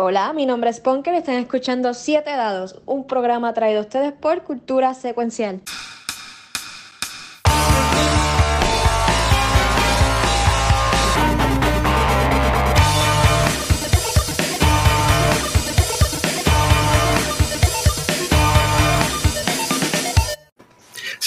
[0.00, 4.12] Hola, mi nombre es Ponker y están escuchando Siete Dados, un programa traído a ustedes
[4.12, 5.60] por Cultura Secuencial.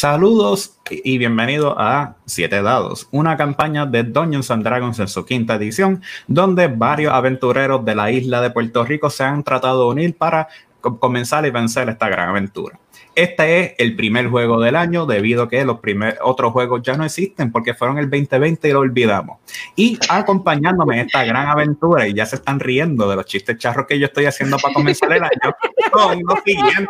[0.02, 5.54] Saludos y bienvenido a Siete Dados, una campaña de Dungeons and Dragons en su quinta
[5.54, 10.18] edición, donde varios aventureros de la isla de Puerto Rico se han tratado de unir
[10.18, 10.48] para
[10.82, 12.80] comenzar y vencer esta gran aventura.
[13.14, 16.96] Este es el primer juego del año debido a que los primeros otros juegos ya
[16.96, 19.38] no existen porque fueron el 2020 y lo olvidamos.
[19.76, 23.86] Y acompañándome en esta gran aventura y ya se están riendo de los chistes charros
[23.86, 25.56] que yo estoy haciendo para comenzar el año,
[25.94, 26.88] son los siguientes.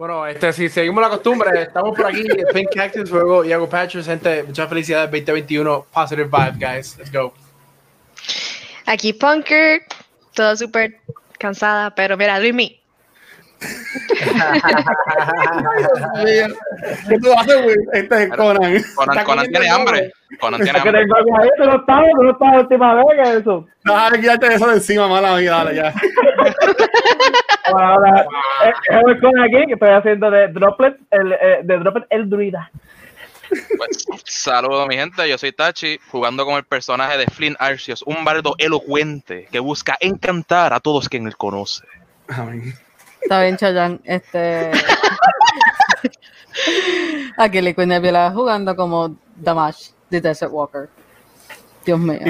[0.00, 2.22] Bueno, este, si seguimos la costumbre, estamos por aquí,
[2.54, 7.34] Pink Cactus, luego Iago Patches, gente, muchas felicidades 2021, positive vibe, guys, let's go.
[8.86, 9.82] Aquí Punker,
[10.32, 11.00] todo súper
[11.38, 12.54] cansada, pero mira, Luis
[17.08, 17.76] ¿Qué tú haces, güey?
[17.92, 18.82] Este es Conan.
[18.94, 20.12] Conan, Conan tiene hambre.
[20.40, 21.06] Conan tiene hambre.
[21.58, 23.66] Tú no estabas, tú no estabas la última vez que eso.
[23.84, 25.92] No, déjame quitarte eso de encima, mala vida, dale ya.
[27.66, 28.26] Ahora,
[28.64, 32.70] es Conan aquí, que estoy haciendo de Droplet, el, eh, de Droplet el druida.
[33.50, 38.24] Pues, saludos mi gente, yo soy Tachi, jugando con el personaje de Flynn Arceus, un
[38.24, 41.84] bardo elocuente que busca encantar a todos quien él conoce.
[42.28, 42.74] Amén.
[43.20, 44.00] Está bien, Chayanne.
[44.04, 44.70] Este.
[47.36, 50.88] Aquí Liquid Nebula jugando como Damash de Desert Walker.
[51.84, 52.20] Dios mío.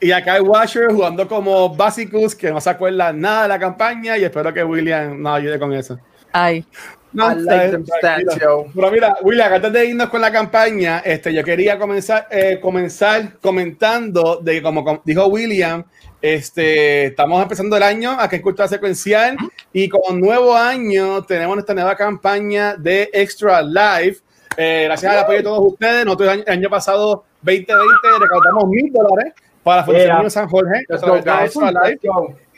[0.00, 4.16] Y, acá hay Washer jugando como Basicus, que no se acuerda nada de la campaña,
[4.16, 5.98] y espero que William nos ayude con eso.
[6.32, 6.64] Ay.
[7.12, 12.58] No, Pero mira, William, antes de irnos con la campaña, este, yo quería comenzar, eh,
[12.60, 15.84] comenzar comentando de como dijo William,
[16.20, 19.36] este, estamos empezando el año aquí en Cultura Secuencial
[19.72, 24.22] y con nuevo año tenemos nuestra nueva campaña de Extra Life.
[24.56, 27.76] Eh, gracias al apoyo de todos ustedes, nosotros el año, pasado, 2020,
[28.20, 30.84] recaudamos mil dólares para la Fundación de San Jorge.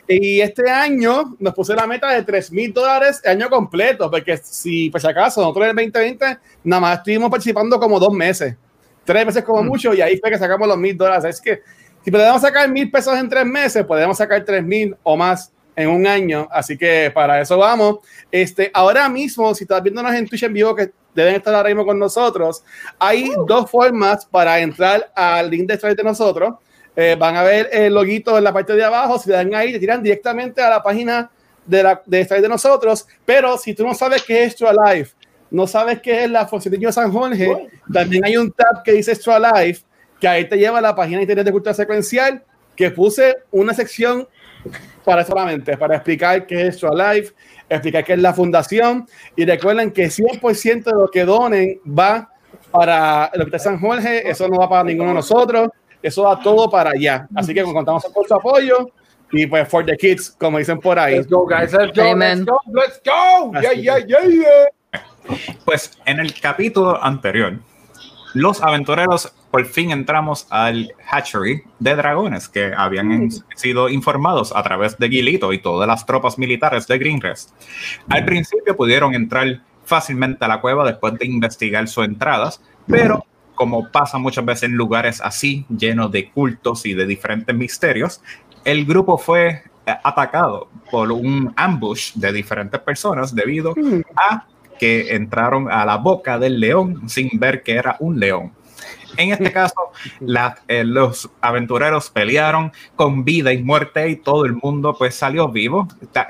[0.09, 4.39] Y este año nos puse la meta de 3 mil dólares el año completo, porque
[4.39, 8.57] si, por si acaso, nosotros en el 2020 nada más estuvimos participando como dos meses,
[9.05, 9.67] tres meses como mm.
[9.67, 11.25] mucho, y ahí fue que sacamos los mil dólares.
[11.27, 11.61] Es que
[12.05, 15.89] si podemos sacar mil pesos en tres meses, podemos sacar tres mil o más en
[15.89, 16.49] un año.
[16.51, 17.99] Así que para eso vamos.
[18.31, 21.85] Este, ahora mismo, si estás viéndonos en Twitch en vivo, que deben estar ahora mismo
[21.85, 22.63] con nosotros,
[22.99, 26.55] hay dos formas para entrar al link de Stripe de nosotros.
[26.97, 29.19] Eh, van a ver el loguito en la parte de abajo.
[29.19, 31.31] Si le dan ahí, te tiran directamente a la página
[31.65, 33.07] de, la, de Stripe de nosotros.
[33.25, 35.15] Pero si tú no sabes qué es Extra Life,
[35.51, 39.13] no sabes qué es la función de San Jorge, también hay un tab que dice
[39.13, 39.83] Extra Life
[40.21, 42.45] que ahí te lleva a la página de internet de cultura secuencial,
[42.77, 44.29] que puse una sección
[45.05, 47.33] para solamente, para explicar qué es Extra Life,
[47.69, 52.31] explicar qué es la fundación, y recuerden que 100% de lo que donen va
[52.71, 55.71] para el Hospital San Jorge, eso no va para ninguno de nosotros,
[56.03, 57.27] eso va todo para allá.
[57.35, 58.91] Así que contamos con su apoyo
[59.33, 61.17] y pues for the kids, como dicen por ahí.
[61.17, 61.73] Let's go, guys.
[61.73, 62.15] Let's go.
[62.15, 62.61] Let's go.
[62.73, 63.53] Let's go.
[63.61, 64.69] Yeah, yeah, yeah.
[65.65, 67.59] Pues en el capítulo anterior
[68.35, 74.97] los aventureros por fin entramos al hatchery de dragones que habían sido informados a través
[74.99, 77.51] de Guilito y todas las tropas militares de Greenrest.
[78.09, 83.91] Al principio pudieron entrar fácilmente a la cueva después de investigar sus entradas, pero como
[83.91, 88.23] pasa muchas veces en lugares así, llenos de cultos y de diferentes misterios,
[88.65, 93.75] el grupo fue eh, atacado por un ambush de diferentes personas debido
[94.17, 94.47] a
[94.79, 98.53] que entraron a la boca del león sin ver que era un león.
[99.17, 99.75] En este caso,
[100.69, 105.89] eh, los aventureros pelearon con vida y muerte y todo el mundo pues salió vivo.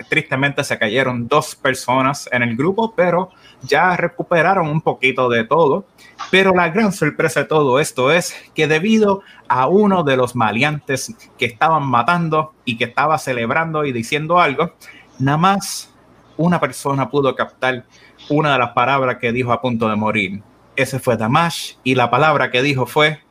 [0.09, 3.31] Tristemente se cayeron dos personas en el grupo, pero
[3.63, 5.87] ya recuperaron un poquito de todo.
[6.31, 11.15] Pero la gran sorpresa de todo esto es que debido a uno de los maleantes
[11.39, 14.75] que estaban matando y que estaba celebrando y diciendo algo,
[15.19, 15.93] nada más
[16.37, 17.85] una persona pudo captar
[18.29, 20.43] una de las palabras que dijo a punto de morir.
[20.77, 23.23] Ese fue Damash y la palabra que dijo fue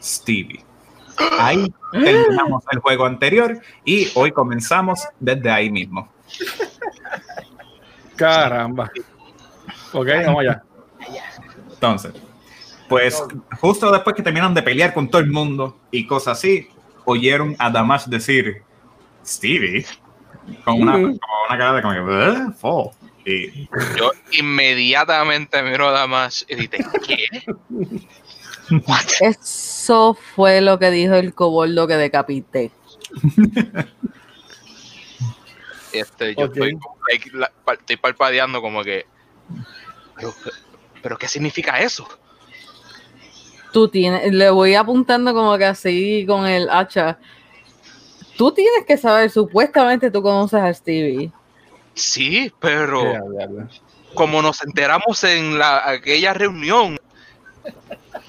[0.00, 0.64] Stevie.
[1.38, 6.08] Ahí terminamos el juego anterior y hoy comenzamos desde ahí mismo.
[8.16, 8.90] Caramba.
[9.92, 10.62] Ok, vamos allá.
[11.70, 12.12] Entonces,
[12.88, 13.22] pues
[13.60, 16.68] justo después que terminaron de pelear con todo el mundo y cosas así,
[17.04, 18.62] oyeron a Damash decir
[19.24, 19.84] Stevie
[20.64, 20.92] con una,
[21.48, 22.90] cara de como que,
[23.96, 27.26] yo inmediatamente miro a Damas y dije, ¿qué?
[29.20, 32.70] Eso fue lo que dijo el coboldo que decapité.
[35.92, 39.06] Este, yo estoy, como like, la- pa- estoy palpadeando como que.
[40.16, 40.34] Pero,
[41.02, 42.06] pero ¿qué significa eso?
[43.72, 47.18] Tú tienes, le voy apuntando como que así con el hacha.
[48.36, 51.32] Tú tienes que saber, supuestamente tú conoces a Stevie.
[51.96, 53.14] Sí, pero
[54.14, 56.98] como nos enteramos en la, aquella reunión,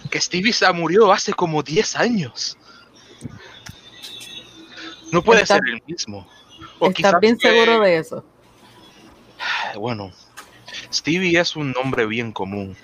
[0.10, 2.58] que Stevie se murió hace como 10 años.
[5.12, 6.28] No puede Está- ser el mismo.
[6.80, 8.26] O ¿Estás bien que- seguro de eso?
[9.76, 10.12] Bueno,
[10.92, 12.76] Stevie es un nombre bien común.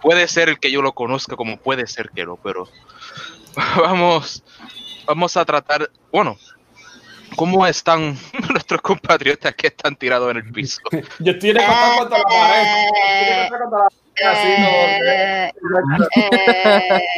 [0.00, 2.68] Puede ser el que yo lo conozca, como puede ser que no, pero
[3.76, 4.42] vamos,
[5.06, 5.90] vamos a tratar.
[6.10, 6.36] Bueno,
[7.36, 8.16] ¿cómo están
[8.50, 10.80] nuestros compatriotas que están tirados en el piso?
[11.18, 12.62] Yo estoy recostado contra la pared.
[13.42, 15.52] Estoy recostado contra la pared, así como que-
[16.14, 17.12] Eh,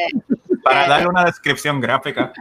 [0.63, 2.33] Para darle una descripción gráfica,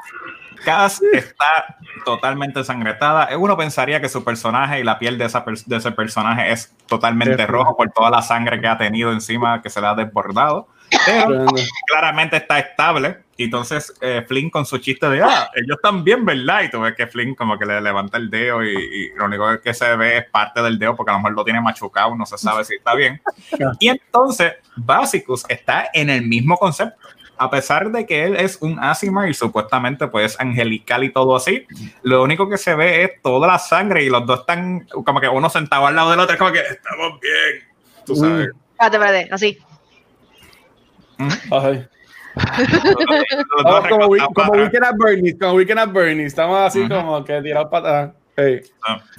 [0.64, 1.76] Cass está
[2.06, 3.36] totalmente ensangrentada.
[3.38, 6.74] Uno pensaría que su personaje y la piel de, esa pers- de ese personaje es
[6.88, 10.70] totalmente rojo por toda la sangre que ha tenido encima, que se le ha desbordado.
[11.06, 11.46] Pero
[11.88, 13.23] claramente está estable.
[13.36, 16.64] Y entonces eh, Flynn con su chiste de, ah, ellos están bien, ¿verdad?
[16.64, 19.60] Y tú ves que Flynn como que le levanta el dedo y, y lo único
[19.60, 22.26] que se ve es parte del dedo porque a lo mejor lo tiene machucado, no
[22.26, 23.22] se sabe si está bien.
[23.80, 26.96] Y entonces Basicus está en el mismo concepto.
[27.36, 31.66] A pesar de que él es un Asimar y supuestamente pues angelical y todo así,
[32.04, 35.28] lo único que se ve es toda la sangre y los dos están como que
[35.28, 37.64] uno sentado al lado del otro, como que estamos bien,
[38.06, 38.50] tú sabes.
[38.80, 39.58] Espérate, espérate, así.
[41.52, 41.88] Ay.
[43.64, 46.28] Vamos como, we- como Weekend at Bernie's, como Weekend at Bernie's.
[46.28, 46.90] Estamos así Ujú.
[46.94, 48.16] como que tirados para atrás.
[48.36, 48.62] Hey.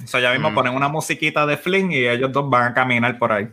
[0.05, 0.55] sea, ya mismo Mm.
[0.55, 3.47] ponen una musiquita de Flynn y ellos dos van a caminar por ahí.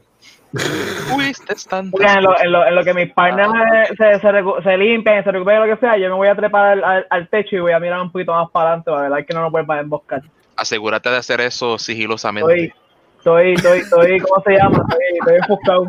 [1.15, 1.91] Uy, este están.
[1.97, 3.51] Mira, en, lo, en, lo, en lo que mis partners
[3.97, 6.73] se, se, recu- se limpian, se recuperen lo que sea, yo me voy a trepar
[6.73, 9.25] al, al, al techo y voy a mirar un poquito más para adelante para ver
[9.25, 10.21] que no nos vuelvan a emboscar.
[10.57, 12.75] Asegúrate de hacer eso sigilosamente.
[13.19, 14.79] Estoy, estoy, estoy, estoy, ¿cómo se llama?
[14.89, 15.87] Estoy, estoy enfocado.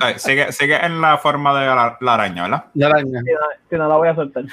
[0.00, 2.64] Ay, sigue, sigue en la forma de la, la araña, ¿verdad?
[2.74, 3.20] La araña.
[3.22, 3.40] Si no,
[3.70, 4.44] si no la voy a soltar.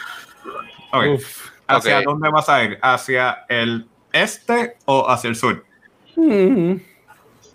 [0.91, 1.05] Ok.
[1.15, 1.51] Uf.
[1.67, 2.77] ¿Hacia dónde vas a ir?
[2.81, 5.65] ¿Hacia el este o hacia el sur?
[6.15, 6.75] Mm.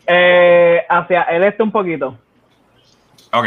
[0.06, 2.19] Eh, hacia el este un poquito.
[3.32, 3.46] Ok.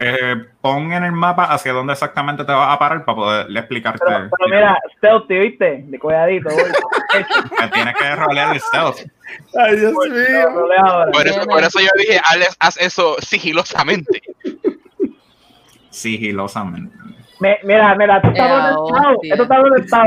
[0.00, 4.00] Eh, pon en el mapa hacia dónde exactamente te vas a parar para poder explicarte.
[4.04, 5.84] Pero, pero mira, stealthy, ¿viste?
[5.86, 6.50] De cuidadito.
[7.72, 8.98] Tienes que rolear el stealth.
[9.58, 11.06] Ay, Dios mío.
[11.12, 14.20] Por eso, por eso yo dije, Alex, haz eso sigilosamente.
[15.90, 16.94] Sigilosamente.
[17.40, 19.14] Me- mira, mira, esto está protestado.
[19.14, 19.34] hostia.
[19.34, 19.42] Esto
[19.76, 20.02] está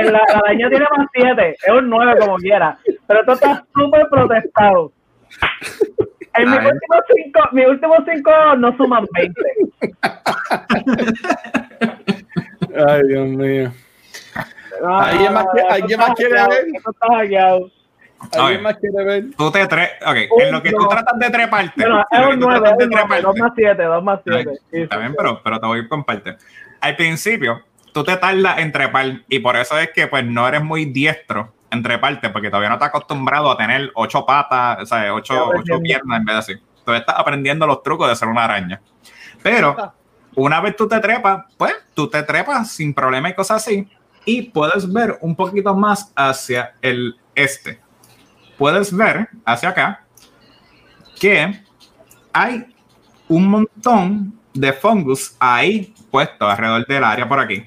[0.00, 1.56] el- la, la araña tiene más 7.
[1.66, 2.78] Es un 9 como quiera.
[3.06, 4.92] Pero esto está súper protestado.
[6.34, 9.42] En mis A últimos 5 mis últimos cinco no suman 20.
[12.88, 13.72] Ay, Dios mío.
[14.86, 16.66] ¿Alguien más que- alguien más quiere ver?
[18.32, 19.24] ¿Alguien más quiere ver?
[19.36, 21.72] Tú te tre Ok, en lo que tú tratas de treparte.
[21.76, 23.08] Bueno, es un tú 9, tratas es de un 9.
[23.08, 24.50] treparte, 2 más 7, 2 más 7.
[24.72, 26.36] Ay, Está bien, pero, pero te voy con parte.
[26.80, 27.62] Al principio,
[27.92, 31.52] tú te tardas en trepar y por eso es que pues no eres muy diestro
[31.70, 35.80] en treparte porque todavía no estás acostumbrado a tener ocho patas, o sea, ocho, ocho
[35.80, 36.62] piernas en vez de así.
[36.84, 38.80] Tú estás aprendiendo los trucos de ser una araña.
[39.42, 39.94] Pero
[40.34, 43.88] una vez tú te trepas, pues tú te trepas sin problema y cosas así
[44.24, 47.80] y puedes ver un poquito más hacia el este.
[48.58, 50.04] Puedes ver hacia acá
[51.18, 51.62] que
[52.32, 52.66] hay
[53.28, 57.64] un montón de fungus ahí puesto alrededor del área por aquí.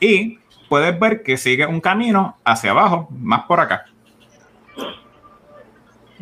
[0.00, 0.38] Y
[0.68, 3.86] puedes ver que sigue un camino hacia abajo, más por acá.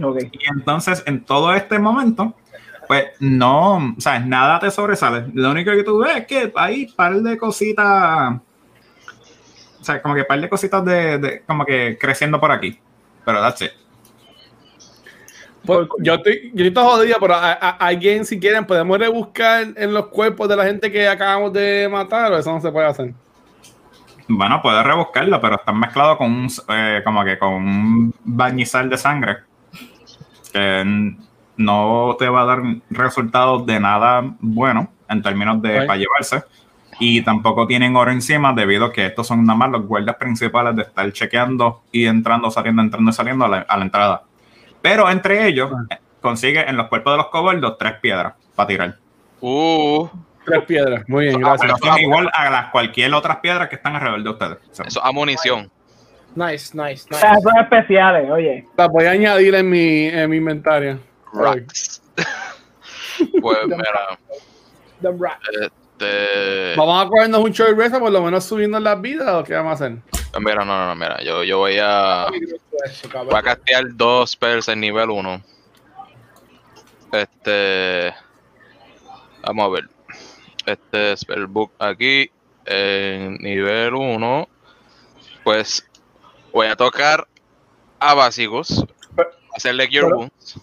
[0.03, 0.19] Ok.
[0.33, 2.35] Y entonces, en todo este momento,
[2.87, 5.27] pues no, o sea, nada te sobresale.
[5.35, 8.35] Lo único que tú ves es que hay un par de cositas,
[9.81, 12.79] o sea, como que par de cositas de, de- como que creciendo por aquí.
[13.25, 13.71] Pero that's it.
[15.65, 19.93] Pues, yo, estoy, yo estoy jodido, pero a, a- alguien, si quieren, podemos rebuscar en
[19.93, 23.13] los cuerpos de la gente que acabamos de matar, o eso no se puede hacer.
[24.29, 28.99] Bueno, puedes rebuscarlo, pero está mezclado con un, eh, como que con un bañizal de
[28.99, 29.37] sangre
[30.53, 31.15] que
[31.57, 36.43] no te va a dar resultados de nada bueno en términos de para llevarse.
[36.99, 40.75] Y tampoco tienen oro encima debido a que estos son nada más los guardias principales
[40.75, 44.23] de estar chequeando y entrando, saliendo, entrando y saliendo a la, a la entrada.
[44.81, 48.97] Pero entre ellos eh, consigue en los cuerpos de los coboldos tres piedras para tirar.
[49.41, 50.09] Uh,
[50.47, 51.05] Tres piedras.
[51.09, 51.73] Muy bien, Ah, gracias.
[51.81, 54.59] Pero son igual a las cualquier otras piedras que están alrededor de ustedes.
[54.73, 55.71] So, eso es munición.
[56.35, 57.21] Nice, nice, O nice.
[57.21, 58.67] sea, son especiales, oye.
[58.77, 60.99] Las voy a añadir en mi, en mi inventario.
[61.33, 62.03] Rocks.
[63.41, 64.19] Pues mira,
[65.01, 65.41] Them rats.
[65.63, 69.55] este, Vamos a cogernos un short rest, por lo menos subiendo las vidas, o qué
[69.55, 69.97] vamos a hacer.
[70.41, 74.81] mira, no, no, no, mira, yo, yo voy a, voy a castear dos spells en
[74.81, 75.43] nivel 1.
[77.13, 78.13] Este,
[79.43, 79.89] vamos a ver,
[80.67, 82.31] este spellbook aquí,
[82.65, 84.49] en nivel 1,
[85.45, 85.89] pues
[86.53, 87.27] voy a tocar
[88.01, 88.85] a básicos,
[89.55, 90.61] hacerle Cure Pero- Wounds.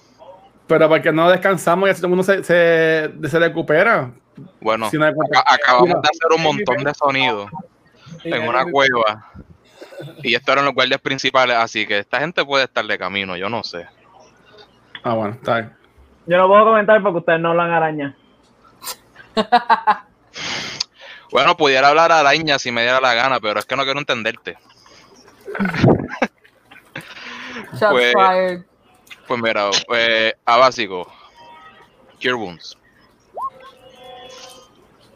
[0.68, 4.12] Pero porque no descansamos y así todo el mundo se, se, se recupera.
[4.62, 6.00] Bueno, Si no acabamos Mira.
[6.02, 7.52] de hacer un montón de sonidos
[8.24, 9.30] en una cueva.
[10.24, 13.50] Y estos eran los guardias principales, así que esta gente puede estar de camino, yo
[13.50, 13.86] no sé.
[15.04, 15.74] Ah, bueno, está bien.
[16.26, 18.18] Yo no puedo comentar porque ustedes no hablan araña.
[21.32, 24.56] Bueno, pudiera hablar araña si me diera la gana, pero es que no quiero entenderte.
[27.80, 28.14] Pues-.
[29.28, 31.12] Pues mira, eh, a básico.
[32.22, 32.78] Cure Wounds.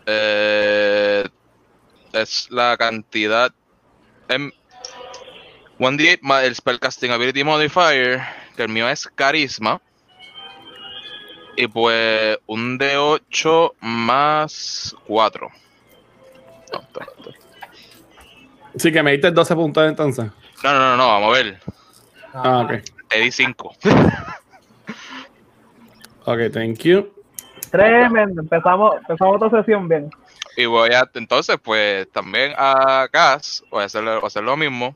[0.06, 1.28] Eh,
[2.14, 3.54] es la cantidad.
[4.28, 4.52] En
[5.80, 8.22] 1d8 más el Spellcasting Ability Modifier,
[8.56, 9.82] que el mío es Carisma.
[11.58, 15.50] Y pues un D8 más 4.
[16.72, 16.82] No.
[18.78, 20.26] Sí, que me diste 12 puntos entonces.
[20.64, 21.60] no, no, no, no, vamos a ver.
[22.34, 22.74] Ah, ok.
[23.10, 23.76] Te di 5.
[26.30, 27.10] Ok, thank you.
[27.72, 28.42] Tremendo.
[28.42, 30.10] Empezamos, empezamos otra sesión bien.
[30.58, 34.58] Y voy a, entonces, pues también a Gas, voy a hacer, voy a hacer lo
[34.58, 34.94] mismo.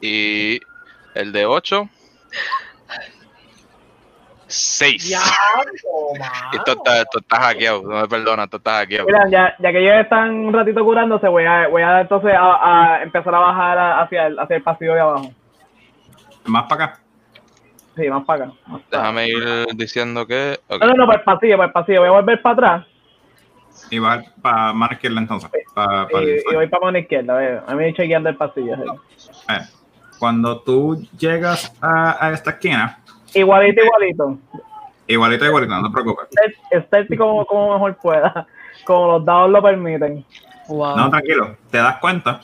[0.00, 0.58] Y
[1.14, 1.88] el de 8,
[4.50, 5.10] 6.
[5.10, 5.14] Y
[6.56, 9.06] esto está, esto está hackeado, no me perdona, esto está hackeado.
[9.06, 12.96] Mira, ya, ya que ellos están un ratito curándose, voy a, voy a entonces a,
[12.98, 15.30] a empezar a bajar a- hacia el, hacia el pasillo de abajo.
[16.46, 16.98] Más para acá.
[17.96, 18.52] Sí, más para acá.
[18.66, 19.12] más para acá.
[19.12, 20.58] Déjame ir diciendo que.
[20.68, 22.00] No, no, no, para el pasillo, para el pasillo.
[22.00, 22.86] Voy a volver para atrás
[23.90, 25.50] Y va para mano izquierda entonces.
[25.74, 27.34] pa- pa- y, y voy para mano izquierda.
[27.34, 28.76] A ver, a mí chequeando el pasillo.
[29.16, 29.32] sí.
[29.52, 29.60] Eh,
[30.18, 32.98] Cuando tú llegas a, a esta esquina,
[33.34, 34.38] Igualito, igualito.
[35.06, 36.28] igualito, igualito, no te preocupes.
[36.86, 38.46] Stealthy como, como mejor pueda.
[38.84, 40.24] Como los dados lo permiten.
[40.68, 40.96] Wow.
[40.96, 41.56] No, tranquilo.
[41.70, 42.40] Te das cuenta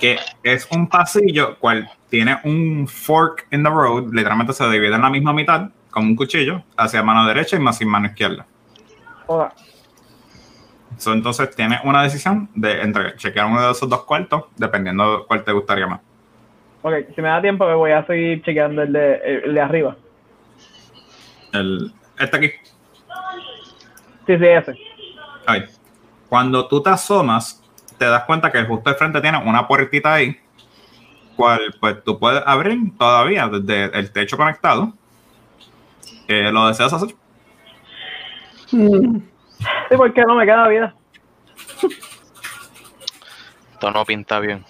[0.00, 5.02] que es un pasillo cual tiene un fork in the road, literalmente se divide en
[5.02, 8.46] la misma mitad, con un cuchillo, hacia mano derecha y más sin mano izquierda.
[9.26, 9.52] Hola.
[10.96, 15.24] So, entonces tienes una decisión de entre chequear uno de esos dos cuartos, dependiendo de
[15.26, 16.00] cuál te gustaría más.
[16.82, 19.96] Ok, si me da tiempo, me voy a seguir chequeando el de, el de arriba.
[21.54, 22.50] El, este aquí.
[24.26, 24.74] Sí, sí, ese.
[25.46, 25.64] Ahí.
[26.28, 27.62] Cuando tú te asomas,
[27.98, 30.36] te das cuenta que justo al frente tiene una puertita ahí,
[31.36, 34.92] cual pues tú puedes abrir todavía desde el techo conectado.
[36.28, 37.14] Eh, ¿Lo deseas hacer?
[39.88, 40.94] Sí, porque no me queda vida.
[43.72, 44.64] Esto no pinta bien.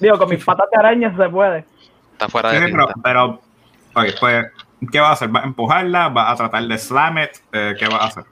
[0.00, 1.64] Digo, con mis patas de araña se puede.
[2.12, 3.00] Está fuera Sí, de pero, pinta.
[3.02, 3.24] pero,
[3.94, 4.46] ok, pues,
[4.92, 5.28] ¿qué vas a hacer?
[5.28, 6.08] ¿Vas a empujarla?
[6.08, 7.30] ¿Vas a tratar de slam it?
[7.52, 8.24] Eh, ¿Qué vas a hacer?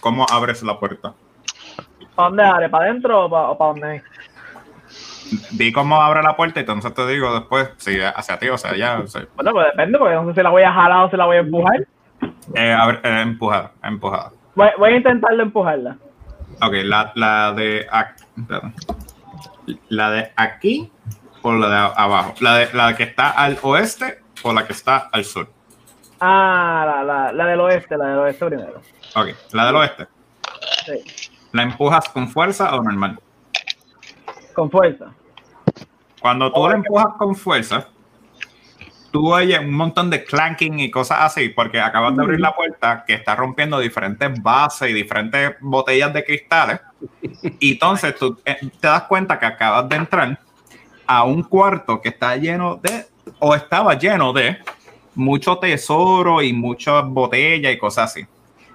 [0.00, 1.14] ¿Cómo abres la puerta?
[2.14, 2.68] ¿Para dónde abre?
[2.68, 4.02] ¿Para adentro o para, para dónde?
[5.52, 8.72] Di cómo abre la puerta y entonces te digo después si hacia ti o sea
[8.72, 8.98] allá.
[9.00, 11.16] o sea, Bueno, pues depende, porque no sé si la voy a jalar o si
[11.16, 11.86] la voy a empujar.
[12.54, 14.32] eh, abre- eh, empujada, empujada.
[14.54, 15.96] Voy, voy a intentarlo empujarla.
[16.60, 17.86] Ok, la, la de
[18.36, 18.74] espérate.
[19.88, 20.92] la de aquí
[21.42, 22.34] o la de abajo.
[22.40, 25.48] La de la que está al oeste o la que está al sur.
[26.20, 28.80] Ah, la, la, la del oeste, la del oeste primero.
[29.14, 30.06] Ok, la del oeste.
[30.86, 33.18] Sí, ¿La empujas con fuerza o normal?
[34.54, 35.06] con fuerza.
[36.20, 37.88] Cuando tú la empujas con fuerza,
[39.10, 43.02] tú oyes un montón de clanking y cosas así, porque acabas de abrir la puerta
[43.06, 46.80] que está rompiendo diferentes bases y diferentes botellas de cristales.
[47.58, 50.38] Y entonces tú eh, te das cuenta que acabas de entrar
[51.16, 53.06] a un cuarto que está lleno de,
[53.38, 54.58] o estaba lleno de,
[55.14, 58.26] mucho tesoro y muchas botellas y cosas así.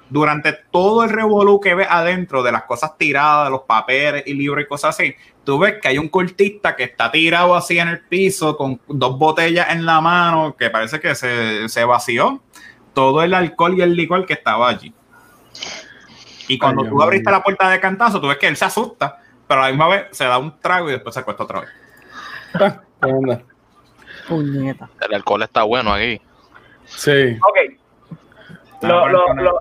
[0.09, 4.63] Durante todo el revolú que ves adentro de las cosas tiradas, los papeles y libros
[4.63, 5.13] y cosas así,
[5.43, 9.17] tú ves que hay un cultista que está tirado así en el piso con dos
[9.17, 12.41] botellas en la mano que parece que se, se vació
[12.93, 14.93] todo el alcohol y el licor que estaba allí.
[16.47, 19.21] Y cuando Ay, tú abriste la puerta de cantazo, tú ves que él se asusta,
[19.47, 21.69] pero a la misma vez se da un trago y después se acuesta otra vez.
[22.53, 23.41] Ah, ¿qué onda?
[24.27, 24.89] Puñeta.
[25.01, 26.21] El alcohol está bueno aquí.
[26.85, 27.37] Sí.
[27.41, 27.57] Ok.
[28.83, 29.59] Lo, lo, lo,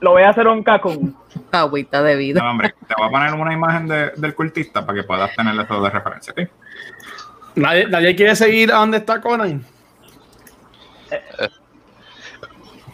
[0.00, 1.16] lo voy a hacer un cacún.
[1.52, 2.40] Agüita de vida.
[2.42, 5.58] No, hombre, te voy a poner una imagen de- del cultista para que puedas tener
[5.58, 6.32] eso de referencia.
[6.36, 6.48] ¿ok?
[7.56, 9.64] ¿Nadie, nadie quiere seguir a donde está Conan?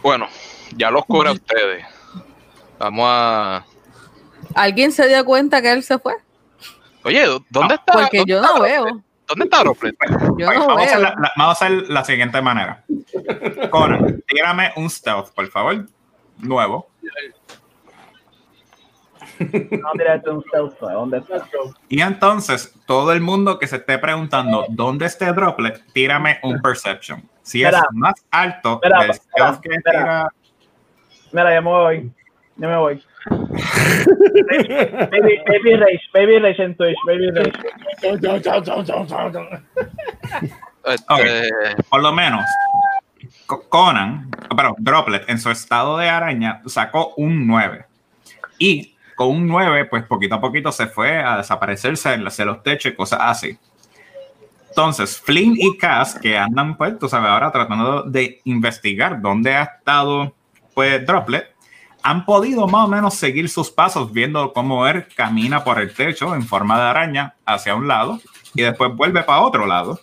[0.01, 0.27] Bueno,
[0.75, 1.85] ya los cubre a ustedes.
[2.79, 3.65] Vamos a.
[4.55, 6.15] ¿Alguien se dio cuenta que él se fue?
[7.03, 7.93] Oye, ¿dónde está?
[7.93, 9.03] Porque dónde yo está no veo.
[9.35, 9.63] ¿Dónde está?
[10.37, 12.83] Yo no vamos, a hacer la, la- vamos a hacer la siguiente manera.
[13.69, 15.85] Conan, tírame un stealth, por favor.
[16.37, 16.89] Nuevo.
[19.39, 20.79] No, tírate un stealth.
[20.79, 21.45] ¿Dónde está?
[21.89, 27.27] Y entonces, todo el mundo que se esté preguntando dónde esté Droplet, tírame un perception.
[27.41, 30.29] Si es más alto Espera, del stealth que tira.
[31.31, 32.11] Mira, yo me voy.
[32.55, 33.03] Yo me voy.
[35.47, 37.53] Baby, Rage, Baby Rage en Twitch, Baby Rage.
[40.85, 41.49] Este,
[41.89, 42.43] por lo menos
[43.45, 47.85] Co- Conan, pero Droplet en su estado de araña sacó un 9.
[48.59, 52.91] Y con un 9, pues poquito a poquito se fue a desaparecerse hacia los techos
[52.91, 53.57] y cosas así.
[54.69, 59.63] Entonces, Flynn y Cass, que andan, pues, tú sabes, ahora tratando de investigar dónde ha
[59.63, 60.33] estado,
[60.73, 61.52] pues, Droplet,
[62.03, 66.35] han podido más o menos seguir sus pasos viendo cómo él camina por el techo
[66.35, 68.19] en forma de araña hacia un lado
[68.53, 69.99] y después vuelve para otro lado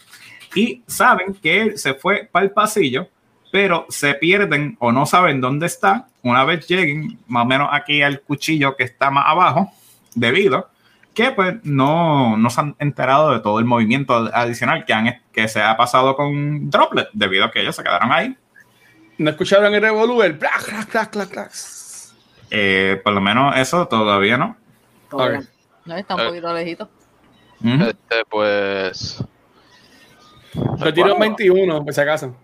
[0.54, 3.08] y saben que él se fue para el pasillo,
[3.52, 8.02] pero se pierden o no saben dónde está una vez lleguen más o menos aquí
[8.02, 9.70] al cuchillo que está más abajo,
[10.14, 10.68] debido
[11.14, 15.48] que pues no, no se han enterado de todo el movimiento adicional que, han, que
[15.48, 18.36] se ha pasado con Droplet, debido a que ellos se quedaron ahí.
[19.18, 21.52] ¿No escucharon el clac, clac, clac, clac.
[22.50, 24.56] Eh, por lo menos eso todavía no.
[25.10, 25.30] Ok.
[25.84, 26.88] No, está un poquito lejito.
[27.62, 29.22] Este, pues.
[30.78, 32.34] Yo tiro un 21, por si acaso.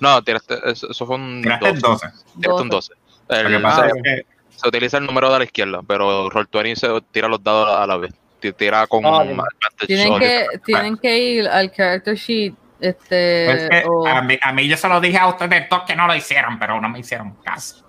[0.00, 2.06] No, tiraste, eso, eso fue un Tiraste el 12.
[2.40, 2.92] Tiraste un 12.
[3.28, 6.28] El- Lo que pasa Ah, es que se utiliza el número de la izquierda, pero
[6.30, 8.12] Roll20 se tira los dados a la vez.
[8.40, 12.54] Ti- Tira con Ah, advantage Tienen que, tienen que ir al character sheet.
[12.80, 15.84] Este, Pues que o- a, mí, a mí yo se lo dije a ustedes todos
[15.84, 17.83] que no lo hicieron, pero no me hicieron caso.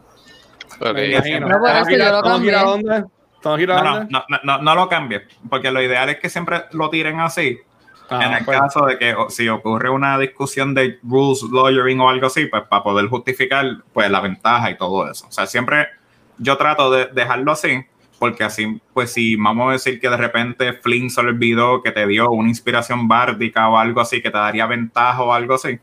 [0.79, 2.12] No, por eso ¿Estamos gira- yo
[4.46, 7.59] lo No, lo cambies, porque lo ideal es que siempre lo tiren así.
[8.09, 8.59] Ah, en el pues.
[8.59, 12.83] caso de que si ocurre una discusión de rules lawyering o algo así, pues para
[12.83, 15.25] poder justificar pues la ventaja y todo eso.
[15.27, 15.88] O sea, siempre
[16.38, 17.83] yo trato de dejarlo así,
[18.20, 22.05] porque así, pues si vamos a decir que de repente Flynn se olvidó que te
[22.05, 25.79] dio una inspiración bárdica o algo así, que te daría ventaja o algo así,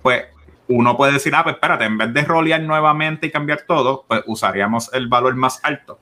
[0.00, 0.26] pues
[0.68, 4.22] uno puede decir, ah, pues espérate, en vez de rolear nuevamente y cambiar todo, pues
[4.26, 5.98] usaríamos el valor más alto.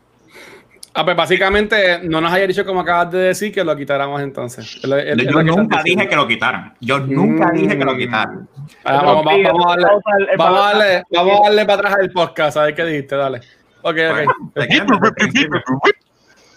[0.98, 4.80] Ah, pues básicamente no nos haya dicho como acabas de decir que lo quitáramos entonces.
[4.82, 6.74] Yo nunca dije que lo quitaran.
[6.80, 7.54] Yo nunca Mm.
[7.56, 8.48] dije que lo quitaran.
[8.82, 12.10] Ah, vamos, vamos, vamos a darle, Vamos a darle- vamos a darle, para atrás el
[12.12, 13.40] podcast, a ver qué dijiste, dale.
[13.82, 14.18] Ok, ok.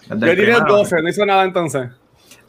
[0.08, 0.64] Yo tiré el primero.
[0.66, 1.88] 12, no hizo nada entonces.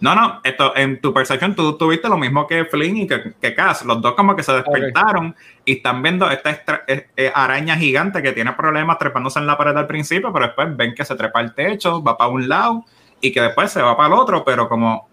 [0.02, 3.54] No, no, esto, en tu percepción tú tuviste lo mismo que Flynn y que, que
[3.54, 3.86] Cass.
[3.86, 8.22] Los dos como que se despertaron y están viendo esta extra- eh, eh, araña gigante
[8.24, 11.40] que tiene problemas trepándose en la pared al principio, pero después ven que se trepa
[11.40, 12.84] al techo, va para un lado
[13.22, 15.08] y que después se va para el otro, pero como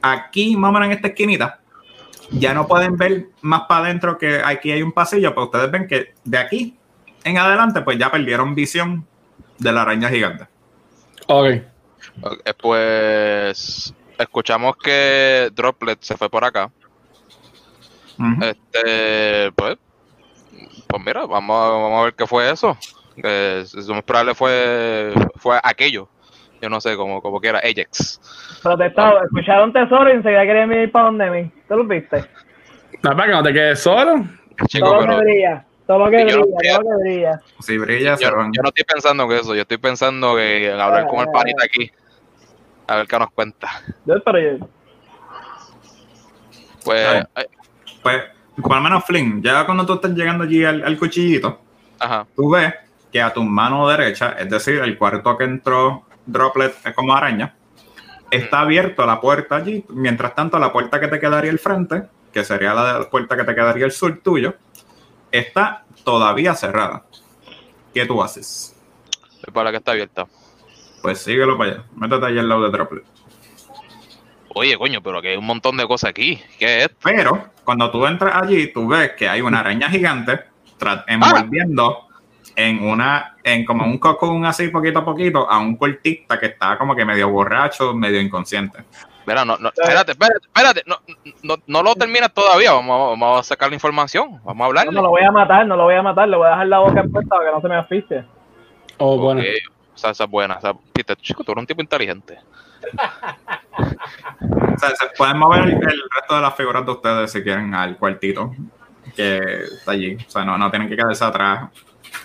[0.00, 1.58] aquí, más o menos en esta esquinita,
[2.30, 5.88] ya no pueden ver más para adentro que aquí hay un pasillo, pues ustedes ven
[5.88, 6.76] que de aquí
[7.24, 9.04] en adelante pues ya perdieron visión
[9.58, 10.46] de la araña gigante.
[11.26, 11.46] Ok.
[12.22, 16.70] Ok, Pues escuchamos que Droplet se fue por acá.
[18.42, 19.76] Este, pues,
[20.88, 22.76] pues mira, vamos a, vamos a ver qué fue eso.
[23.14, 26.08] Que es- lo más probable fue, fue aquello.
[26.60, 28.20] Yo no sé, como, como quiera, Ajax.
[28.62, 31.52] Protestado, escucharon tesoro y enseguida querían ir para donde mí.
[31.68, 32.24] ¿Tú lo viste?
[33.02, 34.24] No, para que no te quedes solo.
[34.66, 36.98] Chico, todo lo pero que brilla, todo lo que Yo no brilla, estoy- todo lo
[36.98, 37.40] que brilla.
[37.60, 38.52] Si brilla, se yo, van.
[38.52, 39.54] yo no estoy pensando en eso.
[39.54, 41.88] Yo estoy pensando que en hablar con el panita aquí.
[42.88, 43.68] A ver qué nos cuenta.
[46.84, 47.26] Pues,
[48.02, 48.22] Pues,
[48.62, 51.60] por lo menos Flynn, ya cuando tú estás llegando allí al, al cuchillito,
[51.98, 52.26] ajá.
[52.34, 52.74] tú ves
[53.12, 57.54] que a tu mano derecha, es decir, el cuarto que entró Droplet eh, como araña,
[58.30, 59.84] está abierto la puerta allí.
[59.90, 63.54] Mientras tanto, la puerta que te quedaría al frente, que sería la puerta que te
[63.54, 64.54] quedaría al sur tuyo,
[65.30, 67.04] está todavía cerrada.
[67.92, 68.74] ¿Qué tú haces?
[69.46, 70.26] Es para la que está abierta.
[71.02, 71.84] Pues síguelo para allá.
[71.96, 73.04] Métete allá al lado de Droplet.
[74.54, 76.40] Oye, coño, pero que hay un montón de cosas aquí.
[76.58, 76.96] ¿Qué es esto?
[77.04, 80.40] Pero cuando tú entras allí, tú ves que hay una araña gigante
[80.78, 82.06] tra- envolviendo
[82.56, 86.76] en una, en como un cocoon así poquito a poquito a un cortista que está
[86.76, 88.78] como que medio borracho, medio inconsciente.
[89.26, 90.82] Mira, no, no, espérate, espérate, espérate.
[90.86, 90.96] No,
[91.42, 92.72] no, no lo terminas todavía.
[92.72, 94.40] Vamos, a- vamos a sacar la información.
[94.42, 94.92] Vamos a no, hablarle.
[94.92, 96.78] no lo voy a matar, no lo voy a matar, le voy a dejar la
[96.78, 98.24] boca expuesta para que no se me asfixie.
[98.96, 99.42] Oh, bueno.
[99.98, 100.54] Esa, esa es buena.
[100.54, 102.38] Esa, viste, chico, tú eres un tipo inteligente.
[103.80, 107.74] O sea, se pueden mover el, el resto de las figuras de ustedes si quieren
[107.74, 108.54] al cuartito.
[109.16, 110.14] que está allí.
[110.14, 111.70] O sea, no, no tienen que quedarse atrás.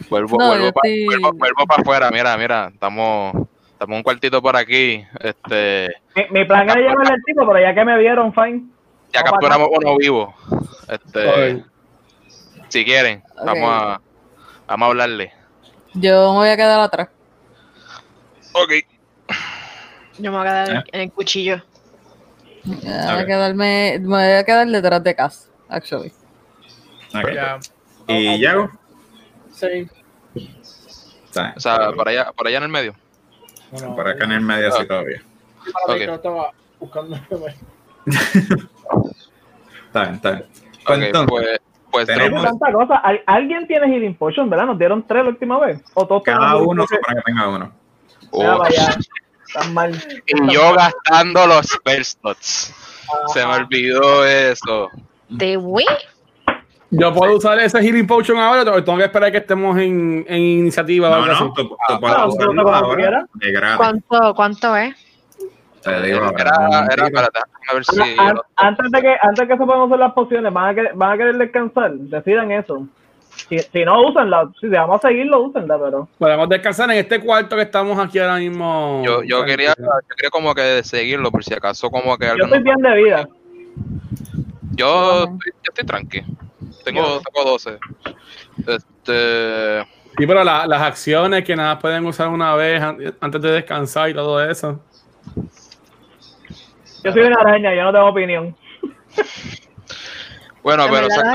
[0.09, 2.11] Vuelvo, No, vuelvo para estoy- afuera.
[2.11, 3.33] Mira, mira, estamos,
[3.71, 5.03] estamos un cuartito por aquí.
[5.19, 8.65] Este, Mi, mi plan era llevarle el tipo, pero ya que me vieron, fine.
[9.11, 10.35] ya Vamos capturamos uno vivo.
[10.87, 11.63] Este,
[12.69, 13.45] si quieren, Ok.
[13.45, 14.01] vamos a,
[14.67, 15.33] vamos a hablarle.
[15.95, 17.09] Yo me voy a quedar atrás.
[18.53, 18.71] Ok.
[20.19, 20.83] Yo me voy a quedar en- ¿Eh?
[20.91, 21.61] en el cuchillo.
[22.65, 22.87] Me voy
[23.21, 26.13] a quedarme, me voy a quedar detrás de Cass, actually.
[27.15, 27.31] Ok.
[27.33, 27.59] Ya.
[28.07, 28.69] Y Yago.
[29.51, 29.87] Sí.
[31.55, 32.93] O sea, por allá, por allá en el medio.
[33.71, 34.87] Bueno, por acá en el medio así Ah.
[34.87, 35.21] todavía.
[35.63, 35.97] para mí Ok.
[35.99, 37.15] que no estaba buscando.
[39.87, 40.45] Está bien, está bien.
[40.85, 41.59] Pues Ok, entonces, pues,
[41.91, 42.95] pues tenemos- Tanta cosa.
[42.97, 44.65] ¿Al- ¿Alguien tiene Healing Potion, verdad?
[44.65, 45.81] Nos dieron tres la última vez.
[45.93, 47.71] O todos cada uno supone que tenga uno.
[48.35, 48.63] Oh,
[49.73, 49.91] mal.
[50.25, 52.73] y yo gastando los spell slots.
[53.27, 54.89] Se me olvidó eso.
[55.29, 55.85] ¿De wey?
[56.89, 60.41] Yo puedo usar ese Healing Potion ahora o tengo que esperar que estemos en, en
[60.41, 63.59] iniciativa No, tú, puedes Ah, usarlo ahora de.
[63.77, 64.95] ¿Cuánto, ¿Cuánto es?
[65.81, 67.05] Te digo, Era, ahora, un era, momentito.
[67.05, 68.19] espérate, déjame ver si.
[68.19, 71.11] An- antes de que antes que se puedan usar las pociones, van a querer, van
[71.11, 71.91] a querer descansar.
[71.93, 72.87] Decidan eso.
[73.49, 74.49] Si, si no, úsenla.
[74.59, 76.07] Si vamos a seguirlo, úsenla, pero.
[76.17, 79.01] Podemos descansar en este cuarto que estamos aquí ahora mismo.
[79.05, 82.63] Yo, yo quería, yo quería como que seguirlo por si acaso como que Yo estoy
[82.63, 83.27] bien de vida.
[84.75, 86.21] yo, estoy, yo estoy tranqui.
[86.85, 87.77] Tengo, tengo 12.
[88.67, 93.51] Este, Sí, pero la- las acciones que nada pueden usar una vez an- antes de
[93.51, 94.79] descansar y todo eso.
[97.03, 98.55] Yo soy una araña, yo no tengo opinión.
[100.63, 101.27] bueno, En pero se al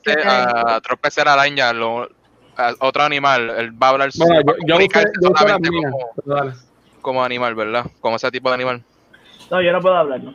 [0.00, 0.80] que tener- a
[1.28, 2.08] araña, lo,
[2.56, 4.78] a otro animal, él va a hablar Bueno, yo, yo
[5.70, 5.92] mías.
[7.00, 7.86] como, animal, ¿verdad?
[8.00, 8.84] Como ese tipo de animal.
[9.50, 10.34] No, yo no puedo hablar, ¿no?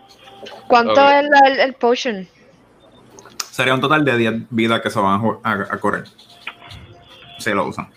[0.67, 2.28] ¿Cuánto es el, el potion?
[3.52, 6.04] Sería un total de 10 vidas que se van a, a, a correr.
[7.39, 7.89] Si lo usan.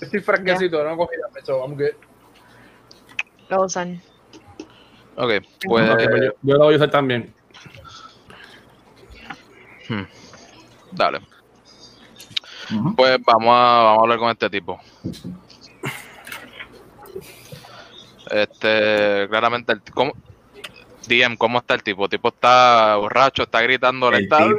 [0.00, 1.28] Estoy fresquecito, no cogí la
[1.64, 1.94] I'm good.
[3.50, 4.00] Lo usan.
[5.16, 5.30] Ok,
[5.62, 5.86] pues,
[6.42, 7.34] yo lo voy a usar también.
[10.92, 11.20] Dale.
[12.96, 14.80] Pues vamos a, vamos a hablar con este tipo.
[18.30, 20.12] Este, claramente, el, ¿cómo,
[21.06, 22.04] DM, ¿cómo está el tipo?
[22.04, 24.38] El tipo está borracho, está gritando, El está...
[24.38, 24.58] tipo,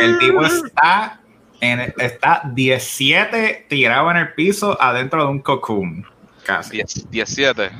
[0.00, 1.20] el tipo está,
[1.60, 6.04] en, está 17 tirado en el piso adentro de un cocoon.
[6.44, 6.76] Casi.
[6.76, 7.70] 10 17.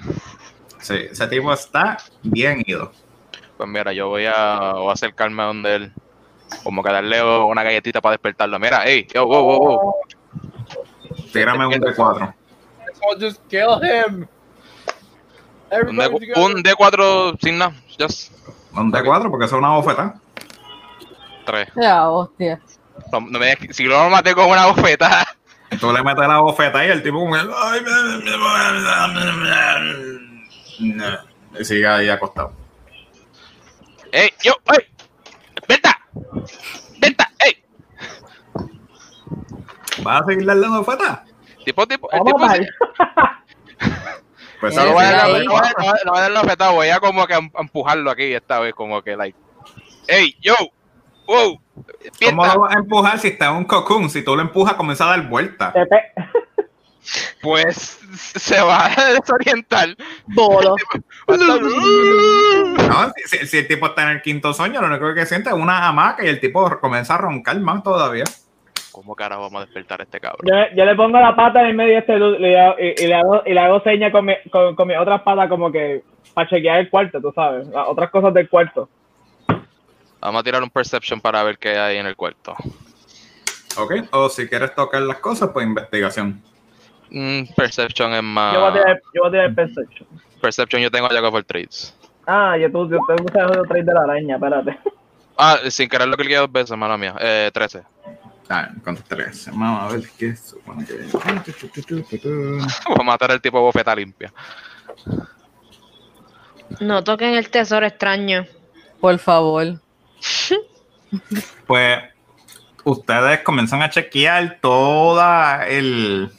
[0.80, 2.92] Sí, ese tipo está bien ido.
[3.56, 5.92] Pues mira, yo voy a, voy a acercarme a donde él,
[6.64, 8.58] como que darle una galletita para despertarlo.
[8.58, 9.94] Mira, hey, yo, wow, wow, wow.
[11.32, 12.34] Tírame un D4.
[12.94, 14.26] So just kill him.
[15.70, 18.32] Un, D, un D4 sin nada, just
[18.74, 20.14] Un D4 porque eso es una bofeta.
[21.44, 21.68] 3.
[21.76, 22.60] Ya, hostia.
[23.12, 25.26] No, no me si lo maté con una bofeta.
[25.80, 27.40] Tú le metes la bofeta y el tipo como que...
[27.40, 27.90] "Ay, me-
[28.24, 28.38] me-
[30.78, 31.18] me- me-".
[31.60, 32.52] Y sigue ahí acostado.
[34.12, 34.54] ¡Ey, yo!
[34.72, 34.86] ¡Ey!
[36.98, 36.98] ¡Venta!
[37.00, 37.30] ¡Venta!
[37.44, 37.64] ¡Ey!
[40.02, 41.24] ¿Vas a seguir dando bofeta?
[41.64, 42.38] Tipo, tipo, el tipo
[44.60, 45.72] Pues No voy a no voy a- no voy a-
[46.04, 48.74] no voy a dar la bofetada, voy a como que em- empujarlo aquí esta vez,
[48.74, 49.38] como que, like,
[50.08, 50.54] ¡Ey, yo!
[51.26, 51.60] ¡Wow!
[52.24, 54.08] ¿Cómo lo vas a empujar si está en un cocoon?
[54.10, 55.74] Si tú lo empujas, comienza a dar vueltas.
[57.42, 57.98] Pues
[58.36, 59.88] se va a desorientar.
[60.26, 60.74] Bolo.
[62.88, 65.50] No, si, si- si el tipo está en el quinto sueño, lo único que siente
[65.50, 68.24] es una hamaca y el tipo comienza a roncar más todavía.
[68.92, 70.40] ¿Cómo carajo vamos a despertar a este cabrón?
[70.44, 72.76] yo, yo le pongo la pata en el medio de este dude y, le hago-
[72.78, 75.70] y, le hago, y le hago señas con mi, con, con mi otra pata como
[75.70, 76.02] que
[76.34, 78.88] para chequear el cuarto, tú sabes, las otras cosas del cuarto.
[80.20, 82.56] Vamos a tirar un perception para ver qué hay en el cuarto.
[83.76, 83.92] ¿Ok?
[84.12, 86.42] O si quieres tocar las cosas, pues investigación.
[87.10, 88.54] Mm, perception es más.
[88.54, 90.08] Yo voy a tirar, yo voy a tirar perception.
[90.40, 91.94] Perception yo tengo ya for trades.
[92.26, 94.78] Ah, yo tú, yo tengo que hacer trade de la araña, espérate.
[95.40, 97.14] Ah, sin querer lo cliqué dos veces, mala mía.
[97.20, 97.84] Eh, 13.
[98.50, 99.48] Ah, con tres.
[99.52, 100.94] Vamos a ver qué supone que.
[101.12, 104.32] Voy a matar al tipo bofeta limpia.
[106.80, 108.46] No toquen el tesoro extraño.
[109.00, 109.80] Por favor.
[111.68, 111.98] Pues
[112.84, 116.32] ustedes comienzan a chequear toda el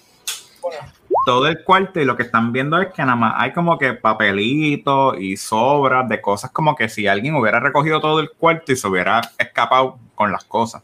[1.25, 3.93] todo el cuarto y lo que están viendo es que nada más hay como que
[3.93, 8.75] papelitos y sobras de cosas como que si alguien hubiera recogido todo el cuarto y
[8.75, 10.83] se hubiera escapado con las cosas.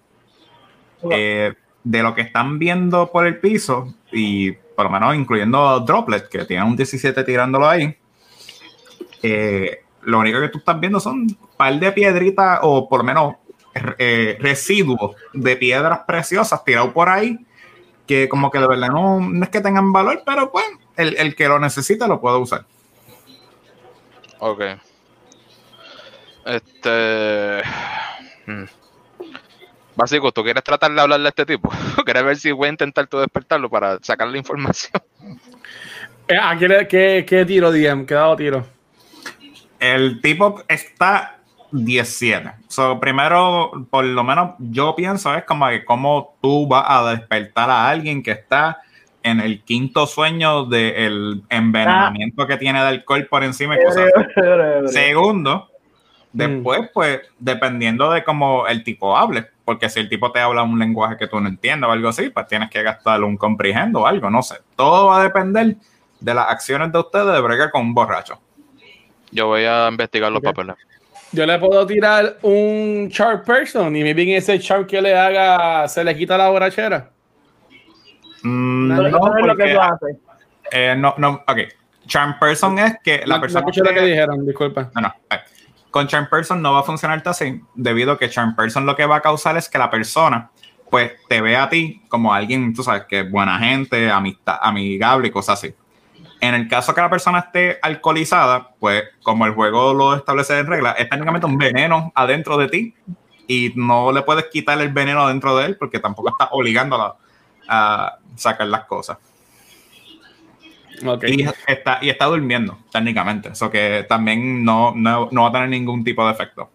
[1.09, 6.27] Eh, de lo que están viendo por el piso y por lo menos incluyendo Droplet
[6.29, 7.95] que tiene un 17 tirándolo ahí,
[9.21, 13.03] eh, lo único que tú estás viendo son un par de piedritas o por lo
[13.03, 13.35] menos
[13.97, 17.39] eh, residuos de piedras preciosas tirados por ahí
[18.07, 20.65] que como que de verdad no, no es que tengan valor, pero pues
[20.97, 22.65] el, el que lo necesita lo puede usar.
[24.39, 24.61] Ok.
[26.45, 27.61] Este.
[28.45, 28.63] hmm.
[29.95, 31.69] Básico, ¿tú quieres tratar de hablarle a este tipo?
[32.05, 35.01] ¿Quieres ver si voy a intentar tú despertarlo para sacar la información?
[36.27, 38.03] Eh, ¿A qué, le- qué, qué tiro, DM?
[38.07, 38.65] ¿Qué dado tiro?
[39.79, 41.37] El tipo está
[41.71, 42.51] 17.
[42.67, 47.69] So, primero, por lo menos yo pienso es como que cómo tú vas a despertar
[47.69, 48.82] a alguien que está
[49.23, 54.93] en el quinto sueño del envenenamiento que tiene de alcohol por encima y cosas así.
[54.93, 55.69] Segundo,
[56.32, 60.78] después, pues, dependiendo de cómo el tipo hable, porque si el tipo te habla un
[60.78, 64.08] lenguaje que tú no entiendes o algo así, pues tienes que gastar un comprehendo o
[64.08, 64.58] algo, no sé.
[64.75, 65.75] Todo va a depender
[66.19, 68.39] de las acciones de ustedes de bregar con un borracho.
[69.32, 70.75] Yo voy a investigar los papeles.
[71.31, 75.88] Yo le puedo tirar un chart person y maybe en ese chart que le haga
[75.88, 77.09] se le quita la borrachera.
[78.43, 80.17] Mm, no, es lo que tú haces.
[80.71, 81.57] eh, no, no, ok.
[82.07, 83.61] Charm person es que la No- persona.
[83.61, 84.91] No escuché lo que que- dijeron, disculpa.
[84.95, 85.13] No, no.
[85.31, 85.39] eh,
[85.89, 89.05] Con Charm Person no va a funcionar así, debido a que Charm Person lo que
[89.05, 90.51] va a causar es que la persona,
[90.91, 95.29] pues, te ve a ti como alguien, tú sabes, que es buena gente, amistad, amigable
[95.29, 95.73] y cosas así.
[96.41, 100.67] En el caso que la persona esté alcoholizada, pues, como el juego lo establece en
[100.67, 102.93] regla, es técnicamente un veneno adentro de ti
[103.48, 107.15] y no le puedes quitar el veneno adentro de él porque tampoco está obligándola
[107.67, 109.17] a sacar las cosas.
[111.06, 111.24] Ok.
[111.28, 113.50] Y está, y está durmiendo, técnicamente.
[113.50, 116.69] Eso que también no, no, no va a tener ningún tipo de efecto.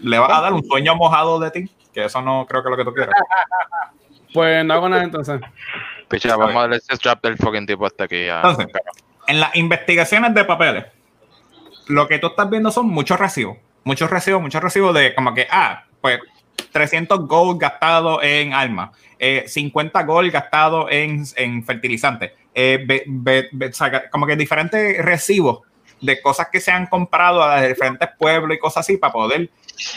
[0.00, 2.70] Le va a dar un sueño mojado de ti, que eso no creo que es
[2.70, 3.14] lo que tú quieras.
[4.32, 5.40] Pues no hago nada entonces.
[6.08, 8.26] Picha, vamos a darle ese strap del fucking tipo hasta aquí.
[8.26, 8.36] Ya.
[8.36, 8.66] Entonces,
[9.26, 10.84] en las investigaciones de papeles,
[11.86, 13.58] lo que tú estás viendo son muchos recibos.
[13.84, 16.20] Muchos recibos, muchos recibos de como que, ah, pues
[16.72, 23.04] 300 gold gastados en armas, eh, 50 gold gastados en, en fertilizantes, eh,
[24.10, 25.60] como que diferentes recibos
[26.00, 29.50] de cosas que se han comprado a diferentes pueblos y cosas así para poder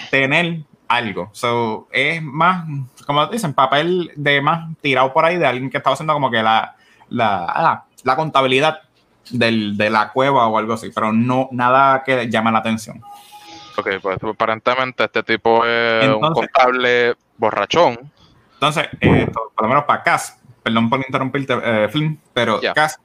[0.10, 1.30] tener algo.
[1.34, 2.66] So, es más,
[3.06, 6.42] como dicen, papel de más tirado por ahí de alguien que estaba haciendo como que
[6.42, 6.76] la,
[7.10, 8.82] la, ah, la contabilidad
[9.30, 13.02] del, de la cueva o algo así, pero no nada que llame la atención.
[13.78, 18.12] Ok, pues aparentemente este tipo es un contable borrachón.
[18.54, 22.74] Entonces, eh, por lo menos para Cass, perdón por interrumpirte, eh, Flynn, pero Ya.
[22.74, 23.00] Cass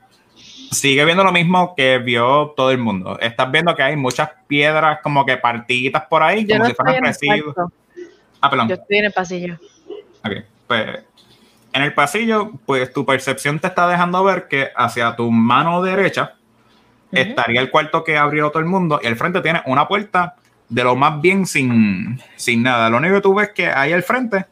[0.72, 3.18] sigue viendo lo mismo que vio todo el mundo.
[3.20, 6.74] Estás viendo que hay muchas piedras como que partiditas por ahí, Yo como no si
[6.74, 7.54] fueran residuos.
[8.40, 8.68] Ah, perdón.
[8.68, 9.58] Yo estoy en el pasillo.
[10.24, 10.32] Ok,
[10.66, 11.04] pues
[11.72, 16.34] en el pasillo, pues tu percepción te está dejando ver que hacia tu mano derecha
[17.12, 20.36] estaría el cuarto que abrió todo el mundo y al frente tiene una puerta
[20.68, 22.88] de lo más bien sin, sin nada.
[22.88, 24.46] Lo único que tú ves que ahí al frente,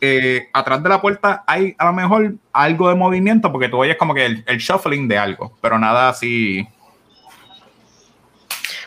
[0.00, 3.96] eh, atrás de la puerta, hay a lo mejor algo de movimiento porque tú oyes
[3.96, 6.66] como que el, el shuffling de algo, pero nada así.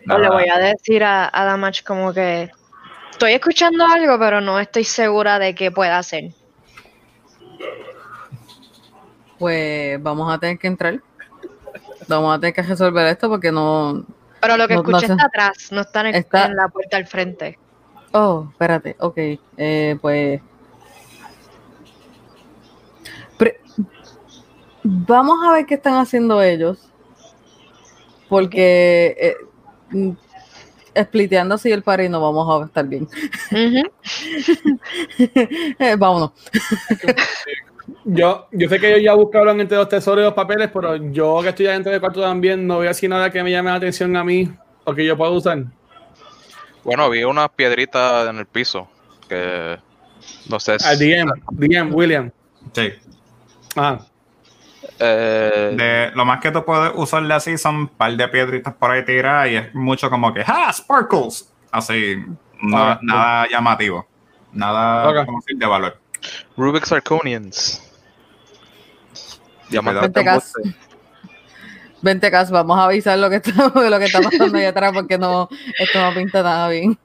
[0.05, 2.49] Pues le voy a decir a, a Damage como que
[3.11, 6.31] estoy escuchando algo, pero no estoy segura de qué pueda hacer.
[9.39, 10.99] Pues vamos a tener que entrar.
[12.07, 14.05] Vamos a tener que resolver esto porque no.
[14.39, 16.97] Pero lo que No- escuché está atrás, no está en, el- Está- en la puerta
[16.97, 17.59] al frente.
[18.13, 19.17] Oh, espérate, ok.
[19.57, 20.41] Eh, pues.
[23.37, 23.59] Pre-
[24.89, 26.89] Vamos a ver qué están haciendo ellos.
[28.29, 29.15] Porque.
[29.19, 29.35] Eh,
[29.91, 30.11] mm,
[31.03, 33.07] spliteando así el par y no vamos a estar bien.
[35.79, 36.31] Eh, vámonos.
[38.03, 41.39] Yo, yo sé que ellos ya buscaron entre los tesoros y los papeles, pero yo
[41.41, 44.15] que estoy adentro del cuarto también no veo así nada que me llame la atención
[44.15, 44.49] a mí
[44.85, 45.65] o que yo pueda usar.
[46.83, 48.87] Bueno, vi unas piedritas en el piso
[49.27, 49.77] que
[50.49, 50.77] no sé.
[50.83, 52.31] Al DM, DM, William.
[52.73, 52.93] Sí.
[53.75, 54.05] Ajá.
[54.99, 58.91] Eh, De, lo más que tú puedes usarle así son un par de piedritas por
[58.91, 60.71] ahí tiradas y es mucho como que ¡Ah!
[60.73, 61.51] ¡Sparkles!
[61.71, 62.23] Así,
[62.61, 62.99] no- Ok.
[63.01, 64.07] nada llamativo.
[64.53, 65.25] Nada Ok.
[65.25, 65.97] como decir, de valor.
[66.55, 67.83] Rubik's Arconians.
[69.69, 70.53] Diamante Vente, Cas.
[72.01, 73.51] Vente, Cas, vamos a avisar lo que está,
[73.89, 76.97] lo que está pasando allá atrás porque no, esto no pinta nada bien.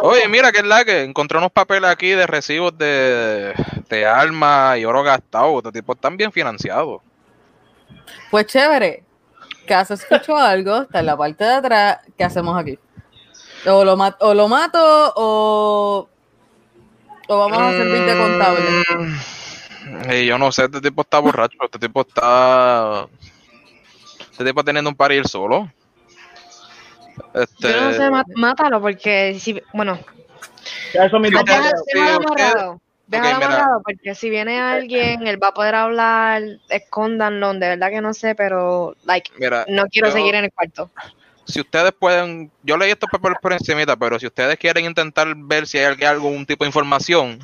[0.00, 3.52] Oye, mira que es la que encontré unos papeles aquí de recibos de,
[3.88, 5.58] de armas y oro gastado.
[5.58, 7.02] Estos tipos están bien financiados.
[8.30, 9.02] Pues chévere.
[9.66, 11.98] Cas escuchó algo, está en la parte de atrás.
[12.16, 12.78] ¿Qué hacemos aquí?
[13.66, 16.08] O lo, mat- o lo mato o,
[17.28, 18.60] o vamos a servir de contable.
[19.86, 21.56] Mm, yo no sé, este tipo está borracho.
[21.64, 23.06] Este tipo está.
[24.30, 25.70] Este tipo teniendo un par y él solo.
[27.34, 29.98] Este, Yo no sé, má- mátalo porque si, bueno,
[30.92, 32.76] Eso es mi Sí, dos Deja- ustedes- papeles.
[32.76, 33.36] sí, déjalo ustedes- amarrado.
[33.36, 33.46] Déjalo Ok, mira.
[33.46, 38.14] amarrado, porque si viene alguien, él va a poder hablar, escóndanlo, de verdad que no
[38.14, 40.90] sé, pero, like, Mira, no quiero yo- seguir en el cuarto.
[41.44, 45.66] si ustedes pueden, yo leí estos papeles por encimita, pero si ustedes quieren intentar ver
[45.66, 47.38] si hay alg- algún tipo de información,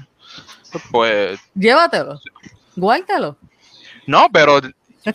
[0.90, 2.18] pues Llévatelo.
[2.77, 3.37] Guárdalo.
[4.07, 4.61] no, pero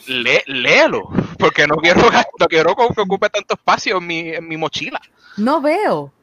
[0.07, 1.99] lé- léelo, porque no quiero,
[2.39, 5.01] no quiero que que ocupe tanto espacio en mi, en mi mochila.
[5.37, 6.13] No veo.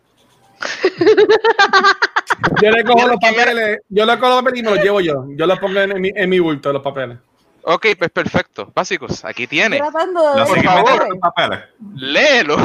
[2.62, 5.24] Yo le cojo los papeles, yo le cojo los papeles y me los llevo yo.
[5.36, 7.18] Yo los pongo en, mi, en mi bulto, los papeles.
[7.62, 8.70] Ok, pues perfecto.
[8.74, 9.78] Básicos, aquí tiene.
[9.78, 11.20] Tratando de Lo ver siguen los metiendo en papeles.
[11.20, 11.60] los papeles.
[11.96, 12.56] Léelo.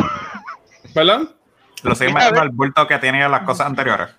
[0.94, 1.36] ¿Perdón?
[1.84, 4.10] Lo siguen metiendo al bulto que tenía las cosas anteriores.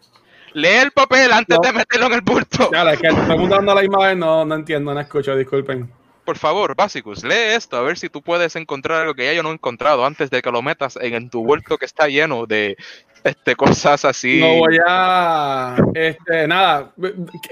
[0.54, 1.62] Lee el papel antes No.
[1.62, 2.70] de meterlo en el bulto.
[2.72, 5.36] Ya, es que todo el mundo dando la misma vez, no, no entiendo, no escucho,
[5.36, 5.92] disculpen.
[6.30, 9.42] Por favor, Básicos, lee esto a ver si tú puedes encontrar algo que ya yo
[9.42, 12.46] no he encontrado antes de que lo metas en, en tu bulto que está lleno
[12.46, 12.76] de
[13.24, 14.38] este, cosas así.
[14.38, 15.74] No voy a.
[15.92, 16.92] Este, nada.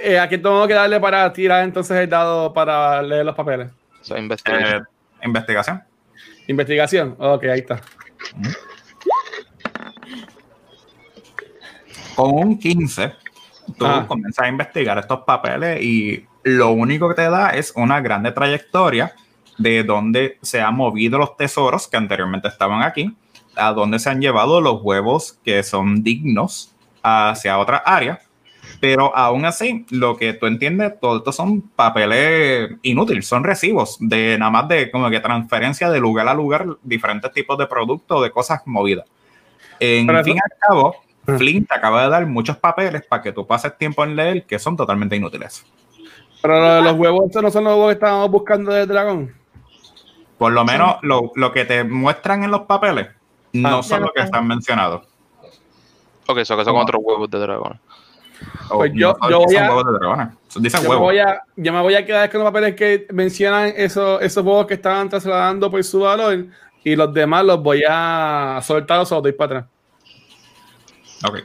[0.01, 3.69] eh, ¿A quién tengo que darle para tirar entonces el dado para leer los papeles?
[4.01, 4.83] O sea, investigación.
[4.83, 5.83] Eh, investigación.
[6.47, 7.17] Investigación.
[7.19, 7.81] Ok, ahí está.
[12.15, 13.13] Con un 15,
[13.77, 14.05] tú Ah.
[14.07, 19.15] comienzas a investigar estos papeles y lo único que te da es una grande trayectoria
[19.59, 23.17] de dónde se han movido los tesoros que anteriormente estaban aquí,
[23.57, 28.21] a dónde se han llevado los huevos que son dignos hacia otra área.
[28.81, 34.37] Pero aún así, lo que tú entiendes, todo esto son papeles inútiles, son recibos de
[34.39, 38.31] nada más de como que transferencia de lugar a lugar, diferentes tipos de productos, de
[38.31, 39.07] cosas movidas.
[39.81, 40.97] En Pero fin y al cabo,
[41.29, 41.37] Ah.
[41.37, 44.59] Flint te acaba de dar muchos papeles para que tú pases tiempo en leer que
[44.59, 45.65] son totalmente inútiles.
[46.43, 49.35] Pero lo de los huevos, estos no son los huevos que estábamos buscando del dragón.
[50.39, 53.09] Por lo menos lo, lo que te muestran en los papeles
[53.53, 53.83] no Ah.
[53.83, 54.47] son no lo que están.
[54.47, 55.07] mencionados.
[56.29, 56.83] Ok, eso que son ¿Cómo?
[56.85, 57.81] otros huevos de dragón.
[58.71, 60.29] O Pues yo- no, yo son voy a- huevos de dragones.
[60.61, 61.03] Dicen Yo me, huevos.
[61.07, 64.67] voy a, yo me voy a quedar con los papeles que mencionan esos, esos huevos
[64.67, 66.47] que estaban trasladando por su valor
[66.85, 69.71] y los demás los voy a soltar o se los doy para atrás.
[71.29, 71.39] Ok.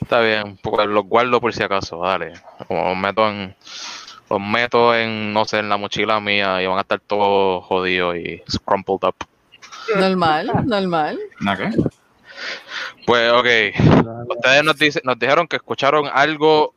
[0.00, 2.32] Está bien, pues los guardo por si acaso, dale.
[2.66, 3.54] Como los meto en.
[4.30, 8.16] Los meto en, no sé, en la mochila mía y van a estar todos jodidos
[8.16, 9.16] y scrumpled up.
[9.96, 11.18] Normal, normal.
[11.42, 11.84] Ok.
[13.06, 13.46] Pues, ok.
[14.28, 16.74] Ustedes nos, dice- nos dijeron que escucharon algo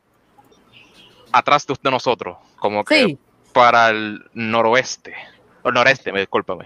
[1.32, 3.18] atrás de, de nosotros, como que Sí.
[3.54, 5.13] para el noroeste.
[5.62, 6.66] O noreste, me discúlpame.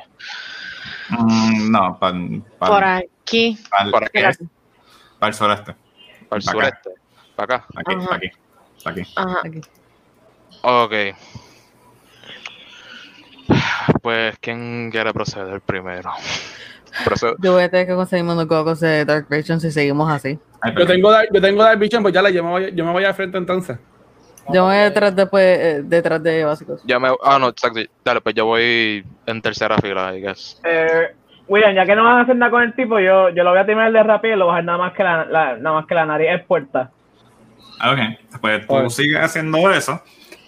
[1.10, 2.18] Mm, no, para
[2.60, 3.58] Por aquí.
[3.92, 4.46] Por aquí, Espérate.
[5.22, 5.76] el sureste.
[6.30, 6.90] para el sureste.
[7.36, 7.68] Para acá.
[7.76, 8.16] Aquí, Ajá.
[8.16, 8.32] aquí,
[8.86, 9.02] aquí.
[9.16, 9.40] Ajá.
[9.44, 9.62] Aquí.
[10.62, 10.94] Ok.
[14.02, 16.12] Pues, ¿quién quiere proceder primero?
[17.40, 20.38] Yo voy a tener que conseguirme unos cocos de Dark Vision si seguimos así.
[20.78, 22.92] Yo tengo, Dark- yo tengo Dark Vision, pues ya la, yo, me voy, yo me
[22.92, 23.78] voy al frente entonces.
[24.52, 26.82] Yo voy detrás, después, eh, detrás de básicos.
[26.86, 27.80] Ya me, ah, no, exacto.
[28.04, 30.60] Dale, pues yo voy en tercera fila, I guess.
[30.64, 31.14] Eh,
[31.48, 33.60] William, ya que no van a hacer nada con el tipo, yo, yo lo voy
[33.60, 35.76] a terminar de rápido y lo voy a dejar nada más que la, la- nada
[35.76, 36.92] más que la nariz es puerta.
[37.86, 38.90] Ok, pues tú Oye.
[38.90, 40.02] sigues haciendo eso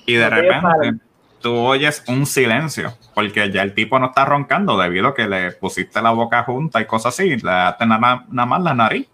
[0.10, 1.00] y de repente
[1.40, 5.52] tú oyes un silencio porque ya el tipo no está roncando debido a que le
[5.52, 9.08] pusiste la boca junta y cosas así, le daste nada, nada más la nariz.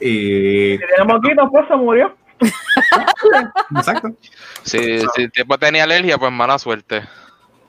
[0.00, 2.16] Y Si tiene moquitos, pues se murió.
[3.76, 4.08] exacto.
[4.62, 7.02] Si, si el tipo tenía alergia, pues mala suerte.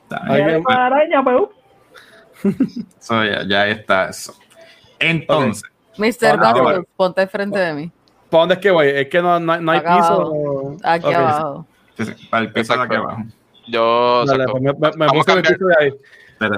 [0.10, 1.36] Ay, araña, pues.
[1.36, 1.49] uh.
[2.99, 4.36] So, ya, ya está eso.
[4.99, 5.63] Entonces,
[5.97, 6.39] Mr.
[6.43, 6.82] Ahora.
[6.95, 7.91] ponte frente de mí.
[8.29, 8.88] ¿Para dónde es que voy?
[8.88, 10.07] Es que no, no, no hay Acá piso.
[10.13, 10.77] abajo.
[10.83, 11.67] Aquí abajo.
[11.97, 13.23] sí, sí, para el piso de aquí abajo.
[13.67, 15.93] Yo, Dale, pues me, me- me puse el piso de ahí.
[16.38, 16.57] Pero,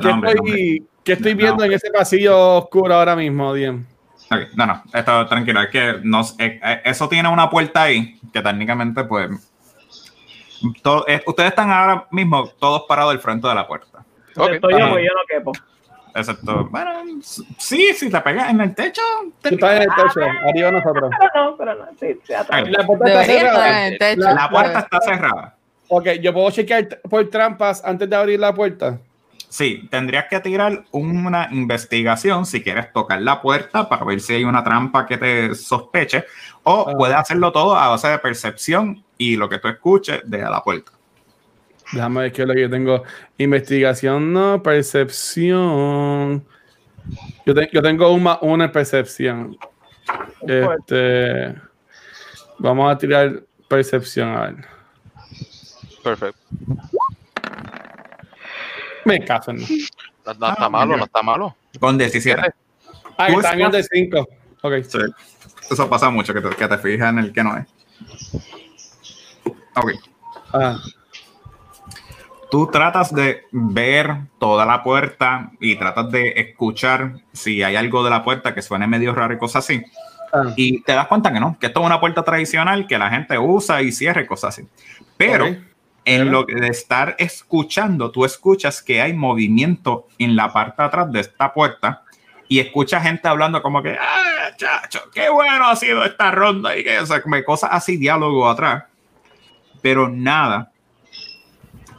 [1.04, 1.38] ¿Qué estoy, No.
[1.38, 3.86] viendo en ese pasillo oscuro ahora mismo, Diem?
[4.56, 8.42] No, no, esto tranquilo, es que nos, eh, eh, eso tiene una puerta ahí que
[8.42, 9.30] técnicamente pues
[10.82, 14.00] todo- eh, ustedes están ahora mismo todos parados al frente de la puerta.
[14.36, 15.52] Ok, Estoy está yo, pues yo no quepo.
[16.18, 16.92] Excepto, bueno,
[17.58, 19.02] sí, si te pegas en el techo.
[19.42, 21.12] te Tú estás en el techo, arriba nosotros.
[21.20, 22.64] Pero no, pero no, sí, sí, atrás.
[22.64, 23.90] Ok, La puerta está cerrada.
[24.00, 24.22] techo.
[24.22, 25.56] La- La puerta está cerrada.
[25.90, 28.98] Ok, yo puedo chequear por trampas antes de abrir la puerta.
[29.50, 34.44] Sí, tendrías que tirar una investigación si quieres tocar la puerta para ver si hay
[34.44, 36.26] una trampa que te sospeche,
[36.64, 36.94] o Ah.
[36.98, 40.92] puedes hacerlo todo a base de percepción y lo que tú escuches de la puerta.
[41.94, 43.04] Déjame ver qué es lo que yo tengo.
[43.38, 46.46] Investigación, no, percepción.
[47.46, 49.58] Yo, te- yo tengo una, una percepción.
[50.42, 51.56] Este,
[52.60, 54.66] vamos a tirar percepción a ver.
[56.04, 56.40] perfecto.
[59.06, 59.62] Me caso, ¿no?
[59.62, 60.98] No, no Ah, está malo, mira.
[60.98, 61.56] no está malo.
[61.80, 62.42] Con 17.
[63.18, 64.28] Ah, está bien de 5.
[64.64, 64.74] Ok.
[64.86, 64.98] Sí.
[65.72, 67.66] Eso pasa mucho, que te, que te fijas en el que no es.
[69.76, 69.92] Ok.
[70.54, 70.78] Ah,
[72.50, 78.10] Tú tratas de ver toda la puerta y tratas de escuchar si hay algo de
[78.10, 79.84] la puerta que suene medio raro y cosas así.
[80.32, 83.10] ah, Y te das cuenta que no, que esto es una puerta tradicional que la
[83.10, 84.68] gente usa y cierra y cosas así.
[85.18, 85.48] Pero
[86.06, 91.12] en lo de estar escuchando, tú escuchas que hay movimiento en la parte de atrás
[91.12, 92.04] de esta puerta
[92.48, 95.02] y escuchas gente hablando como que, ¡ah, chacho!
[95.14, 96.78] ¡Qué bueno ha sido esta ronda!
[96.78, 98.86] Y que, o sea, cosas así, diálogo atrás.
[99.82, 100.72] Pero nada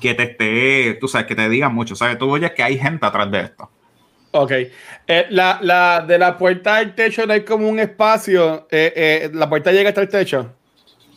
[0.01, 1.95] que te esté, tú sabes, que te diga mucho.
[1.97, 2.19] ¿Sabes?
[2.19, 3.71] Tú oyes que hay gente atrás de esto.
[4.31, 4.53] Ok.
[5.07, 8.69] Eh, la, la, de la puerta al techo no hay como un espacio.
[8.71, 10.55] eh, eh, la puerta llega hasta el techo.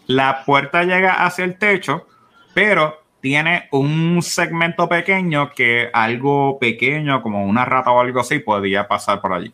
[0.07, 2.07] La puerta llega hacia el techo,
[2.53, 8.87] pero tiene un segmento pequeño que algo pequeño, como una rata o algo así, podría
[8.87, 9.53] pasar por allí.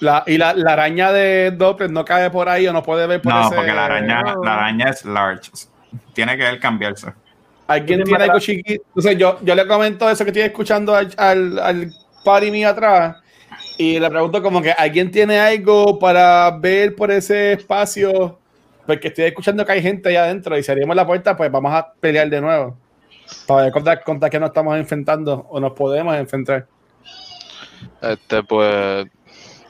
[0.00, 3.22] La, y la, la araña de Doppler no cae por ahí o no puede ver
[3.22, 5.50] por No, ese- porque la araña, la araña es large.
[6.12, 7.12] Tiene que él cambiarse.
[7.68, 8.82] Alguien Tiene tiene algo chiquito.
[8.88, 11.92] Entonces yo, yo le comento eso que estoy escuchando al, al, al
[12.24, 13.16] party mío atrás
[13.78, 18.38] y le pregunto como que alguien tiene algo para ver por ese espacio
[18.86, 21.72] porque estoy escuchando que hay gente allá adentro y si abrimos la puerta pues vamos
[21.74, 22.76] a pelear de nuevo
[23.48, 26.66] para ver contra, contra qué nos estamos enfrentando o nos podemos enfrentar.
[28.00, 29.06] Este, pues,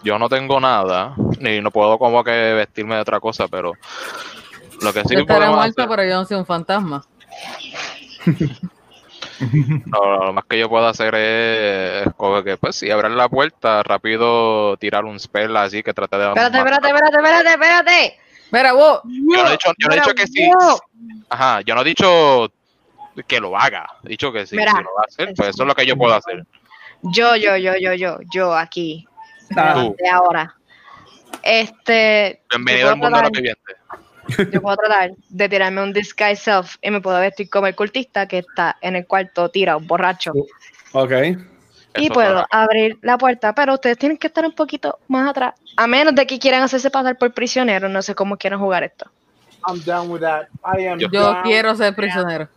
[0.03, 3.73] yo no tengo nada, ni no puedo como que vestirme de otra cosa, pero
[4.83, 7.03] lo que sí yo podemos muerto, hacer- pero yo no soy un fantasma.
[9.87, 13.83] no, lo más que yo puedo hacer es como que, pues, si abrir la puerta,
[13.83, 16.29] rápido tirar un spell así que trate de...
[16.29, 18.19] Espérate, espérate, espérate, espérate, espérate.
[18.53, 20.51] Mira, vos, Yo no he dicho, yo no he dicho que sí.
[21.29, 22.53] Ajá, yo no he dicho
[23.27, 23.87] que lo haga.
[24.05, 24.73] He dicho que sí, Mira.
[24.73, 26.45] si lo va a hacer, pues eso es lo que yo puedo hacer.
[27.03, 29.07] Yo, yo, yo, yo, yo, yo aquí.
[29.51, 30.57] De ahora.
[31.43, 32.43] Este.
[32.51, 33.77] Bienvenido al mundo de los vivientes.
[34.53, 38.27] Yo puedo tratar de tirarme un disguise self y me puedo vestir como el cultista
[38.27, 40.33] que está en el cuarto tirado, borracho.
[40.93, 41.13] ok.
[41.99, 45.55] Y Eso puedo abrir la puerta, pero ustedes tienen que estar un poquito más atrás.
[45.79, 49.11] A menos de que quieran hacerse pasar por prisioneros, no sé cómo quieren jugar esto.
[49.67, 50.47] I'm down with that.
[50.65, 52.49] I am Yo- yo down, quiero ser prisionero.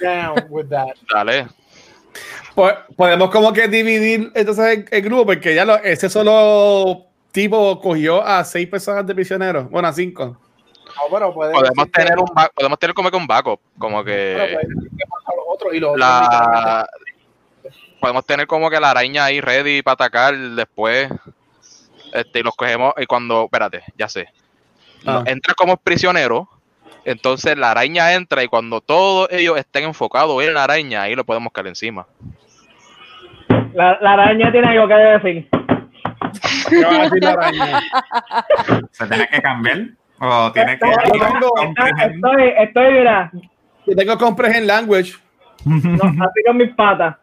[0.00, 0.94] down with that.
[1.14, 1.48] Dale.
[2.54, 7.78] Pues, podemos como que dividir entonces el, el grupo porque ya lo, ese solo tipo
[7.80, 9.68] cogió a seis personas de prisioneros.
[9.70, 10.38] Bueno, a cinco.
[10.98, 14.58] No, pero puede Podemos que- tener un podemos tener como que un backup, como que
[14.58, 16.86] los otros y los otros
[18.00, 21.08] podemos tener como que la araña ahí ready para atacar después.
[22.12, 24.28] Este, y los cogemos y cuando, espérate, ya sé.
[25.06, 25.22] Ah.
[25.26, 26.48] Entra como prisionero,
[27.04, 31.24] entonces la araña entra y cuando todos ellos estén enfocados en la araña, ahí lo
[31.24, 32.06] podemos caer encima.
[33.74, 35.48] La, la araña tiene algo que decir.
[36.68, 37.80] ¿Qué va a decir la araña?
[38.90, 39.78] ¿Se tiene que cambiar?
[40.20, 40.86] ¿O tiene que.?
[40.86, 41.52] Yo tengo-
[42.00, 43.30] Estoy, estoy, mira,
[43.86, 45.14] Yo tengo comprehend language.
[45.64, 45.74] no,
[46.24, 47.16] así con mis patas.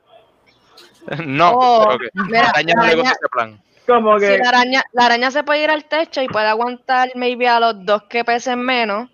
[1.25, 3.61] No, Oh, creo que- mira, la araña no le gusta ese plan.
[3.85, 7.09] Como que Si la araña, la araña se puede ir al techo y puede aguantar
[7.15, 9.09] maybe a los dos que pesen menos.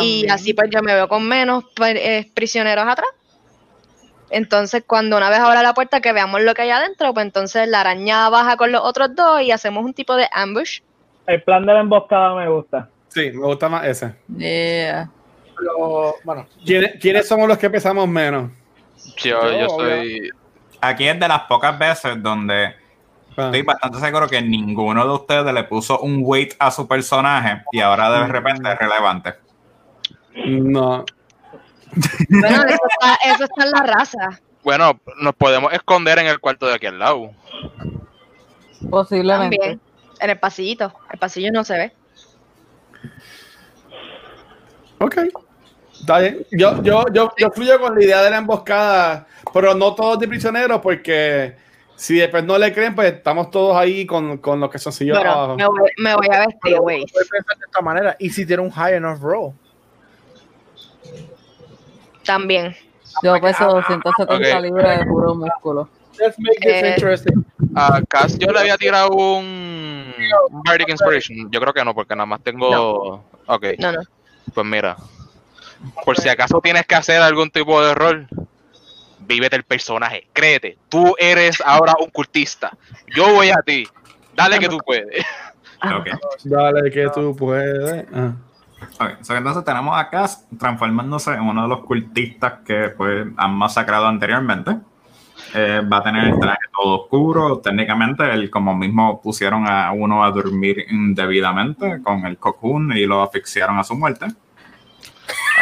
[0.00, 3.08] Y así pues yo me veo con menos eh, prisioneros atrás.
[4.28, 7.66] Entonces cuando una vez abra la puerta que veamos lo que hay adentro, pues entonces
[7.68, 10.80] la araña baja con los otros dos y hacemos un tipo de ambush.
[11.26, 12.88] El plan de la emboscada me gusta.
[13.08, 14.14] Sí, me gusta más ese.
[14.36, 15.10] Yeah.
[15.58, 18.50] Pero, bueno, ¿Quiénes, quiénes somos los que pesamos menos?
[19.16, 20.30] Yo, yo Yo, soy.
[20.80, 22.74] Aquí es de las pocas veces donde
[23.36, 27.62] Ah, estoy bastante seguro que ninguno de ustedes le puso un weight a su personaje
[27.70, 29.34] y ahora de repente es relevante.
[30.46, 31.04] No.
[32.28, 34.40] Bueno, eso está, eso está en la raza.
[34.62, 37.30] Bueno, nos podemos esconder en el cuarto de aquí al lado.
[38.90, 39.58] Posiblemente.
[39.58, 39.80] También.
[40.20, 40.92] En el pasillito.
[41.12, 41.92] El pasillo no se ve.
[44.98, 45.16] Ok.
[46.00, 46.46] Está bien.
[46.52, 50.28] Yo, yo, yo, yo fluyo con la idea de la emboscada, pero no todos de
[50.28, 51.56] prisioneros, porque
[51.96, 55.18] si después no le creen, pues estamos todos ahí con, con los que son sillos
[55.18, 55.56] abajo.
[55.56, 57.04] me voy, me voy a vestir, güey.
[57.06, 58.16] pensar de esta manera.
[58.18, 59.52] Y si tiene un high enough roll.
[62.24, 62.74] También.
[63.22, 64.62] Yo peso 270 Ok.
[64.62, 65.88] libras de puro músculo.
[66.18, 67.44] Let's make this Eh, interesting.
[67.78, 70.14] A Cass yo le había tirado un,
[70.50, 71.50] un Bardic Inspiration.
[71.50, 73.22] Yo creo que no, porque nada más tengo.
[73.46, 74.00] Ok, No, no.
[74.54, 74.96] pues mira.
[76.04, 78.26] Por si acaso tienes que hacer algún tipo de rol,
[79.20, 80.26] vívete el personaje.
[80.32, 82.72] Créete, tú eres ahora un cultista.
[83.14, 83.86] Yo voy a ti.
[84.34, 85.24] Dale que tú puedes.
[85.84, 86.08] Ok.
[86.44, 88.06] Dale, que tú puedes.
[88.14, 88.32] Ah.
[88.98, 93.26] Ok, so que entonces tenemos a Cass transformándose en uno de los cultistas que pues,
[93.36, 94.76] han masacrado anteriormente.
[95.54, 97.58] Eh, va a tener el traje todo oscuro.
[97.58, 103.22] Técnicamente, el, como mismo pusieron a uno a dormir indebidamente con el cocoon y lo
[103.22, 104.26] asfixiaron a su muerte.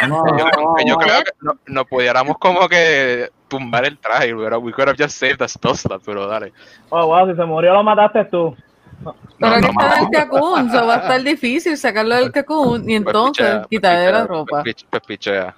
[0.07, 0.97] No, Yo, no, yo no.
[0.97, 5.17] creo que no, no pudiéramos como que tumbar el traje, pero we could have just
[5.17, 6.51] saved the spell slot, pero dale.
[6.89, 8.55] Oh, wow, si se murió lo mataste tú.
[9.03, 12.31] Pero No, que no, está en el cacún, so va a estar difícil sacarlo del
[12.31, 14.63] cacún y Pues entonces pichea, pues quitarle la pichea, ropa.
[14.63, 15.55] Pues, pues pichea.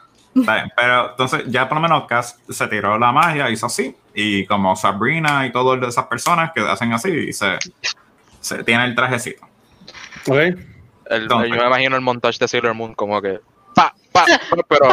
[0.75, 3.95] Pero entonces, ya por lo menos Cass se tiró la magia, hizo así.
[4.19, 7.59] Y como Sabrina y todas esas personas que hacen así, y se,
[8.39, 9.45] se tiene el trajecito.
[10.27, 10.35] Ok.
[11.09, 13.39] El- No, yo me imagino el montaje de Sailor Moon como que
[13.75, 14.89] pa, pa, pa, pero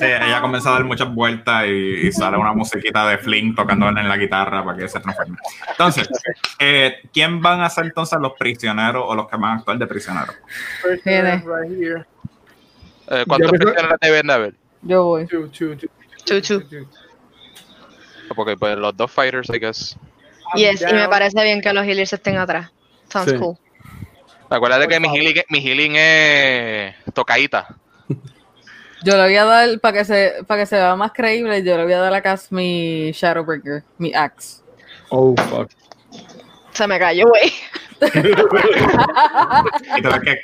[0.00, 3.86] Sí, ella comienza a dar muchas vueltas y, y sale una musiquita de Flynn tocando
[3.90, 5.36] en la guitarra para que se transforme.
[5.68, 6.08] Entonces,
[6.58, 9.86] eh, ¿quién van a ser entonces los prisioneros o los que van a actuar de
[9.86, 10.34] prisioneros?
[13.08, 14.54] Eh, ¿cuántos prisioneros deben de haber?
[14.80, 15.26] Yo voy.
[18.34, 19.96] Porque pues los dos fighters, I guess.
[20.54, 22.70] Yes, y me parece bien que los healers estén atrás.
[23.10, 23.38] Sounds Sí.
[23.38, 23.56] cool.
[24.50, 25.20] Acuérdate que mi favor.
[25.20, 27.66] healing, mi healing es tocadita.
[29.04, 31.76] Yo le voy a dar, para que se para que se vea más creíble, yo
[31.76, 34.62] le voy a dar a Cass mi Shadowbreaker, mi axe.
[35.08, 35.68] Oh, fuck.
[36.72, 37.52] Se me cayó, güey.
[38.00, 38.20] Ves que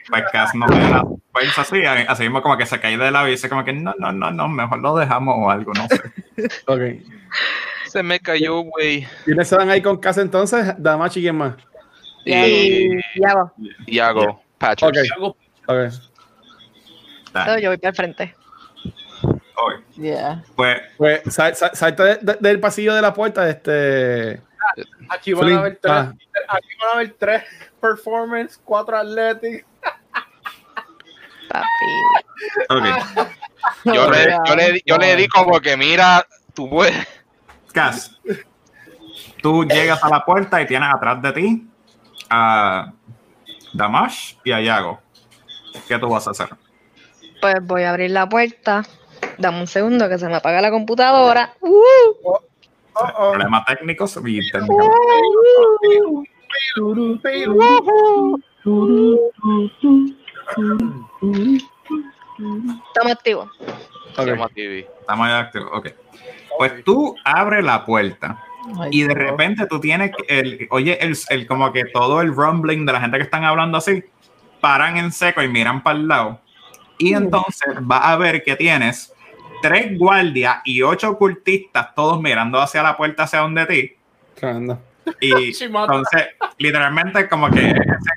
[0.09, 3.31] pues, Cass no ve la fuerza así, así mismo como que se cae de y
[3.31, 6.01] dice como que no, no, no, no, mejor lo dejamos o algo, no sé.
[6.67, 6.81] Ok.
[7.91, 9.07] Se me cayó, güey.
[9.25, 10.75] ¿Quiénes se van ahí con casa entonces?
[10.79, 11.55] Damachi y quién más.
[12.25, 13.53] Y, Y ya va.
[13.87, 15.11] y hago patches.
[15.21, 15.37] Ok.
[15.67, 15.93] Ok.
[17.27, 18.35] Está, Yo voy para el frente.
[19.25, 19.73] ok.
[19.97, 20.43] Yeah.
[20.55, 24.43] Pues Pues sal- sal- salta de- de- del pasillo de la puerta, este.
[25.11, 25.93] Aquí van Flynn, a ver tres.
[25.95, 26.13] ah.
[26.49, 27.43] Aquí van a ver tres
[27.81, 29.65] performance, cuatro athletics.
[31.49, 31.67] Papi.
[32.69, 33.29] ok.
[33.85, 36.95] Yo, le, yo, le, yo le di como que, mira, tú puedes.
[37.79, 38.11] Cass,
[39.41, 41.69] tú llegas a la puerta y tienes atrás de ti
[42.29, 42.93] a
[43.73, 44.99] Damash y a Yago.
[45.87, 46.49] ¿Qué tú vas a hacer?
[47.41, 48.83] Pues voy a abrir la puerta.
[49.39, 51.55] Dame un segundo que se me apaga la computadora.
[51.61, 52.39] Uh,
[53.01, 53.31] Oh, oh.
[53.31, 54.97] Problemas técnicos y técnicamente.
[62.89, 63.49] estamos activos.
[64.17, 64.79] Llama TV.
[65.01, 65.71] Estamos ya activos.
[65.75, 65.87] Ok.
[66.59, 68.43] Pues tú abres la puerta
[68.81, 72.85] Ay, y de repente tú tienes el, oye, el, el- como que todo el rumbling
[72.85, 74.05] de la gente que están hablando así,
[74.61, 76.41] paran en seco y miran para el lado.
[76.99, 79.15] Y entonces vas a ver que tienes
[79.63, 83.93] tres guardias y ocho ocultistas, todos mirando hacia la puerta hacia donde ti.
[84.35, 84.81] Tremendo.
[85.21, 86.29] Y entonces,
[86.59, 87.73] literalmente, como que,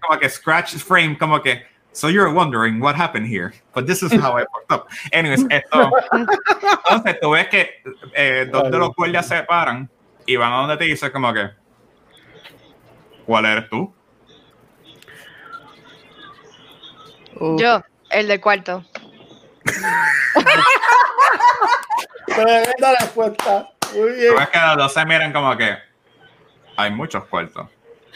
[0.08, 1.64] como que scratch frame, como que,
[1.94, 4.90] so you're wondering what happened here, but this is how I fucked up.
[5.12, 5.92] Anyways, esto.
[6.12, 7.70] Entonces, tú ves que
[8.16, 9.90] eh, dos de los guardias se paran
[10.26, 11.50] y van a donde te dice, como que,
[13.26, 13.94] ¿cuál eres tú?
[17.58, 18.86] Yo, el del cuarto.
[22.26, 23.70] Tremenda respuesta.
[23.96, 24.34] Muy bien.
[24.34, 25.78] Tú ves que los dos se miran como que,
[26.78, 27.68] hay muchos cuartos.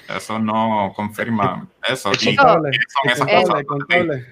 [0.08, 2.12] Eso no confirma eso.
[2.22, 3.64] Y- Contable, son esas contable, cosas.
[3.66, 4.26] contable.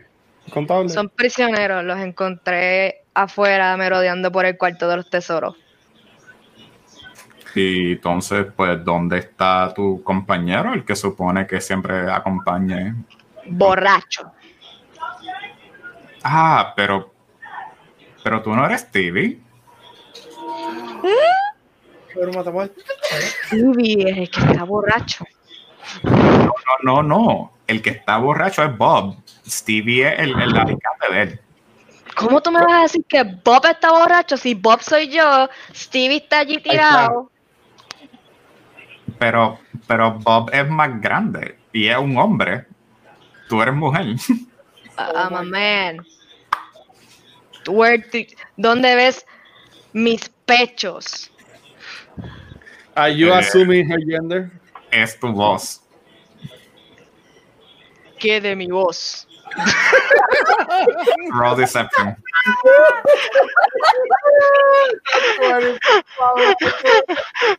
[0.52, 0.90] Contable.
[0.90, 1.84] Son prisioneros.
[1.84, 5.56] Los encontré afuera merodeando por el cuarto de los tesoros.
[7.56, 10.74] Y entonces, pues, ¿dónde está tu compañero?
[10.74, 12.96] El que supone que siempre acompañe.
[13.46, 14.32] Borracho.
[16.24, 17.14] Ah, pero.
[18.24, 19.40] Pero tú no eres Stevie.
[22.14, 22.70] Pero matamos.
[23.52, 25.26] Uy, es el que está borracho.
[26.04, 26.54] No,
[26.84, 27.52] no, no.
[27.68, 29.16] El que está borracho es Bob.
[29.48, 31.40] Stevie es el, el alicate de él.
[32.16, 35.50] ¿Cómo tú me vas a decir que Bob está borracho si Bob soy yo?
[35.74, 37.32] Stevie está allí tirado.
[39.18, 42.66] Pero, pero Bob es más grande y es un hombre.
[43.50, 44.16] Tú eres mujer.
[44.98, 46.06] I'm a man.
[48.58, 49.26] ¿Dónde ves
[49.94, 51.32] mis pechos?
[52.96, 53.40] Are you Eh.
[53.40, 54.52] assuming her gender?
[54.94, 55.82] Es tu voz.
[58.20, 59.28] ¿Qué de mi voz?
[61.32, 62.16] Roll Deception.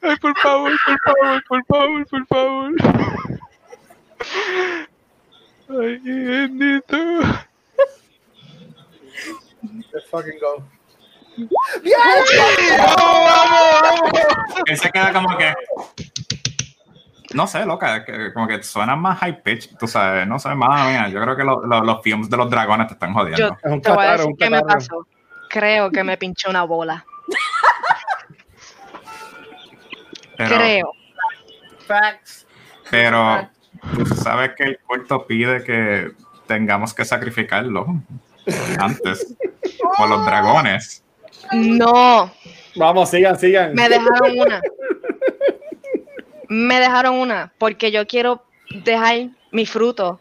[0.02, 2.72] Ay, por favor, por favor, por favor, por favor.
[5.68, 6.96] Ay, bendito.
[9.92, 10.62] Let's fucking go.
[14.66, 15.52] Él se queda como que.
[17.34, 20.92] No sé, loca, que, como que suena más high pitch, tú sabes, no sé, madre
[20.92, 23.36] mía, yo creo que lo- lo- los films de los dragones te están jodiendo.
[23.38, 25.06] Yo Es un te voy a decir un qué me pasó.
[25.50, 27.04] Creo que me pinché una bola.
[30.36, 30.92] Pero, Creo.
[31.86, 32.46] Facts.
[32.90, 33.48] pero
[33.94, 36.12] tú sabes que el culto pide que
[36.46, 37.86] tengamos que sacrificarlo
[38.78, 39.34] antes
[39.96, 41.04] por los dragones.
[41.52, 42.32] No,
[42.76, 43.74] Vamos, sigan, sigan.
[43.74, 44.60] me dejaron una.
[46.54, 48.44] Me dejaron una, porque yo quiero
[48.84, 50.20] dejar mi fruto.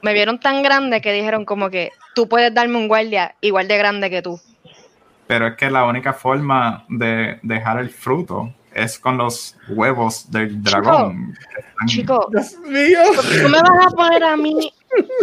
[0.00, 3.76] Me vieron tan grande que dijeron como que tú puedes darme un guardia igual de
[3.76, 4.40] grande que tú.
[5.26, 10.62] Pero es que la única forma de dejar el fruto es con los huevos del
[10.62, 11.36] dragón.
[11.84, 13.00] Chico, Dios mío.
[13.42, 14.72] tú me vas a poner a mí,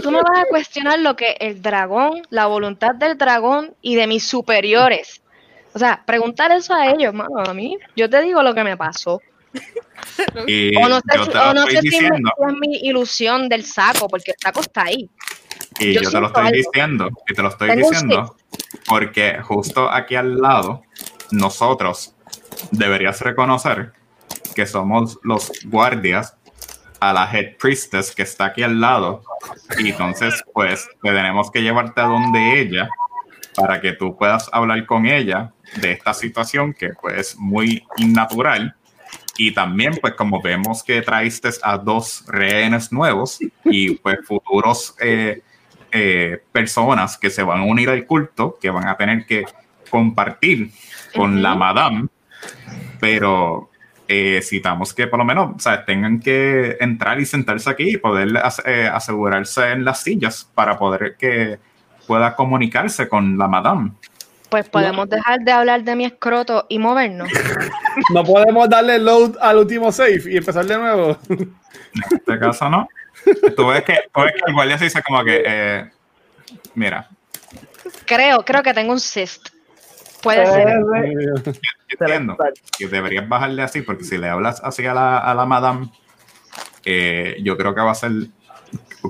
[0.03, 4.05] tú me vas a cuestionar lo que el dragón, la voluntad del dragón y de
[4.05, 5.23] mis superiores.
[5.73, 8.77] O sea, preguntar eso a ellos, mano, a mí, yo te digo lo que me
[8.77, 9.21] pasó.
[10.47, 12.75] Y O no sé, yo te lo o no estoy sé diciendo, si es mi
[12.87, 15.09] ilusión del saco, porque el saco está ahí.
[15.79, 16.57] y yo yo te lo estoy algo.
[16.57, 18.35] diciendo, y te lo estoy Tengo diciendo,
[18.87, 20.83] porque justo aquí al lado,
[21.31, 22.15] nosotros
[22.71, 23.91] deberías reconocer
[24.55, 26.37] que somos los guardias
[27.01, 29.23] a la head priestess que está aquí al lado,
[29.79, 32.89] y entonces pues te tenemos que llevarte a donde ella
[33.55, 35.51] para que tú puedas hablar con ella
[35.81, 38.75] de esta situación que pues es muy innatural
[39.37, 45.41] y también pues como vemos que traíste a dos rehenes nuevos y pues futuros eh,
[45.91, 49.45] eh, personas que se van a unir al culto que van a tener que
[49.89, 50.71] compartir
[51.13, 52.07] con la madame
[52.99, 53.69] pero
[54.07, 57.97] eh, citamos que por lo menos o sea, tengan que entrar y sentarse aquí y
[57.97, 58.29] poder
[58.65, 61.57] eh, asegurarse en las sillas para poder que
[62.05, 63.93] pueda comunicarse con la madame.
[64.49, 67.29] Pues podemos dejar de hablar de mi escroto y movernos.
[68.13, 71.17] No podemos darle load al último save y empezar de nuevo.
[71.29, 71.55] En
[72.11, 72.87] este caso no.
[73.55, 75.89] Tú ves que, tú ves que el guardia se dice como que, eh,
[76.73, 77.07] mira,
[78.05, 79.47] Creo, creo que tengo un cyst.
[80.21, 81.53] Puede Eh, ser.
[81.53, 82.37] yo entiendo
[82.77, 85.89] que deberías bajarle así, porque si le hablas así a la, a la madame,
[86.83, 88.11] eh, yo creo que va a ser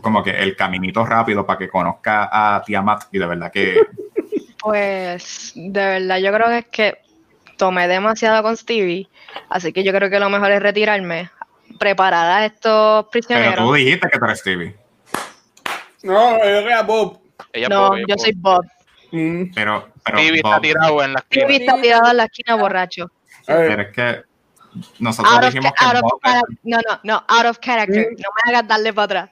[0.01, 3.81] como que el caminito rápido para que conozca a Tiamat y de verdad que
[4.65, 6.97] Pues de verdad, yo creo que es que
[7.55, 9.07] tomé demasiado con Stevie,
[9.47, 11.29] así que yo creo que lo mejor es retirarme,
[11.77, 13.75] preparar a estos pero tú prisioneros.
[13.75, 14.75] dijiste que tú eres Stevie
[16.01, 17.19] No, yo creo que a Bob.
[17.53, 18.65] Ella No, yo soy Bob.
[19.11, 19.53] Mm.
[19.53, 21.45] pero pero, Stevie está tirado en la esquina.
[21.45, 23.11] Stevie está tirado en la esquina borracho.
[23.45, 24.21] pero es que
[24.97, 26.19] nosotros Out of, dijimos que out of Bob
[26.63, 28.07] no, no, no, out of character.
[28.11, 28.15] Mm.
[28.19, 29.29] No me hagas darle para atrás.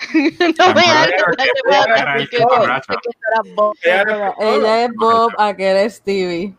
[0.58, 3.74] no me hagas el eras Bob.
[3.82, 6.54] Ella- es Bob, aquel es Stevie.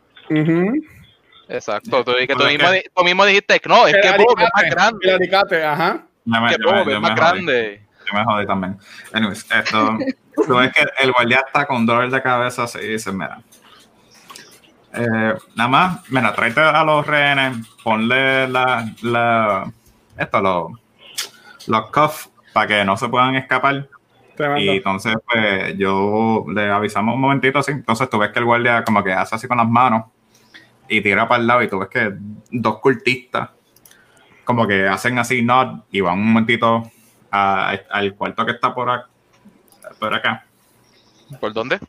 [1.49, 4.49] Exacto, tú, que mismo, que- tú mismo dijiste que no, es que El Bob es
[4.53, 5.13] más El grande.
[5.13, 6.03] alicate, ajá.
[6.25, 7.19] yo me, Que Bob es más jodí.
[7.19, 7.85] grande.
[8.11, 8.77] Yo me jodí también.
[9.13, 9.97] Anyways, esto,
[10.47, 13.41] tú ves que el guardia está con dolor de cabeza así y dice, mira,
[14.93, 19.71] eh, nada más, mira, tráete a los rehenes, ponle la, la
[20.17, 20.71] esto, los,
[21.67, 23.88] los cuffs para que no se puedan escapar.
[24.58, 27.72] Y entonces, pues, yo le avisamos un momentito así.
[27.72, 30.06] Entonces, tú ves que el guardia como que hace así con las manos
[30.88, 32.12] y tira para el lado y tú ves que
[32.49, 33.49] dos cultistas
[34.43, 36.84] como que hacen así nod y van un momentito
[37.30, 39.06] a- al cuarto que está por, ac-
[39.99, 40.45] por acá.
[41.39, 41.80] ¿Por dónde?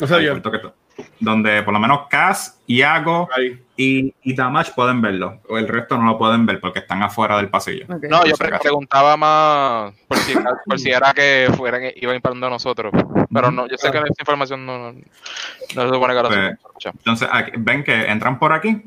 [0.00, 0.30] No sé Al yo.
[0.32, 0.74] cuarto que está-
[1.20, 3.28] donde por lo menos Cass, Iago
[3.76, 5.40] y, y Damage pueden verlo.
[5.48, 7.86] O el resto no lo pueden ver porque están afuera del pasillo.
[7.88, 10.34] No, yo pre- preguntaba más por si,
[10.66, 12.92] por si era que fueran, iban imparando a nosotros.
[13.32, 16.40] Pero no, yo sé que esa información no, no, no se supone que ahora Pues,
[16.40, 16.90] se escucha.
[16.90, 18.82] Entonces, aquí- ven que entran por aquí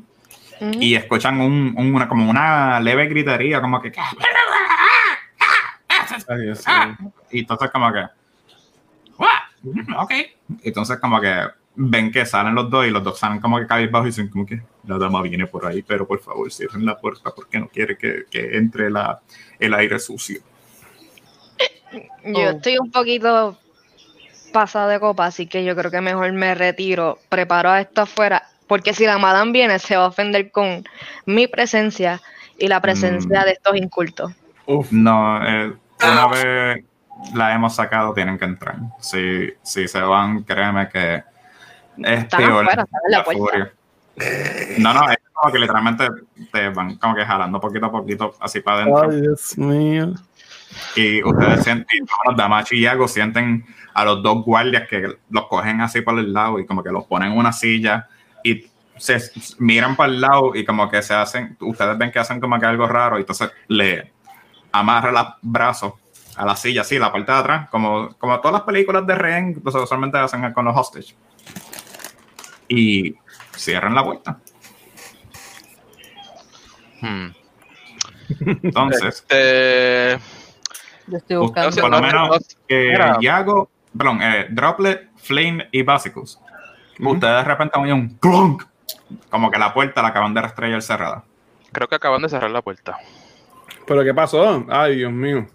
[0.60, 3.92] y escuchan un, un- una, como una leve gritería, como que.
[6.28, 6.96] Ay, Dios Ah,
[7.30, 8.04] y entonces como que,
[9.18, 9.28] "What?
[9.62, 10.12] Mm, ok.
[10.62, 11.44] Entonces como que
[11.76, 14.46] ven que salen los dos y los dos salen como que cabizbajos y dicen como
[14.46, 17.96] que la dama viene por ahí, pero por favor cierren la puerta porque no quiere
[17.98, 19.20] que, que entre la,
[19.58, 20.40] el aire sucio.
[22.24, 22.50] Yo Oh.
[22.50, 23.56] estoy un poquito
[24.52, 28.42] pasada de copa, así que yo creo que mejor me retiro, preparo a esto afuera,
[28.66, 30.84] porque si la madame viene se va a ofender con
[31.26, 32.20] mi presencia
[32.58, 33.44] y la presencia Mm.
[33.44, 34.32] de estos incultos.
[34.66, 34.90] Uf.
[34.90, 35.72] No, eh,
[36.02, 36.84] una vez
[37.34, 38.76] la hemos sacado tienen que entrar.
[39.00, 41.22] Si, si se van, créeme que
[41.98, 42.64] es Están peor.
[42.64, 43.42] afuera, están en la puerta.
[43.42, 43.72] furia.
[44.78, 46.08] No, no, es como que literalmente
[46.52, 49.10] te van como que jalando poquito a poquito así para adentro.
[49.10, 50.14] Ay, Dios mío.
[50.94, 55.80] Y ustedes sienten, los Damachi y Iago sienten a los dos guardias que los cogen
[55.80, 58.08] así por el lado y como que los ponen en una silla
[58.42, 58.66] y
[58.96, 59.18] se
[59.58, 62.66] miran para el lado y como que se hacen, ustedes ven que hacen como que
[62.66, 64.12] algo raro y entonces le
[64.72, 65.94] amarran los brazos
[66.36, 69.60] a la silla, así, la parte de atrás, como, como todas las películas de rehén,
[69.62, 71.14] pues usualmente hacen con los hostage.
[72.68, 73.14] Y
[73.54, 74.38] cierran la puerta.
[77.00, 77.28] Hmm.
[78.62, 80.18] Entonces, Este,
[81.06, 81.80] Yo estoy buscando.
[81.80, 82.36] por lo no, menos no,
[82.68, 82.98] eh.
[83.20, 86.40] Yago, perdón, eh, Droplet, Flame y Básicos.
[86.98, 88.64] Ustedes de repente oyen un clonk,
[89.30, 91.24] como que la puerta la acaban de estrellar cerrada.
[91.72, 92.98] creo que acaban de cerrar la puerta.
[93.86, 94.64] ¿Pero qué pasó?
[94.68, 95.46] Ay, Dios mío.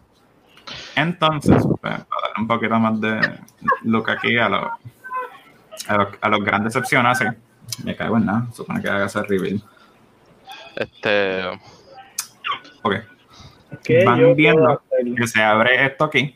[0.95, 3.39] Entonces, pues, para darle un poquito más de
[3.84, 4.72] look aquí a, los
[5.92, 7.26] a, los- a los grandes decepciones, sí.
[7.84, 9.62] Me cago en nada, supone que haga ese reveal.
[10.76, 11.44] Este,
[12.84, 12.96] Ok,
[13.84, 14.82] ¿Qué van viendo
[15.16, 16.36] que se abre esto aquí.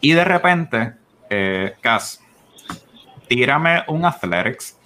[0.00, 0.94] Y de repente,
[1.28, 2.20] eh, Cass,
[3.28, 4.78] tírame un Athletics.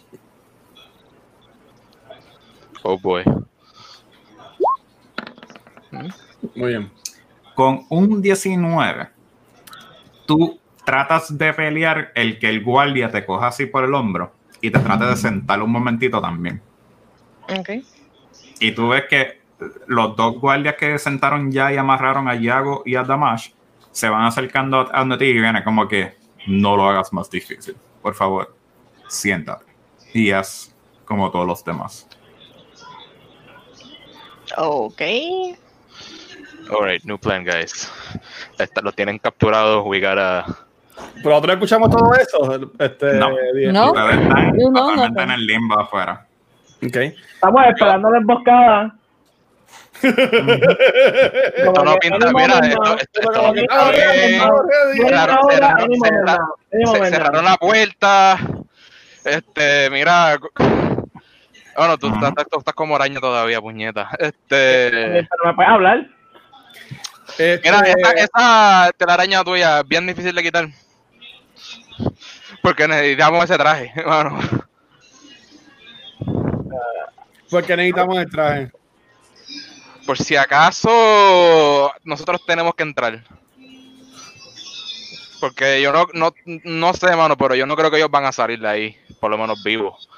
[2.82, 3.24] oh boy.
[6.54, 6.90] Muy bien.
[7.54, 9.08] Con un 19,
[10.26, 10.58] tú
[10.88, 14.32] tratas de pelear el que el guardia te coja así por el hombro
[14.62, 16.62] y te trate de sentar un momentito también.
[17.58, 17.70] Ok.
[18.60, 19.42] Y tú ves que
[19.86, 23.50] los dos guardias que sentaron ya y amarraron a Yago y a Damash
[23.90, 26.14] se van acercando a a donde ti y viene como que
[26.46, 27.76] no lo hagas más difícil.
[28.00, 28.54] Por favor,
[29.08, 29.66] siéntate.
[30.14, 30.74] Y haz
[31.04, 32.08] como todos los demás.
[34.56, 35.02] Ok.
[36.70, 37.90] Alright, new plan, guys.
[38.58, 39.82] Esta- lo tienen capturado.
[39.84, 40.67] We gotta.
[41.16, 42.70] Pero nosotros escuchamos todo eso.
[42.78, 43.30] Este, No.
[43.30, 44.08] No.
[44.10, 45.22] Están No, no, no.
[45.22, 46.26] en el limbo afuera.
[46.84, 46.96] Ok.
[46.96, 48.94] Estamos esperando la emboscada.
[50.02, 52.32] Esto no pinta.
[52.32, 52.58] Mira,
[52.98, 54.40] esto, no pinta bien.
[57.10, 58.38] Cerraron, la puerta.
[59.24, 60.38] Este, mira.
[61.76, 64.08] Bueno, tú, estás, tú estás como araña todavía, puñeta.
[64.18, 64.90] Este.
[64.90, 66.06] Pero me puedes hablar.
[67.36, 70.68] Este, Mira, esa, esa telaraña tuya es bien difícil de quitar.
[72.62, 74.38] Porque necesitamos ese traje, hermano.
[77.50, 78.70] porque necesitamos el traje.
[80.06, 83.22] Por si acaso nosotros tenemos que entrar.
[85.40, 86.34] Porque yo no, no,
[86.64, 89.30] no sé, mano, pero yo no creo que ellos van a salir de ahí, por
[89.30, 90.08] lo menos vivos.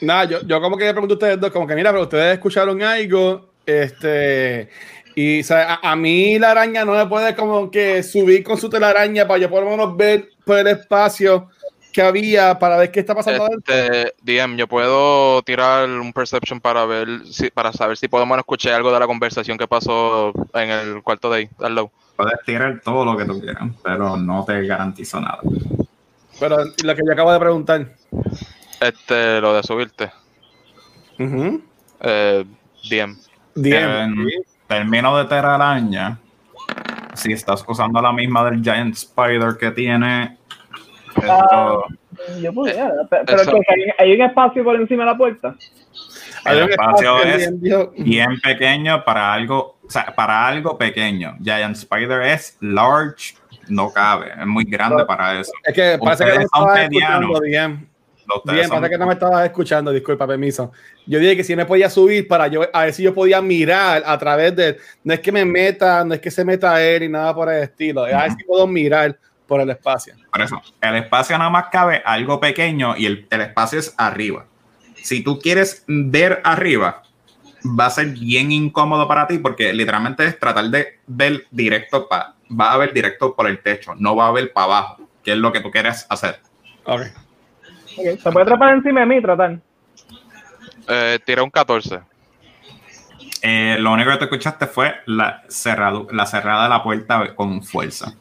[0.00, 2.34] Nada, yo, yo como que le pregunto a ustedes dos, como que mira, pero ustedes
[2.34, 4.70] escucharon algo, este,
[5.14, 8.58] y o sea, a, a mí la araña no me puede como que subir con
[8.58, 11.48] su telaraña para yo por lo menos ver por el espacio
[11.94, 13.72] que había para ver qué está pasando adentro.
[13.72, 18.74] Este, DM, yo puedo tirar un perception para ver si, para saber si podemos escuchar
[18.74, 21.88] algo de la conversación que pasó en el cuarto de ahí, al.
[22.16, 25.38] Puedes tirar todo lo que tú quieras, pero no te garantizo nada.
[26.38, 27.94] Pero lo que yo acabo de preguntar.
[28.80, 30.10] Este, lo de subirte.
[31.18, 31.62] Ujú.
[32.00, 32.44] Eh,
[32.88, 33.16] DM.
[34.66, 36.18] Términos de telaraña,
[37.14, 40.38] si estás usando la misma del Giant Spider que tiene,
[41.16, 41.84] esto,
[42.40, 42.90] Yo pudiera.
[43.08, 45.54] Pero, que hay, hay un espacio por encima de la puerta.
[46.44, 51.36] Hay el espacio espacio es bien, pequeño para algo, o sea, para algo pequeño.
[51.42, 53.34] Giant Spider es large,
[53.68, 55.52] no cabe, es muy grande para eso.
[55.62, 57.40] Es que parece que Ustedes son estabas medianos.
[58.26, 58.68] Escuchando bien.
[58.68, 60.72] Parece que no me estabas escuchando, disculpa, permiso.
[61.06, 64.02] Yo dije que si me podía subir para yo, a ver si yo podía mirar
[64.06, 67.08] a través de, no es que me meta, no es que se meta él y
[67.08, 70.14] nada por el estilo, es a ver si puedo mirar por el espacio.
[70.32, 74.46] Por eso, el espacio nada más cabe algo pequeño y el, el espacio es arriba.
[74.96, 77.02] Si tú quieres ver arriba,
[77.64, 82.34] va a ser bien incómodo para ti porque literalmente es tratar de ver directo para,
[82.48, 85.38] va a ver directo por el techo, no va a ver para abajo, que es
[85.38, 86.40] lo que tú quieres hacer.
[86.84, 87.02] Ok.
[87.96, 89.58] Se puede trepar encima de mí y tratar.
[90.88, 92.00] Eh, tiré un 14.
[93.42, 97.62] Eh, lo único que te escuchaste fue la, cerrado, la cerrada de la puerta con
[97.62, 98.14] fuerza.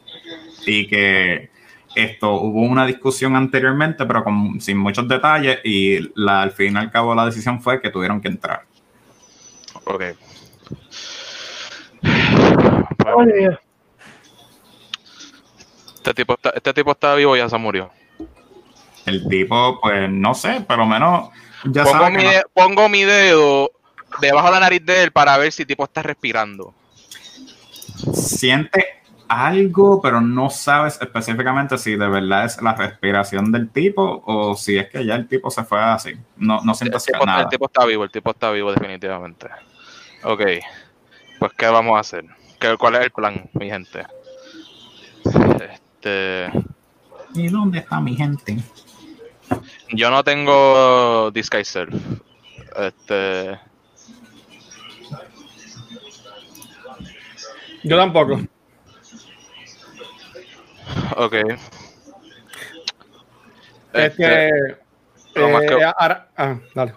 [0.66, 1.50] Y que
[1.96, 6.78] esto hubo una discusión anteriormente, pero con, sin muchos detalles, y la, al fin y
[6.78, 8.64] al cabo la decisión fue que tuvieron que entrar.
[9.86, 10.04] Ok.
[15.96, 17.92] Este tipo, está, este tipo está vivo y ya se murió.
[19.06, 21.30] El tipo, pues no sé, por lo menos
[21.66, 23.72] ya Pongo sabe mi, que no- de- pongo mi dedo
[24.22, 26.74] debajo de la nariz de él para ver si el tipo está respirando.
[28.14, 34.56] siente algo, pero no sabes específicamente si de verdad es la respiración del tipo o
[34.56, 36.14] si es que ya el tipo se fue así.
[36.38, 37.42] No, no El sientes tipo, nada.
[37.44, 39.48] el tipo está vivo, el tipo está vivo definitivamente.
[40.24, 40.42] Ok.
[41.40, 42.26] Pues, ¿qué vamos a hacer?
[42.60, 44.06] ¿Qué, ¿Cuál es el plan, mi gente?
[46.04, 46.52] Este,
[47.34, 48.58] ¿Y dónde está mi gente?
[49.94, 51.94] Yo no tengo Disguise Self.
[52.78, 53.60] Este,
[57.84, 58.40] Yo tampoco.
[61.18, 61.34] ok.
[63.94, 64.78] Este, Este,
[65.36, 66.94] lo más eh, que- ahora- ah, dale.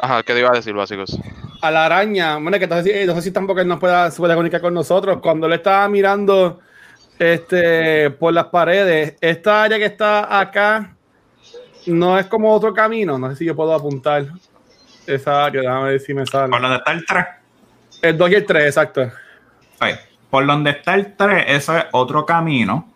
[0.00, 1.18] Ajá, ¿qué te iba a decir, básicos?
[1.62, 4.10] a la araña, bueno, que no sé si, no sé si tampoco él nos pueda,
[4.10, 6.60] se puede comunicar con nosotros, cuando él estaba mirando
[7.18, 10.93] este, por las paredes, esta área que está acá
[11.86, 14.26] no es como otro camino, no sé si yo puedo apuntar
[15.06, 16.50] esa área, déjame ver si me sale.
[16.50, 17.26] Por donde está el 3.
[18.02, 19.02] El 2 y el 3, exacto.
[19.02, 19.86] Ok.
[20.30, 22.92] Por donde está el 3, ese es otro camino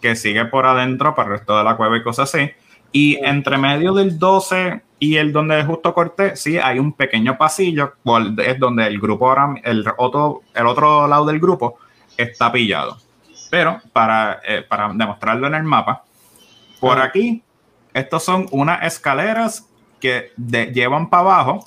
[0.00, 2.50] que sigue por adentro para el resto de la cueva y cosas así.
[2.92, 7.94] Y entre medio del 12 y el donde justo corté, sí, hay un pequeño pasillo,
[8.38, 11.78] es donde el grupo ahora, el otro, el otro lado del grupo
[12.16, 12.96] está pillado.
[13.50, 16.04] Pero para, eh, para demostrarlo en el mapa,
[16.80, 17.04] por Ah.
[17.04, 17.42] aquí,
[17.98, 19.68] estos son unas escaleras
[20.00, 21.64] que llevan para abajo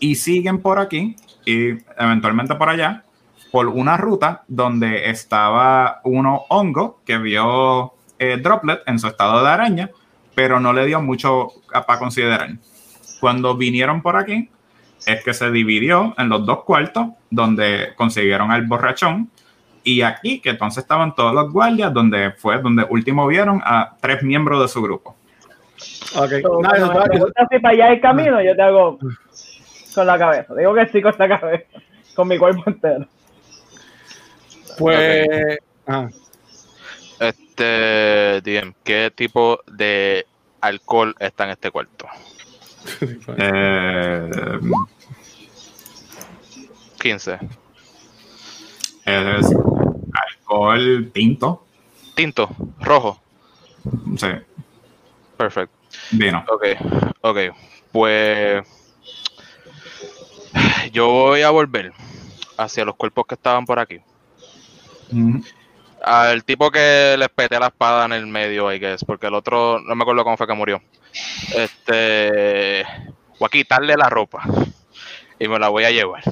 [0.00, 3.04] y siguen por aquí y eventualmente por allá
[3.50, 9.48] por una ruta donde estaba uno hongo que vio eh, Droplet en su estado de
[9.48, 9.90] araña,
[10.34, 11.48] pero no le dio mucho
[11.86, 12.50] para considerar.
[13.20, 14.50] Cuando vinieron por aquí,
[15.06, 19.30] es que se dividió en los dos cuartos, donde consiguieron al borrachón,
[19.84, 24.22] y aquí, que entonces estaban todos los guardias, donde fue donde último vieron a tres
[24.22, 25.14] miembros de su grupo.
[26.16, 26.30] Ok.
[26.42, 28.98] So, Nada, eso está- preguntas si para allá hay camino, yo te hago
[29.94, 30.54] con la cabeza.
[30.54, 31.64] Digo que sí con la cabeza,
[32.14, 33.06] con mi cuerpo entero.
[34.78, 35.58] pues.
[35.86, 36.10] ajá.
[37.20, 40.26] Este, DM, ¿qué tipo de
[40.60, 42.06] alcohol está en este cuarto?
[43.38, 44.30] Eh,
[47.00, 47.38] 15.
[49.06, 49.46] es
[50.12, 51.64] alcohol tinto,
[52.14, 52.48] Tinto,
[52.80, 53.20] rojo.
[54.16, 54.26] sí,
[55.36, 55.76] Perfecto.
[56.10, 56.44] vino.
[56.48, 56.64] Ok,
[57.20, 57.38] ok.
[57.92, 58.66] Pues
[60.92, 61.92] yo voy a volver
[62.56, 64.00] hacia los cuerpos que estaban por aquí.
[66.02, 69.80] Al tipo que les peté la espada en el medio, I guess, porque el otro,
[69.80, 70.82] no me acuerdo cómo fue que murió.
[71.54, 72.84] Este,
[73.38, 74.42] voy a quitarle la ropa
[75.38, 76.22] y me la voy a llevar.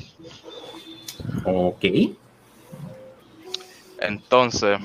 [1.44, 1.84] Ok.
[4.00, 4.78] Entonces,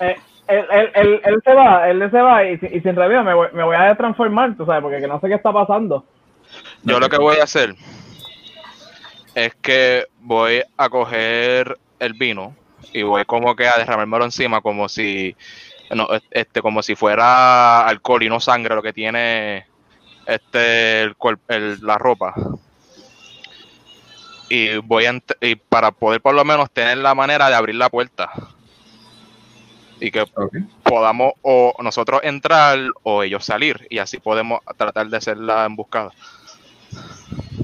[0.00, 0.16] Eh,
[0.48, 3.34] él, él, él, él se va, él se va y, si- y sin review me
[3.34, 6.04] voy, me voy a transformar, tú sabes, porque que no sé qué está pasando.
[6.82, 7.74] yo lo que voy a hacer
[9.34, 12.54] es que voy a coger el vino
[12.92, 15.34] y voy como que a derramármelo encima como si
[15.90, 19.66] no, este como si fuera alcohol y no sangre lo que tiene
[20.26, 21.14] este el,
[21.82, 22.34] la ropa
[24.48, 27.88] y voy a y para poder por lo menos tener la manera de abrir la
[27.88, 28.30] puerta
[30.00, 30.24] y que
[30.82, 36.10] podamos o nosotros entrar o ellos salir y así podemos tratar de hacer la emboscada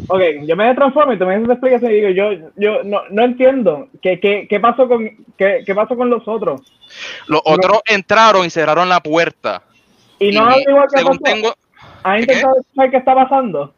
[0.09, 3.22] Ok, yo me transformo y tú me dices explicación y digo, yo, yo no, no
[3.24, 3.89] entiendo.
[4.03, 6.62] ¿Qué, qué, qué pasó con qué, qué pasó con los otros?
[7.28, 9.62] Los otros entraron y cerraron la puerta.
[10.18, 11.22] Y no Y igual que según pasó.
[11.22, 11.55] tengo,
[12.03, 12.20] ¿Has ¿Qué?
[12.22, 13.74] intentado saber qué está pasando?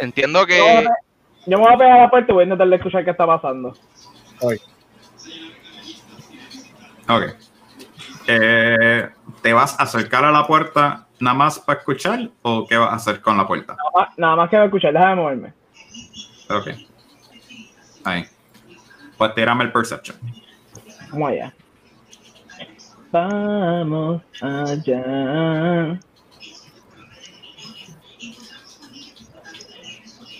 [0.00, 0.58] entiendo que
[1.46, 3.26] yo me voy a pegar a la puerta y voy a intentar escuchar qué está
[3.26, 3.74] pasando.
[7.08, 7.36] Ok.
[8.26, 9.08] Eh,
[9.42, 12.96] ¿Te vas a acercar a la puerta nada más para escuchar o qué vas a
[12.96, 13.76] hacer con la puerta?
[13.76, 15.52] Nada más, nada más que me escuchar, déjame moverme.
[16.50, 16.68] Ok.
[18.04, 18.24] Ahí.
[19.18, 20.16] Pues tírame el perception.
[21.10, 21.54] Vamos allá.
[23.12, 26.00] Vamos allá.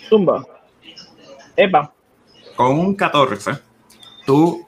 [0.08, 0.44] Zumba.
[1.56, 1.92] Epa.
[2.56, 3.52] Con un 14,
[4.26, 4.66] tú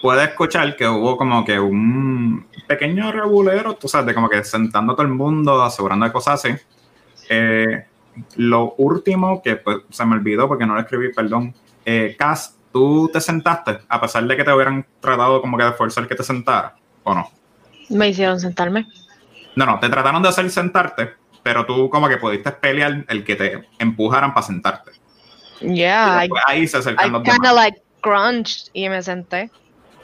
[0.00, 4.92] puedes escuchar que hubo como que un pequeño regulero, tú sabes, de como que sentando
[4.92, 6.54] a todo el mundo, asegurando de cosas así.
[7.28, 7.86] Eh,
[8.36, 11.54] lo último que pues, se me olvidó porque no lo escribí, perdón.
[11.84, 15.72] Eh, Cass, ¿tú te sentaste a pesar de que te hubieran tratado como que de
[15.72, 16.74] forzar que te sentara
[17.04, 17.30] o no?
[17.88, 18.86] Me hicieron sentarme.
[19.54, 23.36] No, no, te trataron de hacer sentarte, pero tú como que pudiste pelear el que
[23.36, 24.92] te empujaran para sentarte.
[25.60, 27.54] Yeah, I, ahí se acercan I los demás.
[27.54, 29.50] like crunched y me senté.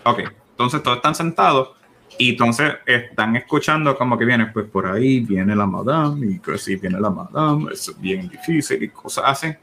[0.04, 1.70] Ok, entonces todos están sentados
[2.18, 6.58] y entonces están escuchando como que viene, pues por ahí viene la madame y que
[6.58, 9.54] sí viene la madame, es bien difícil y cosas así.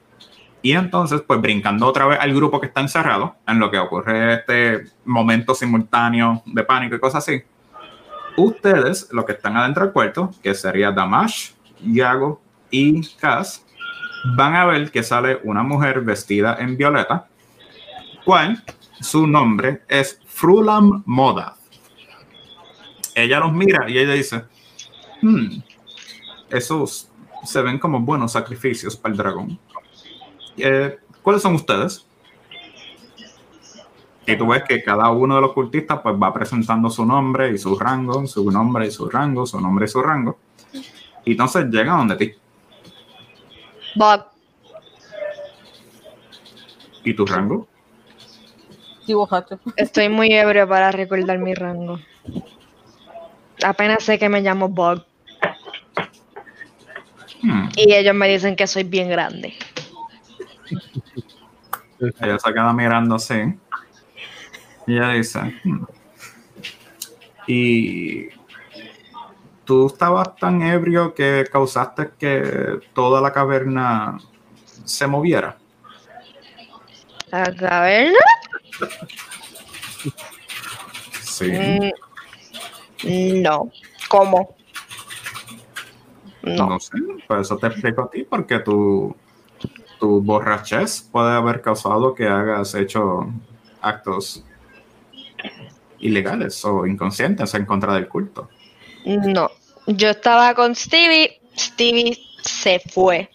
[0.61, 4.33] Y entonces, pues brincando otra vez al grupo que está encerrado, en lo que ocurre
[4.35, 7.41] este momento simultáneo de pánico y cosas así,
[8.35, 13.65] ustedes, los que están adentro del cuarto, que sería Damash, Yago y Cass,
[14.35, 17.27] van a ver que sale una mujer vestida en violeta,
[18.25, 18.61] cual
[19.01, 21.55] su nombre es Frulam Moda.
[23.15, 24.45] Ella los mira y ella dice,
[25.21, 25.61] "Hmm,
[26.49, 27.09] esos
[27.43, 29.59] se ven como buenos sacrificios para el dragón.
[30.57, 32.05] Eh, ¿Cuáles son ustedes?
[34.25, 37.57] Y tú ves que cada uno de los cultistas pues va presentando su nombre y
[37.57, 40.37] su rango, su nombre y su rango, su nombre y su rango.
[41.25, 42.33] Y entonces llega donde ti.
[43.95, 44.25] Bob,
[47.03, 47.67] ¿Y tu rango?
[49.09, 49.57] Dibujaste.
[49.75, 51.99] estoy muy ebrio para recordar mi rango.
[53.65, 55.03] Apenas sé que me llamo Bob.
[57.41, 57.69] Hmm.
[57.75, 59.55] Y ellos me dicen que soy bien grande.
[62.21, 63.57] Ella se queda mirando así.
[64.85, 65.85] Y ella dice, "Hmm".
[67.47, 68.29] y
[69.65, 74.17] tú estabas tan ebrio que causaste que toda la caverna
[74.85, 75.57] se moviera.
[77.31, 78.17] ¿La caverna?
[81.21, 81.51] Sí.
[83.03, 83.71] Mm, no.
[84.09, 84.55] ¿Cómo?
[86.41, 86.69] No.
[86.69, 89.15] No sé, por eso te explico a ti, porque tu,
[89.99, 93.31] tu borrachez puede haber causado que hagas hecho
[93.81, 94.43] actos
[95.99, 98.49] ilegales o inconscientes en contra del culto.
[99.05, 99.51] No.
[99.87, 101.41] Yo estaba con Stevie.
[101.57, 103.29] Stevie se fue.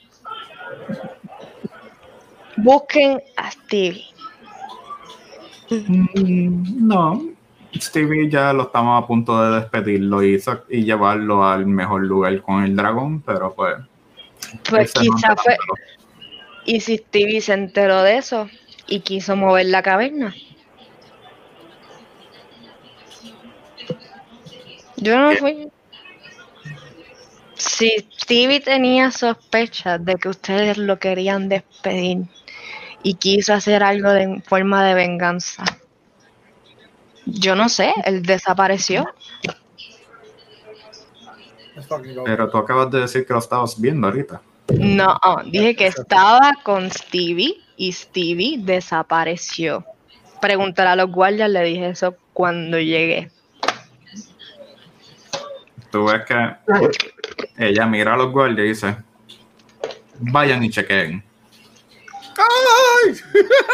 [2.56, 4.13] Busquen a Stevie.
[5.88, 7.22] Mm, No,
[7.74, 12.62] Stevie ya lo estamos a punto de despedirlo y, y llevarlo al mejor lugar con
[12.62, 13.76] el dragón, pero pues...
[14.68, 15.56] Pues quizá fue.
[16.66, 18.48] Y si Stevie se enteró de eso
[18.86, 20.34] y quiso mover la caverna.
[24.96, 25.68] Yo no fui.
[27.56, 32.26] Si Stevie tenía sospechas de que ustedes lo querían despedir
[33.04, 35.62] y quiso hacer algo de en forma de venganza.
[37.26, 39.06] Yo no sé, él desapareció.
[42.24, 44.40] Pero tú acabas de decir que lo estabas viendo ahorita.
[44.78, 49.84] No, dije que estaba con Stevie y Stevie desapareció.
[50.40, 53.30] Preguntar a los guardias, le dije eso cuando llegué.
[55.90, 56.56] Tú ves que
[57.58, 58.96] ella mira a los guardias y dice,
[60.20, 61.22] vayan y chequeen.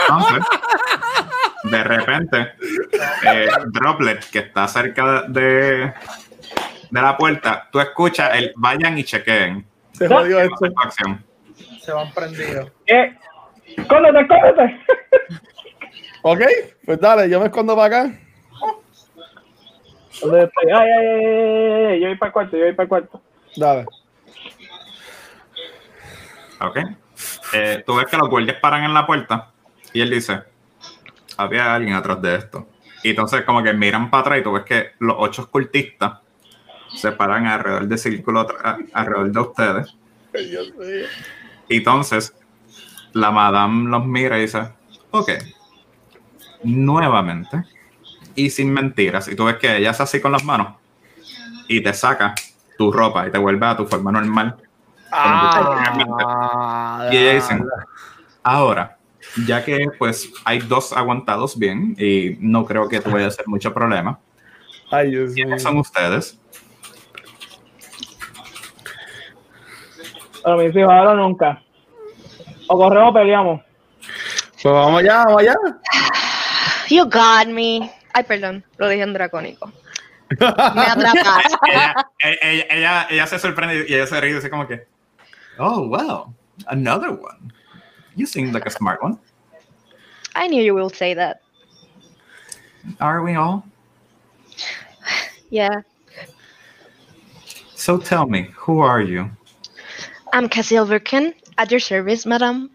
[0.09, 0.45] Entonces,
[1.65, 2.53] de repente,
[3.27, 5.93] eh, Droplet, que está cerca de,
[6.91, 9.67] de la puerta, tú escuchas el vayan y chequeen.
[9.93, 10.67] Se jodió esto.
[11.81, 12.71] Se van prendidos.
[12.87, 13.17] ¿Qué?
[13.89, 14.81] ¡Cóndete, cóndete!
[16.23, 16.41] Ok,
[16.85, 18.15] pues dale, yo me escondo para acá.
[20.23, 20.31] Ay,
[20.71, 23.23] ay, ay, ay, yo voy para el cuarto, yo voy para el cuarto.
[23.57, 23.87] Dale.
[26.61, 26.79] Ok.
[27.53, 29.51] Eh, tú ves que los guardias paran en la puerta
[29.93, 30.41] y él dice,
[31.37, 32.69] había alguien atrás de esto.
[33.03, 36.19] Y entonces como que miran para atrás y tú ves que los ocho cultistas
[36.95, 38.47] se paran alrededor del círculo
[38.93, 39.97] alrededor de ustedes.
[41.69, 42.35] Y entonces
[43.13, 44.69] la madame los mira y dice,
[45.11, 45.31] ok,
[46.65, 47.65] nuevamente
[48.35, 49.29] y sin mentiras.
[49.29, 50.75] Y tú ves que ella hace así con las manos
[51.69, 52.35] y te saca
[52.77, 54.57] tu ropa y te vuelve a tu forma normal.
[55.13, 57.59] Ah, Y ella dice,
[58.43, 58.97] ahora,
[59.47, 63.73] ya que pues hay dos aguantados bien y no creo que tuviera a ser mucho
[63.73, 64.19] problema,
[64.91, 65.45] Ay, Dios mío.
[65.45, 66.37] ¿quiénes son ustedes?
[70.43, 71.63] Pero mis hijos, ahora o nunca.
[72.67, 73.61] O corremos o peleamos.
[74.63, 75.55] Pues vamos allá, vamos allá.
[76.89, 77.89] You got me.
[78.13, 79.71] Ay, perdón, lo dije en dracónico.
[80.41, 81.57] Me atrapaste.
[82.19, 84.87] ella, ella, ella, ella se sorprende y ella se ríe y dice como que,
[85.61, 86.35] oh, well,
[86.69, 87.53] another one.
[88.17, 89.19] You seem like a smart one.
[90.35, 91.43] I knew you will say that.
[93.01, 93.65] Are we all?
[95.51, 95.83] Yeah.
[97.75, 99.31] So tell me, who are you?
[100.33, 102.71] I'm Cassilverkin, at your service, madam.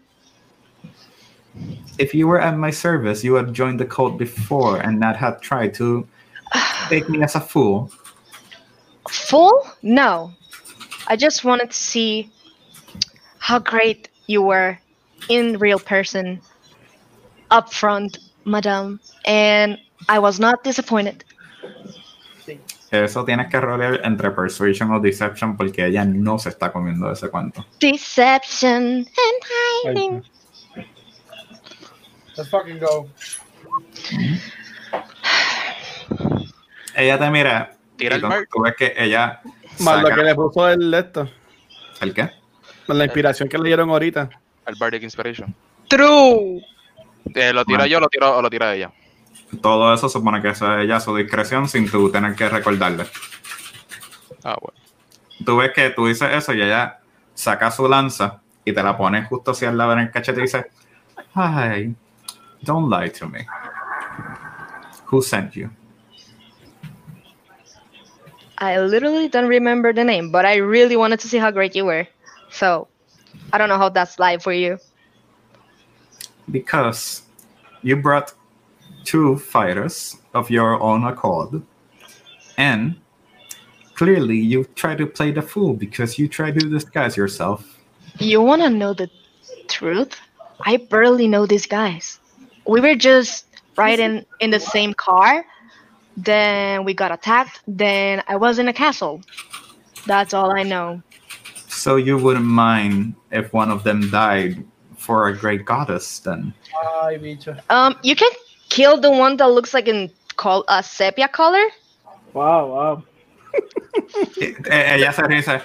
[1.98, 5.16] If you were at my service, you would have joined the cult before and not
[5.16, 6.06] have tried to
[6.88, 7.90] take me as a fool.
[9.08, 9.66] Fool?
[9.82, 10.32] No.
[11.08, 12.30] I just wanted to see
[13.46, 14.76] how great you were
[15.28, 16.40] in real person,
[17.52, 19.78] up front, madam, and
[20.08, 21.24] I was not disappointed.
[22.90, 27.30] Eso tienes que rolear entre persuasion o deception porque ella no se está comiendo ese
[27.30, 27.64] cuento.
[27.78, 29.40] Deception and
[29.84, 30.24] hiding.
[32.36, 33.08] Let's fucking go.
[36.96, 39.40] Ella te mira Tira el tú, ves que ella
[39.80, 41.28] Más lo que le puso el esto.
[42.00, 42.30] ¿El qué?
[42.88, 44.28] La inspiración que le dieron ahorita.
[44.66, 45.54] El Bardic Inspiration.
[45.88, 46.62] True.
[47.34, 47.86] Eh, ¿Lo tiro Bueno.
[47.86, 48.92] yo o lo tiro, o lo tira ella?
[49.60, 53.06] Todo eso supone que es ella a su discreción sin tú tener que recordarle.
[54.44, 54.78] Ah, bueno.
[55.44, 56.98] Tú ves que tú dices eso y ella
[57.34, 60.42] saca su lanza y te la pone justo hacia el lado en el cachete y
[60.42, 60.66] dice,
[61.34, 61.94] Hi,
[62.62, 63.46] don't lie to me.
[65.10, 65.70] Who sent you?
[68.58, 71.84] I literally don't remember the name, but I really wanted to see how great you
[71.84, 72.08] were.
[72.56, 72.88] So
[73.52, 74.78] I don't know how that's live for you.
[76.50, 77.22] because
[77.82, 78.32] you brought
[79.04, 81.62] two fighters of your own accord,
[82.56, 82.96] and
[83.94, 87.78] clearly you try to play the fool because you try to disguise yourself.
[88.18, 89.10] You want to know the
[89.68, 90.14] truth?
[90.60, 92.18] I barely know these guys.
[92.66, 93.46] We were just
[93.76, 95.44] riding in the same car.
[96.16, 97.60] Then we got attacked.
[97.68, 99.20] Then I was in a castle.
[100.06, 101.02] That's all I know.
[101.76, 104.64] So you wouldn't mind if one of them died
[104.96, 106.54] for a great goddess, then?
[107.04, 107.60] Ay, bicho.
[107.68, 108.30] Um, you can
[108.70, 111.64] kill the one that looks like in col- a sepia color.
[112.32, 113.02] Wow, wow.
[114.40, 115.60] Eh, eh, Ella se dice,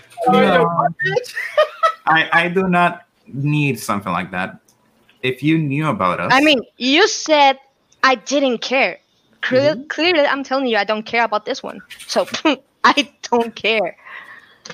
[2.06, 4.60] I, I do not need something like that.
[5.24, 7.58] If you knew about us, I mean, you said
[8.04, 9.00] I didn't care.
[9.42, 11.80] Cle- Clearly, I'm telling you, I don't care about this one.
[12.08, 12.28] So
[12.84, 13.98] I don't care.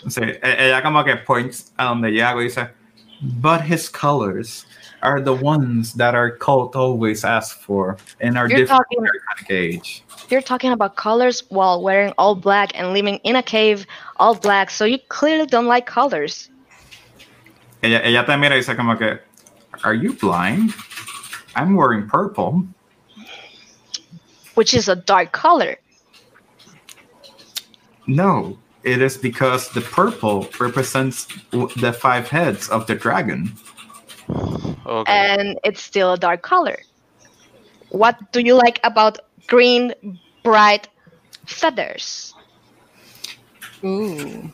[0.07, 2.69] Sí, eh, eh, ella como que points a donde Yago dice,
[3.41, 4.65] but his colors
[5.01, 9.45] are the ones that our cult always asks for in our You're different talking- American
[9.49, 10.03] age.
[10.29, 13.85] You're talking about colors while wearing all black and living in a cave
[14.17, 16.49] all black, so you clearly don't like colors.
[17.83, 19.19] Ella, ella te mira y dice como que,
[19.83, 20.73] are you blind?
[21.55, 22.65] I'm wearing purple.
[24.55, 25.77] Which is a dark color.
[28.07, 33.51] No, it is because the purple represents the five heads of the dragon.
[34.85, 35.11] Okay.
[35.11, 36.79] And it's still a dark color.
[37.89, 39.93] What do you like about green,
[40.43, 40.87] bright
[41.45, 42.33] feathers?
[43.83, 44.49] Ooh.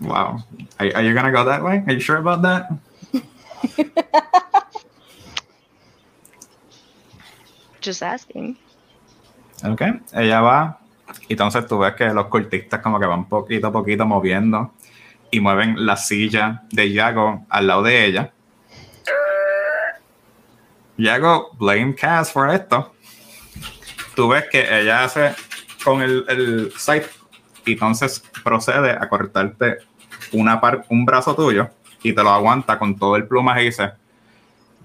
[0.00, 0.44] Wow.
[0.78, 1.82] Are, are you gonna go that way?
[1.86, 2.70] Are you sure about that?
[7.80, 8.58] Just asking.
[9.64, 9.80] Ok,
[10.12, 10.85] ella va
[11.28, 14.72] entonces tú ves que los cultistas como que van poquito a poquito moviendo
[15.30, 18.32] y mueven la silla de Yago al lado de ella.
[20.96, 22.94] Yago, blame Cass por esto.
[24.14, 25.34] Tú ves que ella hace
[25.84, 26.72] con el, el
[27.66, 29.78] y entonces procede a cortarte
[30.32, 31.68] una par- un brazo tuyo
[32.02, 33.90] y te lo aguanta con todo el plumaje y dice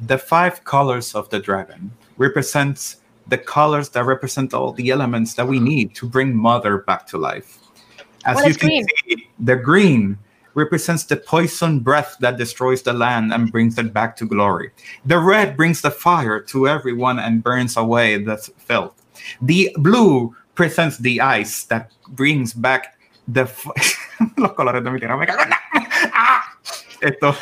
[0.06, 5.48] The five colors of the dragon represents the colors that represent all the elements that
[5.48, 7.60] we need to bring mother back to life.
[8.26, 8.88] As What you can green?
[9.08, 10.18] see, the green
[10.54, 14.72] represents the poison breath that destroys the land and brings it back to glory.
[15.06, 18.94] The red brings the fire to everyone and burns away the filth.
[19.42, 22.98] The blue presents the ice that brings back
[23.28, 23.46] the
[24.38, 25.18] los colores de mi tierra.
[25.18, 25.58] Me cago en la-
[26.14, 26.44] Ah.
[27.02, 27.36] Esto,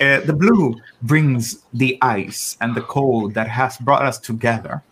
[0.00, 4.82] eh, the blue brings the ice and the cold that has brought us together.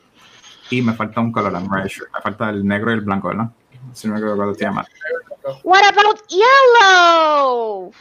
[0.71, 2.09] Y me falta un color, I'm right sure.
[2.15, 3.51] Me falta el negro y el blanco, ¿verdad?
[3.95, 4.87] Si no me equivoco, se llama.
[5.63, 7.93] What about yellow?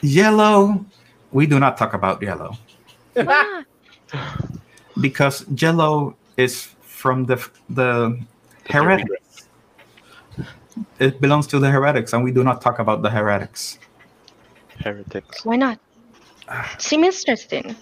[0.00, 0.84] Yellow.
[1.32, 2.56] We do not talk about yellow
[3.14, 3.62] Why?
[5.00, 7.36] because yellow is from the
[7.68, 8.18] the
[8.68, 9.48] heretics.
[10.98, 13.78] It belongs to the heretics, and we do not talk about the heretics.
[14.78, 15.44] Heretics.
[15.44, 15.78] Why not?
[16.48, 16.74] Ah.
[16.78, 17.76] Seems interesting.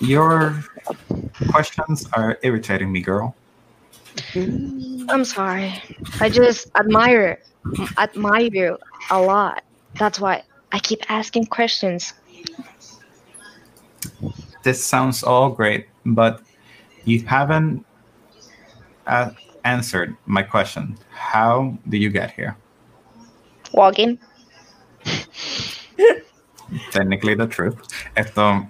[0.00, 0.64] Your
[1.50, 3.34] questions are irritating me, girl.
[4.34, 5.74] I'm sorry.
[6.20, 7.40] I just admire
[7.98, 8.78] admire you
[9.10, 9.62] a lot.
[9.98, 10.42] That's why
[10.72, 12.14] I keep asking questions.
[14.62, 16.42] This sounds all great, but
[17.04, 17.84] you haven't
[19.06, 19.30] uh,
[19.64, 20.98] answered my question.
[21.10, 22.56] How do you get here?
[23.72, 24.18] Walking.
[26.90, 27.76] Technically the truth.
[28.16, 28.66] Esto.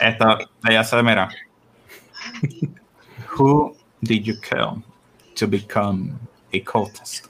[0.00, 0.38] Esto.
[0.68, 1.30] Ella se mira.
[3.26, 4.82] Who did you kill
[5.34, 6.18] to become
[6.52, 7.28] a cultist?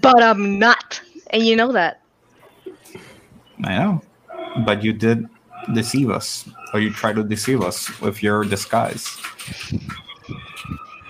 [0.00, 1.00] But I'm not.
[1.30, 2.02] And you know that.
[3.64, 4.02] I know.
[4.64, 5.26] But you did
[5.74, 9.08] deceive us, or you tried to deceive us with your disguise.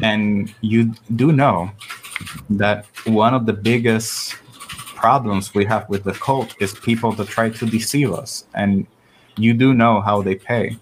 [0.02, 1.70] And you do know
[2.51, 4.36] that one of the biggest
[5.02, 8.44] problems we have with the cult is people that try to deceive us.
[8.54, 8.86] And
[9.36, 10.76] you do know how they pay.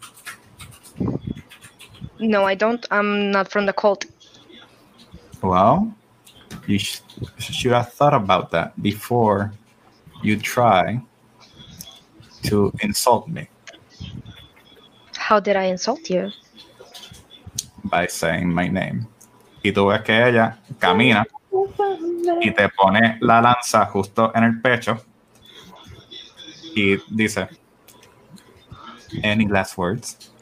[2.21, 2.85] No, I don't.
[2.91, 4.05] I'm not from the cult.
[5.43, 5.93] Well,
[6.67, 7.01] you sh-
[7.39, 9.53] should have thought about that before
[10.23, 11.01] you try
[12.43, 13.49] to insult me
[15.17, 16.31] How did I insult you?
[17.85, 19.07] by saying my name.
[19.65, 21.25] Y tú ves que ella camina
[22.41, 25.03] y te pone la lanza justo en el pecho
[26.75, 27.49] y dice,
[29.25, 30.33] Any last words?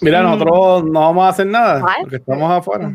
[0.00, 2.92] Mira, nosotros no vamos a hacer nada porque estamos afuera.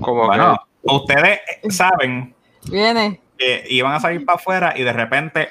[0.00, 2.34] Como Bueno, ustedes saben
[2.64, 3.20] Viene.
[3.36, 5.48] que iban a salir para afuera y de repente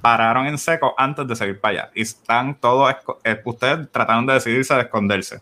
[0.00, 1.90] pararon en seco antes de salir para allá.
[1.94, 2.94] Y están todos,
[3.24, 5.40] eh, ustedes trataron de decidirse de esconderse.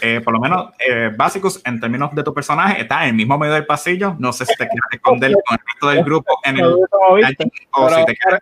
[0.00, 3.38] Eh, por lo menos, eh, básicos en términos de tu personaje, está en el mismo
[3.38, 4.14] medio del pasillo.
[4.18, 6.64] No sé si te quieres esconder con el resto del grupo en el.
[6.64, 7.24] O si
[7.94, 8.40] Pero, te quieres.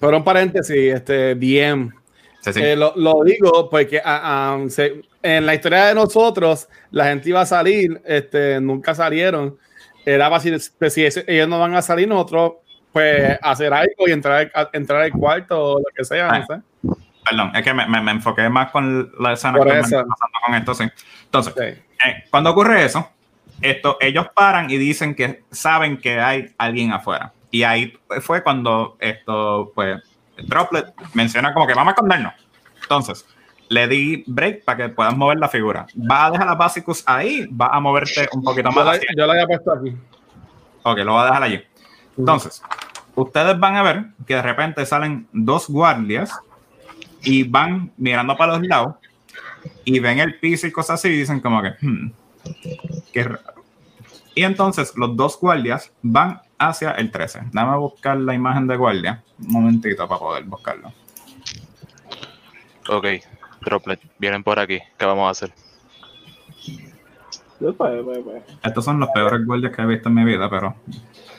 [0.00, 1.92] pero un paréntesis, este, bien.
[2.40, 2.60] Sí, sí.
[2.62, 4.20] Eh, lo, lo digo porque ah,
[4.56, 9.58] ah, se- en la historia de nosotros, la gente iba a salir, este, nunca salieron.
[10.06, 12.52] Era fácil, pues, si ellos no van a salir, nosotros,
[12.92, 16.46] pues, hacer algo y entrar, entrar al cuarto o lo que sea, no Ah.
[16.48, 16.62] sé.
[17.28, 20.04] Perdón, es que me, me- me enfoqué más con la escena Por que me está
[20.04, 20.84] pasando con esto, sí.
[21.24, 21.62] Entonces, Sí.
[22.08, 23.08] eh, cuando ocurre eso,
[23.60, 27.32] esto, ellos paran y dicen que saben que hay alguien afuera.
[27.50, 27.92] Y ahí
[28.22, 30.00] fue cuando esto, pues,
[30.44, 32.32] Droplet menciona como que vamos a escondernos.
[32.82, 33.26] Entonces,
[33.68, 35.86] le di break para que puedas mover la figura.
[36.10, 39.08] Va a dejar a Basicus ahí, va a moverte un poquito Yo más la, hacia
[39.16, 39.94] yo la había puesto aquí.
[40.82, 41.62] Ok, lo voy a dejar allí.
[42.16, 42.62] Entonces,
[43.14, 46.32] ustedes van a ver que de repente salen dos guardias
[47.22, 48.96] y van mirando para los lados
[49.84, 52.12] y ven el piso y cosas así y dicen como que, hmm,
[53.12, 53.64] qué raro.
[54.34, 57.40] Y entonces los dos guardias van hacia el 13.
[57.52, 59.22] Dame buscar la imagen de guardia.
[59.38, 60.92] Un momentito para poder buscarlo.
[62.88, 63.06] Ok,
[63.60, 64.78] Droplet, vienen por aquí.
[64.98, 65.52] ¿Qué vamos a hacer?
[67.58, 68.42] Pues, pues, pues.
[68.62, 70.74] Estos son los peores guardias que he visto en mi vida, pero...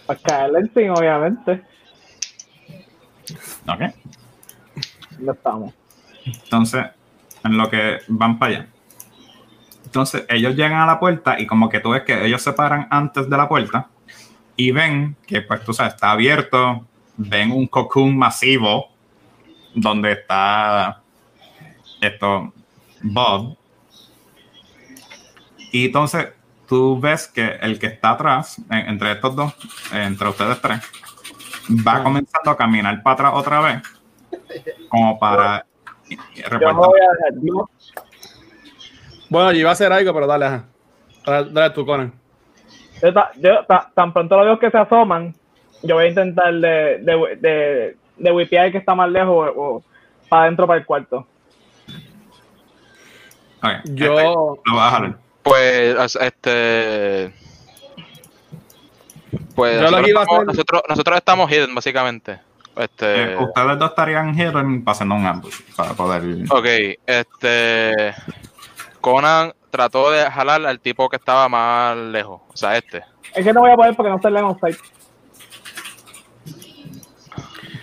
[0.05, 1.63] Para caerle encima, obviamente.
[3.67, 3.95] Ok.
[5.21, 5.73] No estamos.
[6.25, 6.85] Entonces,
[7.43, 8.67] en lo que van para allá.
[9.85, 12.87] Entonces, ellos llegan a la puerta y como que tú ves que ellos se paran
[12.89, 13.87] antes de la puerta
[14.55, 16.85] y ven que, pues, tú sabes, está abierto,
[17.17, 18.89] ven un cocoon masivo
[19.73, 21.01] donde está
[21.99, 22.53] esto,
[23.01, 23.57] Bob.
[25.71, 26.29] Y entonces,
[26.67, 29.53] tú ves que el que está atrás, en- entre estos dos,
[29.91, 30.79] entre ustedes tres,
[31.85, 33.81] va comenzando a caminar para atrás otra vez,
[34.89, 35.65] como para
[36.09, 36.73] Yo reportar.
[36.73, 37.41] no voy a dejar.
[37.41, 37.69] yo-
[39.29, 40.65] Bueno, yo iba a hacer algo, pero dale, ajá.
[41.25, 42.11] Dale, dale tú, Conan.
[43.01, 45.33] yo ta- yo ta- tan pronto lo veo que se asoman,
[45.83, 49.61] yo voy a intentar de, de, de, de whipear el que está más lejos o,
[49.77, 49.83] o
[50.29, 51.25] para adentro para el cuarto.
[53.63, 54.23] Ok, Yo- este,
[54.65, 55.17] lo vas a jalar.
[55.43, 57.33] Pues, este.
[59.55, 62.39] Pues Yo nosotros, estamos, hacer- nosotros, nosotros estamos hidden, básicamente.
[62.77, 63.33] Este.
[63.33, 66.23] Eh, ustedes dos estarían hidden pasando un ambush para poder.
[66.49, 66.65] Ok,
[67.05, 68.13] este.
[69.01, 72.41] Conan trató de jalar al tipo que estaba más lejos.
[72.47, 73.03] O sea, este.
[73.33, 74.77] Es que no voy a poder porque no está el on site.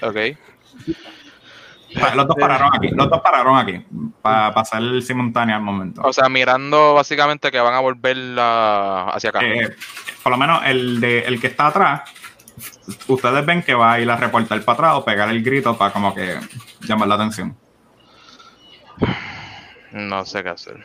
[0.02, 0.16] Ok.
[2.00, 2.88] Pa- Los dos pararon aquí.
[2.88, 3.84] Los dos pararon aquí
[4.22, 6.02] para pasar simultáneo al momento.
[6.04, 9.40] O sea, mirando básicamente que van a volver la- hacia acá.
[9.42, 9.74] Eh,
[10.22, 12.02] por lo menos el de el que está atrás,
[13.08, 15.92] ustedes ven que va a ir a reportar para atrás o pegar el grito para
[15.92, 16.36] como que
[16.80, 17.56] llamar la atención.
[19.92, 20.76] No sé qué hacer.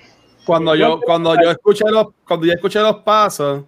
[0.45, 3.63] Cuando yo, cuando yo escuché los, cuando yo escuché los pasos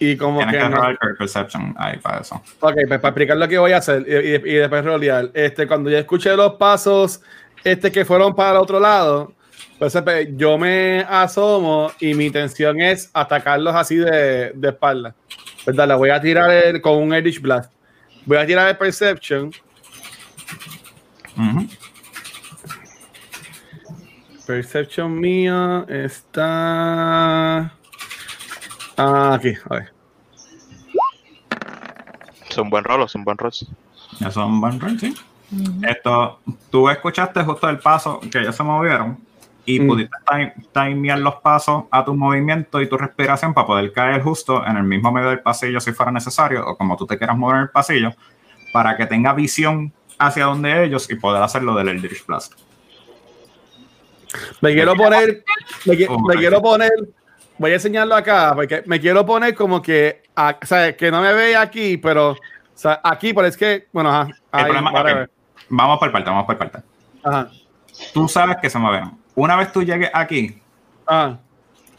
[0.00, 2.36] y como Tienes que que no- perception ahí para eso.
[2.60, 4.12] Ok, pues para explicar lo que voy a hacer y,
[4.50, 5.30] y- y después rolear.
[5.34, 7.20] Este, cuando yo escuché los pasos
[7.62, 9.32] este, que fueron para el otro lado,
[9.78, 15.14] pues pues, yo me asomo y mi intención es atacarlos así de, de espalda.
[15.64, 17.72] Pues dale, voy a tirar el- con un Eldritch Blast.
[18.26, 19.52] Voy a tirar el Perception.
[24.46, 27.72] Perception mío está
[28.96, 29.54] ah, aquí.
[29.68, 29.92] A ver.
[32.50, 33.52] Es un buen rol, es un buen rol.
[34.20, 35.14] Es un buen roll, sí.
[35.82, 36.40] Esto,
[36.70, 39.18] tú escuchaste justo el paso que ellos se movieron
[39.64, 39.86] y Mm.
[39.86, 44.64] pudiste time- timear los pasos a tu movimiento y tu respiración para poder caer justo
[44.66, 47.56] en el mismo medio del pasillo si fuera necesario o como tú te quieras mover
[47.56, 48.10] en el pasillo
[48.72, 52.54] para que tenga visión hacia donde ellos y poder hacerlo del Eldritch Blast.
[54.60, 55.44] Me quiero poner,
[55.84, 56.90] me, qui- Oh, me quiero poner,
[57.58, 61.20] voy a enseñarlo acá, porque me quiero poner como que, a- o sea, que no
[61.20, 62.36] me ve aquí, pero, o
[62.74, 65.28] sea, aquí, pero es que, bueno, ajá, ahí, problema-
[65.68, 66.78] Vamos por parte, vamos por parte.
[67.22, 67.48] ajá,
[68.14, 69.18] Tú sabes que se movieron.
[69.34, 70.60] Una vez tú llegues aquí,
[71.06, 71.38] ajá,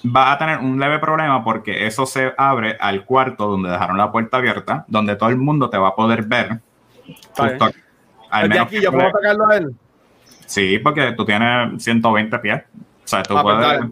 [0.04, 4.12] vas a tener un leve problema porque eso se abre al cuarto donde dejaron la
[4.12, 6.60] puerta abierta, donde todo el mundo te va a poder ver.
[7.36, 7.80] Justo aquí.
[8.30, 9.76] Al menos aquí yo puedo atacarlo a él.
[10.46, 12.62] Sí, porque tú tienes 120 pies.
[12.76, 13.92] O sea, tú Ah, pues, puedes.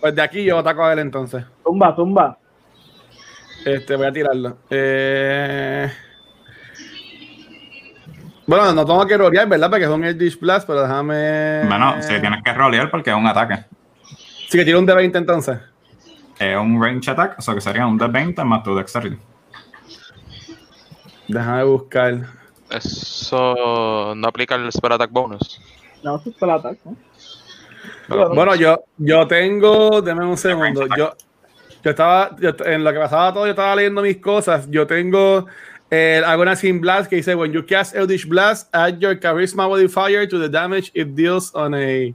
[0.00, 1.44] Pues de aquí yo ataco a él entonces.
[1.64, 2.38] Tumba, tumba.
[3.64, 4.58] Este, voy a tirarlo.
[4.70, 5.90] Eh,
[8.46, 9.70] Bueno, no tengo que rolear, ¿verdad?
[9.70, 11.62] Porque es un Eldritch Blast, pero déjame.
[11.66, 13.64] Bueno, si tienes que rolear porque es un ataque.
[14.48, 15.58] Sí, que tiro un de 20 entonces.
[16.38, 19.16] Es un range attack, o sea que sería un de 20 más tu dexterity.
[21.28, 22.20] Déjame buscar.
[22.70, 25.60] Eso no aplica el spell attack bonus.
[26.02, 26.96] No, es el ataque, ¿no?
[28.34, 30.02] Bueno, yo, yo tengo.
[30.02, 30.86] Deme un segundo.
[30.96, 31.14] Yo,
[31.82, 32.36] yo estaba.
[32.38, 34.68] yo- en lo que pasaba todo, yo estaba leyendo mis cosas.
[34.70, 35.46] Yo tengo.
[35.94, 40.28] El Agona Sin Blast que dice: When you cast Eldritch Blast, add your charisma modifier
[40.28, 42.12] to the damage it deals on a,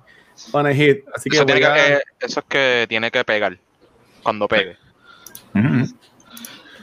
[0.51, 1.05] on a hit.
[1.13, 1.37] Así que.
[1.37, 3.57] Eso, tiene que, eh, eso es que tiene que pegar
[4.23, 4.77] cuando pegue.
[5.55, 5.85] Ujú.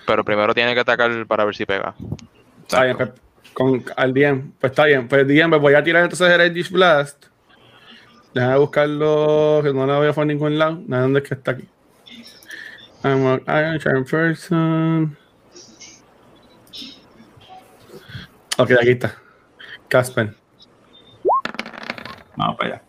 [0.06, 1.94] Pero primero tiene que atacar para ver si pega.
[2.62, 3.10] Está bien, pues,
[3.52, 4.52] con, al DM.
[4.58, 5.08] Pues está bien.
[5.08, 7.26] Pues DM, pues voy a tirar entonces el Eldritch Blast.
[8.32, 10.82] Déjame buscarlo, que no lo voy a poner en ningún lado.
[10.86, 11.68] Nada, ¿dónde es que está aquí?
[13.02, 15.16] I'm a Iron Charm Person.
[18.58, 19.14] Ok, aquí está.
[19.88, 20.34] Caspen.
[22.36, 22.82] Vamos para allá.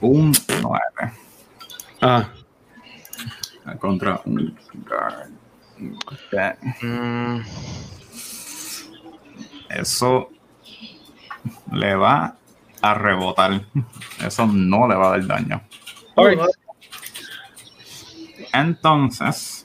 [0.00, 1.12] Un 9
[2.00, 2.28] Ah,
[3.78, 5.30] contra un guard.
[6.06, 6.82] Ok.
[6.82, 7.40] Mm,
[9.70, 10.28] Eso
[11.72, 12.36] le va
[12.82, 13.62] a rebotar.
[14.24, 15.62] Eso no le va a dar daño.
[16.16, 16.48] ok.
[18.52, 19.61] Entonces,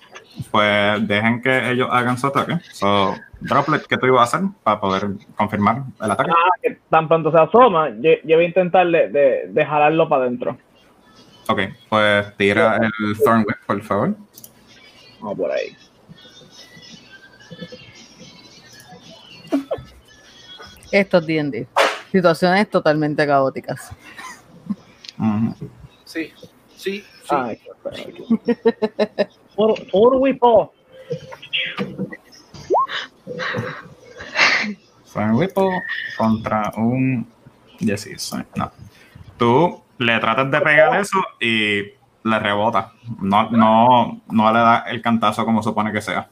[0.51, 2.59] pues dejen que ellos hagan su ataque.
[2.71, 6.31] So, Droplet, ¿qué tú ibas a hacer para poder confirmar el ataque?
[6.31, 10.07] Ah, que tan pronto se asoma, yo, yo voy a intentar de, de, de jalarlo
[10.09, 10.57] para adentro.
[11.49, 14.15] Ok, pues tira el Thorn Whip, por favor.
[15.21, 15.75] Vamos por ahí.
[20.91, 21.67] Estos D&D.
[22.11, 23.91] Situaciones totalmente caóticas.
[26.05, 26.31] Sí,
[26.75, 27.29] sí, sí.
[27.29, 27.59] Ay,
[29.57, 29.89] qué feo.
[29.89, 30.73] Por, por Wipo.
[35.13, 35.53] Thorn Whip
[36.17, 37.27] contra un
[37.79, 38.35] 16.
[38.55, 38.71] No.
[39.37, 41.81] Tú le tratas de pegar eso y
[42.23, 42.93] le rebota.
[43.19, 46.29] No, no, no le da el cantazo como supone que sea.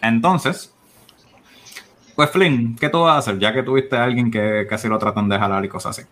[0.00, 0.74] Entonces,
[2.14, 3.38] pues Flynn, ¿qué tú vas a hacer?
[3.38, 6.08] Ya que tuviste a alguien que casi lo tratan de jalar y cosas así.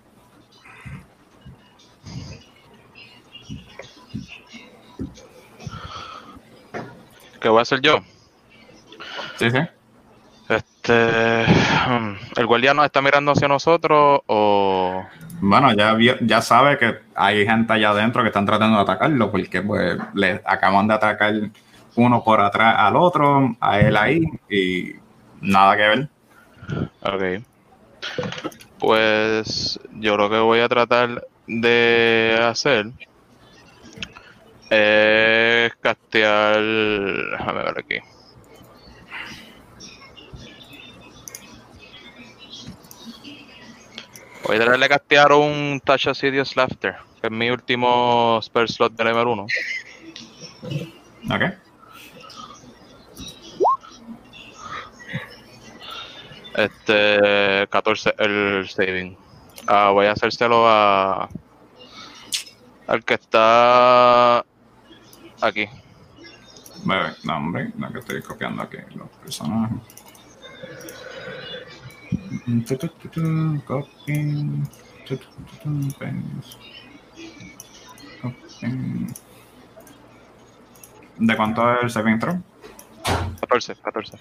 [7.40, 7.98] ¿Qué voy a hacer yo?
[9.36, 9.58] Sí, sí.
[10.48, 11.44] Este.
[11.88, 15.06] hmm, ¿El guardián nos está mirando hacia nosotros o.?
[15.40, 19.62] Bueno, ya, ya sabe que hay gente allá adentro que están tratando de atacarlo porque
[19.62, 21.34] pues le acaban de atacar
[21.96, 24.92] uno por atrás al otro, a él ahí y
[25.40, 26.08] nada que ver.
[27.02, 27.44] Ok.
[28.78, 32.90] Pues yo lo que voy a tratar de hacer
[34.70, 36.62] es castear.
[36.62, 37.98] Déjame ver aquí.
[44.44, 48.68] Voy a tratar de castear un Touch of Sidious Laughter, que es mi último spell
[48.68, 49.46] slot del M1.
[51.30, 51.42] ¿Ok?
[56.56, 59.16] Este, 14 el saving.
[59.66, 61.28] Ah, voy a hacérselo a.
[62.86, 64.44] Al que está.
[65.40, 65.68] Aquí.
[66.84, 69.78] Bebe, no, hombre, no que estoy copiando aquí los personajes.
[73.66, 74.62] Copy.
[78.20, 79.06] Copy.
[81.18, 82.42] ¿De cuánto es el saving throw?
[83.40, 84.18] 14, 14.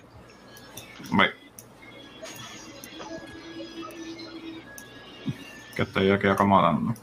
[1.12, 1.28] Voy.
[5.76, 6.94] Que estoy aquí acomodando.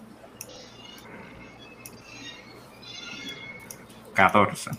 [4.17, 4.71] 14.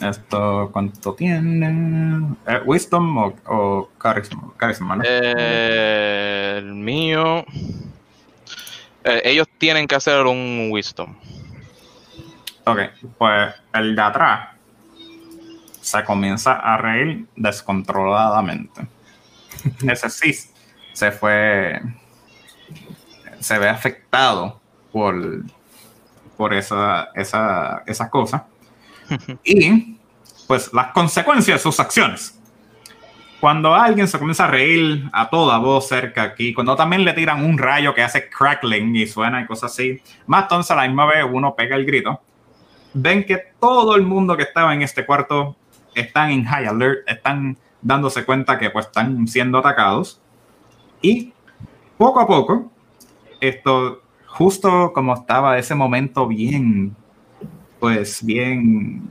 [0.00, 2.34] ¿Esto cuánto tiene?
[2.48, 4.52] Eh, ¿Wisdom o, o carisma?
[4.56, 5.04] Carisma, ¿no?
[5.06, 7.44] Eh, el mío.
[9.04, 11.14] eh, ellos tienen que hacer un wisdom.
[12.64, 12.78] Ok,
[13.18, 14.48] pues el de atrás
[15.80, 18.86] se comienza a reír descontroladamente.
[19.86, 20.34] Ese sí
[20.92, 21.80] se fue.
[23.38, 24.60] Se ve afectado
[24.90, 25.42] por,
[26.36, 28.46] por esa, esa, esa cosa.
[29.44, 29.98] Y
[30.46, 32.40] pues las consecuencias de sus acciones.
[33.40, 37.44] Cuando alguien se comienza a reír a toda voz cerca aquí, cuando también le tiran
[37.44, 41.06] un rayo que hace crackling y suena y cosas así, más entonces a la misma
[41.06, 42.20] vez uno pega el grito
[42.94, 45.56] ven que todo el mundo que estaba en este cuarto
[45.94, 50.20] están en high alert, están dándose cuenta que pues están siendo atacados
[51.02, 51.32] y
[51.98, 52.70] poco a poco
[53.40, 54.00] esto
[54.34, 56.94] justo como estaba ese momento bien
[57.78, 59.02] pues bien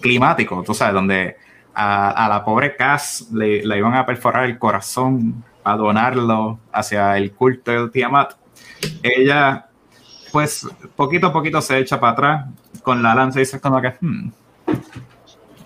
[0.00, 1.36] climático, tú sabes, donde
[1.74, 7.70] a, la pobre Cass le, iban a perforar el corazón a donarlo hacia el culto
[7.72, 8.34] de Tiamat,
[9.02, 9.66] ella,
[10.30, 12.46] pues, poquito a poquito se echa para atrás
[12.82, 14.30] con la lanza y dice como que, "Hmm,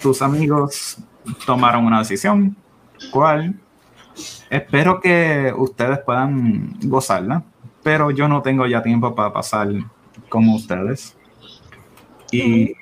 [0.00, 0.98] tus amigos
[1.44, 2.56] tomaron una decisión,
[3.10, 3.56] ¿cuál?
[4.50, 7.42] Espero que ustedes puedan gozarla,
[7.88, 9.66] pero yo no tengo ya tiempo para pasar
[10.28, 11.16] con ustedes.
[12.30, 12.74] Y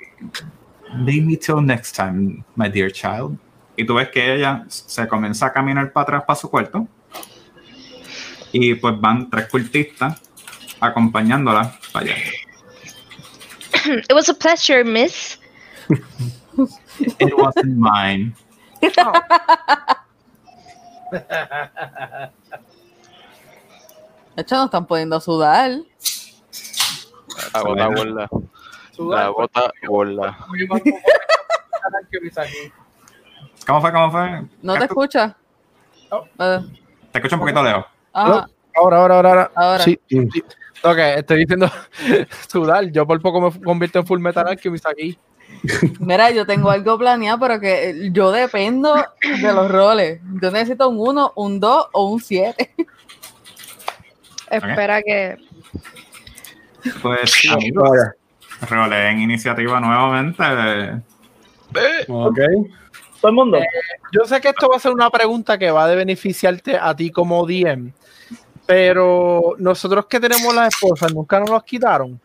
[0.97, 3.39] leave me till next time, my dear child.
[3.77, 6.89] Y tú ves que ella se comienza a caminar para atrás para su cuarto.
[8.51, 10.21] Y pues van tres cultistas
[10.81, 12.17] acompañándola para allá.
[14.09, 15.39] It was a pleasure, miss.
[17.21, 18.35] It wasn't mine.
[24.37, 25.71] De hecho, nos están poniendo a sudar.
[27.55, 28.29] La gota gorda.
[28.99, 30.39] La gota gorda.
[33.67, 33.93] ¿Cómo fue?
[33.93, 34.43] ¿Cómo fue?
[34.63, 35.35] ¿No te escuchas?
[36.39, 36.59] Eh,
[37.13, 37.87] Te escucho un poquito lejos.
[38.13, 39.51] Ahora, ahora, ahora, ahora.
[39.55, 39.85] ahora.
[39.85, 40.29] Sí, sí.
[40.83, 41.71] Ok, estoy diciendo
[42.49, 42.85] sudar.
[42.91, 45.19] Yo por poco me convierto en Full Metal Alchemist aquí.
[46.01, 50.21] Mira, yo tengo algo planeado, pero que eh, yo dependo de los roles.
[50.43, 52.75] Yo necesito un 1, un 2 o un 7.
[54.51, 55.37] Espera que.
[57.03, 57.91] Pues, amigos,
[58.69, 61.03] roleen iniciativa nuevamente.
[62.09, 62.39] Ok.
[63.21, 63.59] Todo el mundo.
[64.13, 67.11] Yo sé que esto va a ser una pregunta que va a beneficiarte a ti
[67.11, 67.93] como DM,
[68.67, 72.21] pero nosotros que tenemos las esposas nunca nos los quitaron.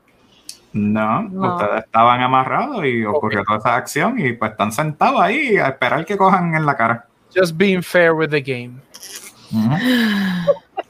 [0.74, 1.56] No, No.
[1.58, 6.06] ustedes estaban amarrados y ocurrió toda esa acción y pues están sentados ahí a esperar
[6.06, 7.06] que cojan en la cara.
[7.36, 8.80] Just being fair with the game.
[9.54, 9.76] Ujú.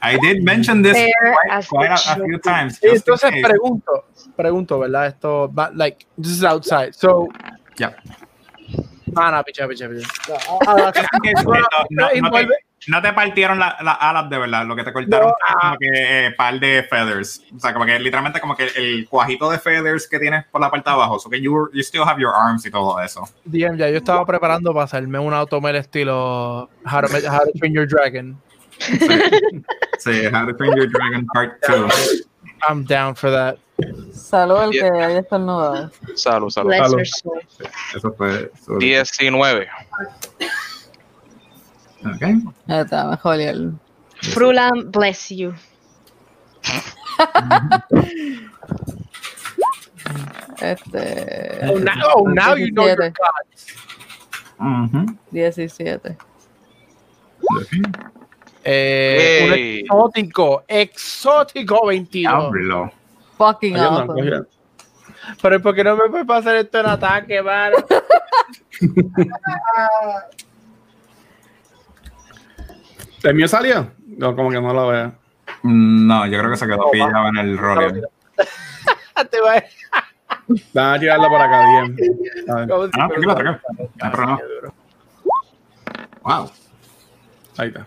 [0.04, 2.82] I did mention this quite, quite a, a few times.
[2.82, 3.42] in Entonces case.
[3.42, 4.04] pregunto,
[4.36, 5.06] pregunto, ¿verdad?
[5.06, 6.92] Esto, va- like, this is outside.
[6.92, 7.28] So,
[7.76, 7.94] Ya.
[9.16, 10.08] ah, no, picha, picha, picha.
[11.22, 11.34] In
[11.90, 12.56] no, te, envuelve-
[12.88, 15.60] no te partieron la- las alas de verdad, lo que te cortaron No, fue ah.
[15.60, 17.42] como que eh, par de feathers.
[17.56, 20.68] O sea, como que literalmente como que el cuajito de feathers que tienes por la
[20.68, 21.18] parte de abajo.
[21.20, 23.22] So que you, you still have your arms y todo eso.
[23.44, 27.72] DM, ya yo estaba preparando para hacerme un automel estilo How to, How to Train
[27.72, 28.36] Your Dragon.
[29.98, 31.88] Sí, How to Train Your Dragon Part 2.
[32.68, 33.58] I'm down for that.
[34.12, 34.90] Salud el Yeah.
[34.90, 35.90] que haya estornudado.
[36.14, 36.72] Salud, salud.
[36.72, 36.98] Salud.
[36.98, 37.06] her.
[37.96, 38.50] Eso fue.
[38.54, 39.68] eso- 19.
[42.04, 42.22] Ok.
[42.68, 43.72] Ya está, mejor el.
[44.32, 45.54] Frulan, bless you.
[50.60, 51.58] Este.
[51.68, 53.14] Oh, now, oh, now you know your 17.
[53.18, 53.44] God.
[54.60, 55.18] Ujú.
[55.32, 56.16] 17.
[58.64, 62.52] Eh, un exótico, exótico 22.
[62.52, 62.92] Diablo.
[63.36, 64.42] Fucking Oye, no, awesome.
[65.40, 67.76] Pero ¿por qué no me puede pasar esto en ataque, mano?
[73.22, 73.90] ¿El mío salió?
[74.06, 75.12] No, como que no lo veo.
[75.62, 78.08] No, yo creo que se quedó pillado en el rollo.
[79.30, 79.64] Te va a-
[80.74, 81.96] Van a tirarlo por acá, bien.
[82.48, 83.60] Ah, fuera tranquilo, tranquilo.
[84.02, 84.40] No problema.
[86.22, 86.50] Wow.
[87.58, 87.86] ahí está.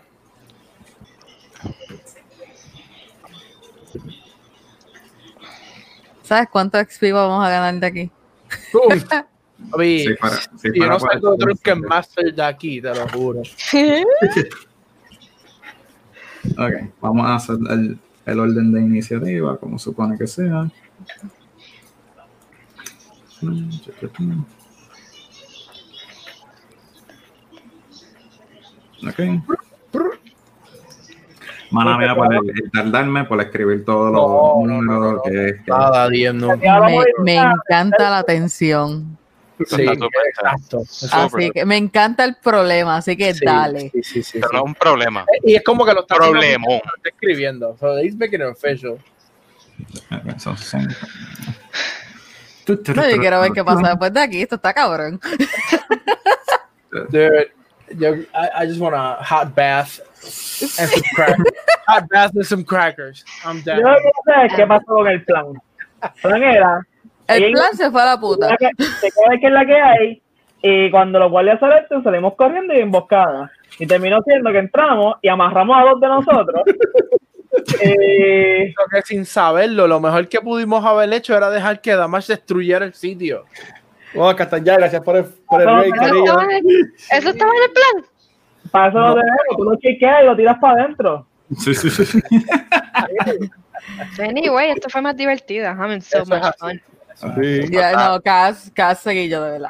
[6.25, 8.11] ¿Sabes cuánto XP vamos a ganar de aquí?
[9.71, 13.41] Papi, fuera, si si yo no salgo el- Drunken Master de aquí, te lo juro.
[16.57, 17.97] Ok, vamos a hacer el,
[18.27, 20.69] el orden de iniciativa, como supone que sea.
[29.03, 29.19] Ok.
[31.71, 32.27] Mala mía por
[32.71, 35.21] tardarme, por escribir todos los No, no, no, números no.
[35.23, 36.09] que- que- Nada.
[36.09, 39.17] Me, me encanta la tensión.
[39.65, 40.81] Sí, exacto.
[41.11, 43.89] Así que me encanta el problema, así que Sí, dale.
[43.93, 44.53] Sí, sí, sí, Pero sí.
[44.53, 45.25] no es un problema.
[45.43, 46.81] Y es como que lo está haciendo- Problemón.
[46.83, 47.77] lo está escribiendo.
[47.79, 48.97] So he's making it official.
[52.67, 54.41] No, yo quiero ver qué pasa después de aquí.
[54.41, 55.19] Esto está cabrón.
[57.09, 57.51] Dude,
[57.97, 58.25] yo, I,
[58.63, 59.99] I just want a hot bath
[60.79, 61.45] and some crackers.
[61.87, 63.25] hot bath some crackers.
[63.45, 63.81] I'm Yo down.
[63.83, 65.45] lo que no sé qué pasó con el plan.
[66.01, 66.87] El plan era
[67.27, 68.49] El plan se fue a la puta.
[68.49, 68.57] se
[69.11, 70.21] queda que es la que hay
[70.61, 73.51] y cuando los guardias salen salimos corriendo y emboscada.
[73.77, 76.61] Y terminó siendo que entramos y amarramos a dos de nosotros.
[77.81, 82.27] Eh, Creo que sin saberlo, lo mejor que pudimos haber hecho era dejar que Damash
[82.27, 83.45] destruyera el sitio.
[84.13, 86.25] Oh, Castellar, gracias por el, por el No, break, ¿Eso cariño.
[86.25, 88.11] estaba, en el, ¿Eso estaba en el plan?
[88.75, 91.27] Para eso lo tenemos, tú lo chequeas y lo tiras para adentro.
[91.57, 92.21] Sí, sí, sí.
[94.19, 95.65] Anyway, esto fue más divertido.
[95.67, 96.81] I'm having so Eso es much fun.
[97.41, 99.69] Sí, Ya, no, Cas, Cas seguillo, de verdad.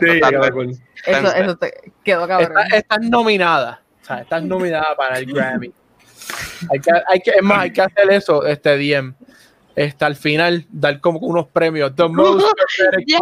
[0.00, 0.28] sí, está-.
[0.28, 1.40] Eso, Tense.
[1.42, 2.52] eso te quedó cabrón.
[2.62, 3.80] Está- estás nominada.
[4.02, 5.72] O sea, estás nominada para el Grammy.
[6.70, 9.14] Hay que, hay que, es más, hay que hacer eso, este DM.
[9.76, 11.94] Este, al final, dar como unos premios.
[11.96, 12.46] The most
[13.06, 13.18] Yeah.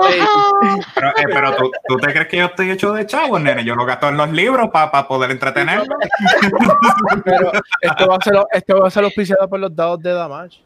[0.95, 3.65] Pero, eh, pero ¿tú, ¿tú te crees que yo estoy hecho de chavo, nene?
[3.65, 5.97] Yo lo gasto en los libros para poder entretenerlo.
[7.25, 10.63] Pero esto va a ser, esto va a ser auspiciado por los dados de Damage.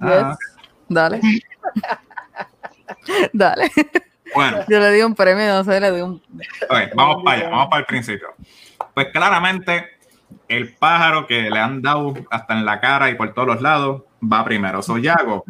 [0.00, 0.38] Ah, Yes.
[0.88, 1.20] Dale.
[3.32, 3.70] Dale.
[4.34, 6.22] Bueno, Yo le di un premio, no sé, le di un.
[6.94, 8.34] vamos para allá, vamos para el principio.
[8.94, 9.90] Pues claramente,
[10.48, 14.02] el pájaro que le han dado hasta en la cara y por todos los lados
[14.22, 14.82] va primero.
[14.82, 15.44] Soy Yago.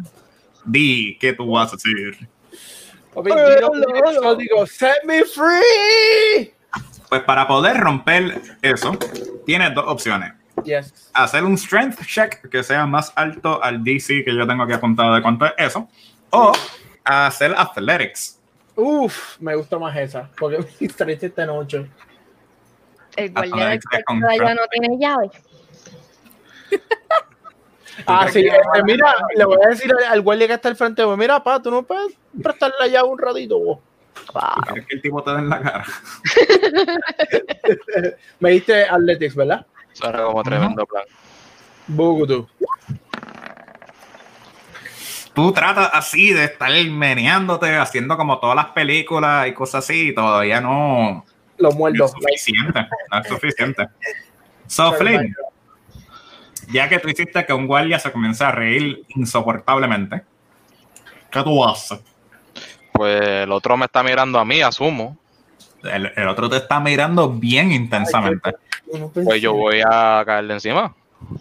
[0.65, 2.15] Di qué tú vas a hacer.
[3.15, 6.53] Yo digo, set me free.
[7.09, 8.97] Pues para poder romper eso,
[9.45, 10.33] tienes dos opciones.
[10.63, 11.11] Yes.
[11.13, 15.13] Hacer un strength check que sea más alto al DC que yo tengo aquí apuntado
[15.13, 15.87] de cuánto es eso.
[16.29, 16.53] O
[17.03, 18.39] hacer athletics.
[18.75, 20.29] Uf, me gusta más esa.
[20.39, 21.87] Porque mi strength está en 8.
[23.15, 23.79] El guardia de
[24.55, 25.29] no tiene llave.
[28.07, 30.75] Ah, sí, que- este, mira, le voy a decir al, al guardia que está al
[30.75, 33.59] frente, mira, pa, tú no puedes prestar la llave un ratito.
[33.59, 33.79] vos?
[34.65, 35.85] ¿Quieres que el tipo te dé en la cara?
[38.39, 39.65] Me diste Athletics, ¿verdad?
[39.93, 41.03] Eso era como tremendo plan.
[41.87, 42.47] Bugutu.
[45.33, 50.15] Tú tratas así de estar meneándote, haciendo como todas las películas y cosas así, y
[50.15, 51.25] todavía no,
[51.57, 52.05] Lo no muerdo.
[52.05, 52.87] es suficiente.
[53.11, 53.87] No es suficiente.
[54.67, 55.35] So, Flynn,
[56.71, 60.23] ya que tú hiciste que un guardia se comience a reír insoportablemente,
[61.31, 61.99] ¿qué tú haces?
[62.91, 65.17] Pues el otro me está mirando a mí, asumo.
[65.83, 68.55] El, el otro te está mirando bien intensamente.
[69.13, 70.93] Pues yo voy a caerle encima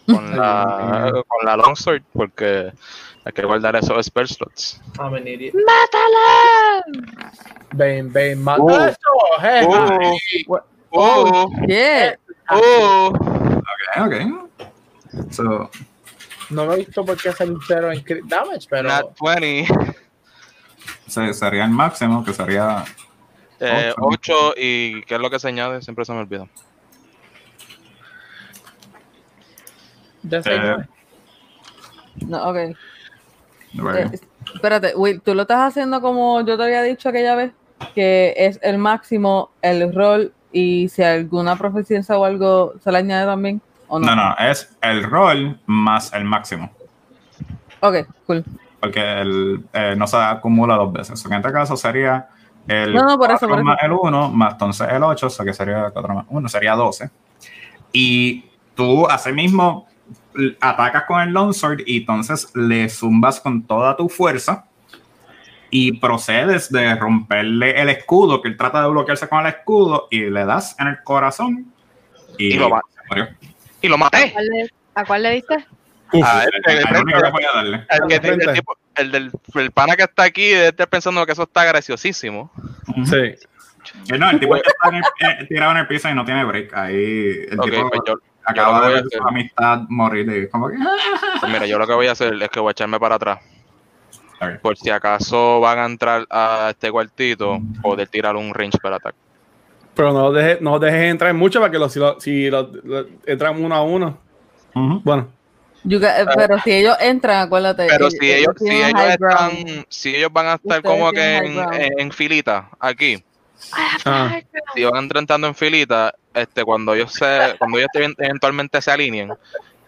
[0.07, 2.73] con la, con la longsword porque
[3.25, 4.81] hay que guardar esos spell slots.
[4.99, 5.55] I'm an idiot.
[5.55, 6.85] ¡Mátala!
[7.75, 8.85] Ven, ven, mata Uh.
[8.87, 9.45] eso.
[9.45, 9.67] eh.
[10.47, 10.57] Uh.
[10.91, 12.17] Oh, Yeah.
[12.51, 13.13] oh.
[13.15, 14.15] Ok, ok.
[15.31, 15.71] So,
[16.51, 19.67] No me he visto por qué hacer un cero en crit damage, pero Nat 20,
[21.07, 22.85] se- sería el máximo, que sería
[23.61, 24.35] eh, Ocho.
[24.51, 25.81] 8 y ¿qué es lo que se añade?
[25.83, 26.47] Siempre se me olvida.
[30.31, 30.77] Eh.
[32.27, 32.57] No, ok.
[32.57, 32.77] Eh,
[34.55, 37.53] espérate, Will, tú lo estás haciendo como yo te había dicho aquella vez,
[37.95, 43.27] que es el máximo, el rol, y si alguna proficiencia o algo se le añade
[43.27, 43.61] también,
[43.93, 44.07] ¿o no?
[44.07, 46.73] no, no, es el rol más el máximo.
[47.81, 48.43] Ok, cool.
[48.81, 51.23] porque el, eh, no se acumula dos veces.
[51.27, 52.27] En este caso sería
[52.67, 53.65] el No, no, por eso, 4 por eso.
[53.65, 56.75] más el 1, más entonces el 8, o sea que sería 4 más 1, sería
[56.75, 57.11] 12.
[57.93, 59.87] Y tú, asimismo,
[60.61, 64.65] atacas con el Longsword y entonces le zumbas con toda tu fuerza
[65.71, 70.31] y procedes de romperle el escudo, que él trata de bloquearse con el escudo y
[70.31, 71.67] le das en el corazón
[72.39, 73.29] y, Y lo se murió.
[73.83, 74.33] Y lo maté.
[74.33, 75.67] ¿Cuál le- ¿A cuál le diste?
[78.97, 82.51] El, del el pana que está aquí debe estar pensando que eso está graciosísimo.
[83.07, 83.17] Sí.
[83.17, 85.03] Eh, No, el tipo está en el-
[85.43, 86.75] eh, tirado en el piso y no tiene break.
[86.75, 88.15] Ahí el Ok, tipo pues yo,
[88.45, 90.77] acaba yo lo de ver su amistad morir y como que...
[91.41, 93.39] pues mira, yo lo que voy a hacer es que voy a echarme para atrás.
[94.61, 99.17] Por si acaso van a entrar a este cuartito, poder tirar un range para ataque.
[99.95, 103.07] Pero no dejes no dejes entrar mucho para que los, si, lo- si lo- lo-
[103.27, 104.19] entran uno a uno.
[104.75, 105.01] Ujú.
[105.05, 105.29] Bueno,
[105.85, 107.87] You got- eh, pero si ellos entran, acuérdate.
[107.89, 109.85] Pero eh, si ellos, si ellos están, ground.
[109.89, 113.23] si ellos van a estar Ustedes como que en, en- en filita, aquí,
[114.05, 114.39] Ah.
[114.75, 119.33] si van entrando en filita, este, cuando ellos se, cuando ellos event- eventualmente se alineen,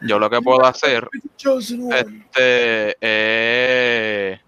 [0.00, 1.08] yo lo que puedo hacer
[1.38, 4.38] este eh,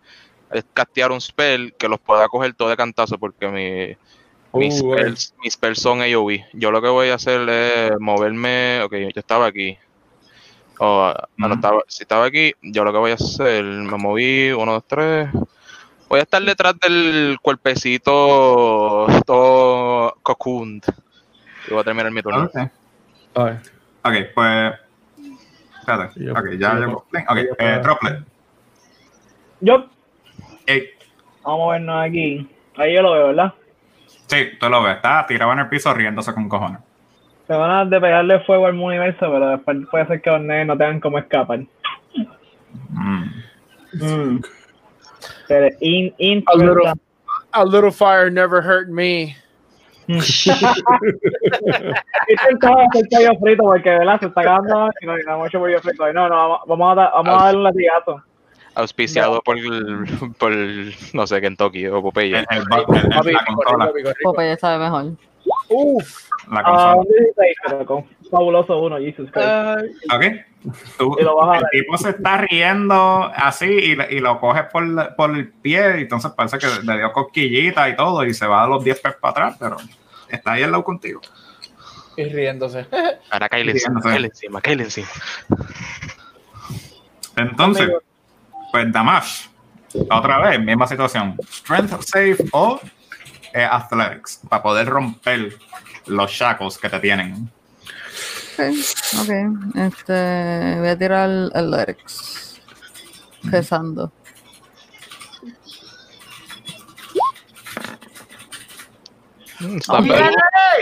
[0.51, 3.97] es castear un spell que los pueda coger todo de cantazo porque mi,
[4.59, 6.45] mis, Uh, spells, mis spells son AoE.
[6.53, 8.83] Yo lo que voy a hacer es moverme.
[8.83, 9.77] Ok, yo estaba aquí.
[10.79, 14.51] Oh, ah, no, estaba, si estaba aquí, yo lo que voy a hacer, me moví,
[14.53, 15.29] uno, dos, tres.
[16.09, 20.83] Voy a estar detrás del cuerpecito todo cocooned.
[21.67, 22.45] Y voy a terminar mi turno.
[22.45, 22.57] Ok.
[23.35, 23.61] a ver.
[24.05, 24.75] Ok, pues...
[25.81, 26.25] Espérate.
[26.25, 26.97] Yo- Ok, ya yo- llegó.
[27.29, 28.25] Ok, eh, Droplet.
[29.61, 29.87] Yo,
[31.43, 32.49] vamos a vernos aquí.
[32.77, 33.55] Ahí yo lo veo, ¿verdad?
[34.27, 34.97] Sí, tú lo ves.
[34.97, 36.81] Está tirado en el piso riéndose con cojones.
[37.47, 40.67] Se van a de pegarle fuego al universo, pero después puede ser que los nenes
[40.67, 41.61] no tengan cómo escapar.
[42.91, 43.25] Mm.
[43.93, 44.43] Mm.
[45.49, 46.93] Pero in, in A little,
[47.53, 49.37] a little fire never hurt me.
[50.09, 50.55] Estoy
[52.29, 54.21] intentando hacer pollo frito porque, ¿verdad?
[54.21, 56.13] Se está acabando y no, y no hemos hecho pollo frito.
[56.13, 58.23] No, no, vamos, vamos a, dar- vamos a darle un latigazo.
[58.77, 59.57] Auspiciado por,
[60.39, 60.53] por,
[61.15, 62.39] no sé, Kentucky o Popeye.
[62.39, 63.85] El, el, el- el- Papi, la rico, consola.
[63.87, 64.19] rico, rico, rico.
[64.33, 65.13] Popeye sabe mejor.
[65.69, 66.29] Uf.
[66.51, 66.95] La Ah, consola.
[66.97, 69.47] un 16, pero con fabuloso uno, Jesus Christ.
[70.99, 71.71] Tú- el ver.
[71.71, 76.03] tipo se está riendo así y, y lo coges por, la- por el pie y
[76.03, 79.15] entonces parece que le dio cosquillita y todo y se va a los 10 pies
[79.21, 79.77] para atrás, pero
[80.29, 81.21] está ahí al lado contigo.
[82.17, 82.87] y riéndose.
[83.31, 85.09] Ahora Sí, encima, caíle encima, encima.
[87.37, 88.01] Entonces, Amigo.
[88.77, 89.47] Pues Damash,
[90.11, 91.35] otra vez, misma situación.
[91.51, 92.79] Strength save o
[93.55, 95.57] eh, Athletics para poder romper
[96.07, 97.51] los shackles que te tienen.
[98.59, 98.61] Ok,
[99.23, 99.31] ok.
[99.77, 102.61] Este, voy a tirar el Athletics.
[109.61, 110.31] Está bien.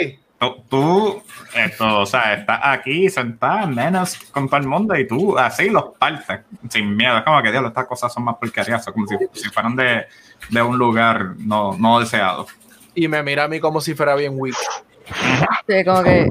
[0.01, 0.24] ¡Ey!
[0.69, 1.23] Tú,
[1.55, 5.97] esto, o sea, estás aquí sentada menos con todo el mundo y tú así los
[5.99, 7.17] partes sin miedo.
[7.17, 10.07] Es como que, Dios, estas cosas son más porquerías, como si, si fueran de,
[10.51, 12.47] de un lugar no, no deseado.
[12.95, 14.55] Y me mira a mí como si fuera bien weak.
[15.67, 16.29] Sí, como que.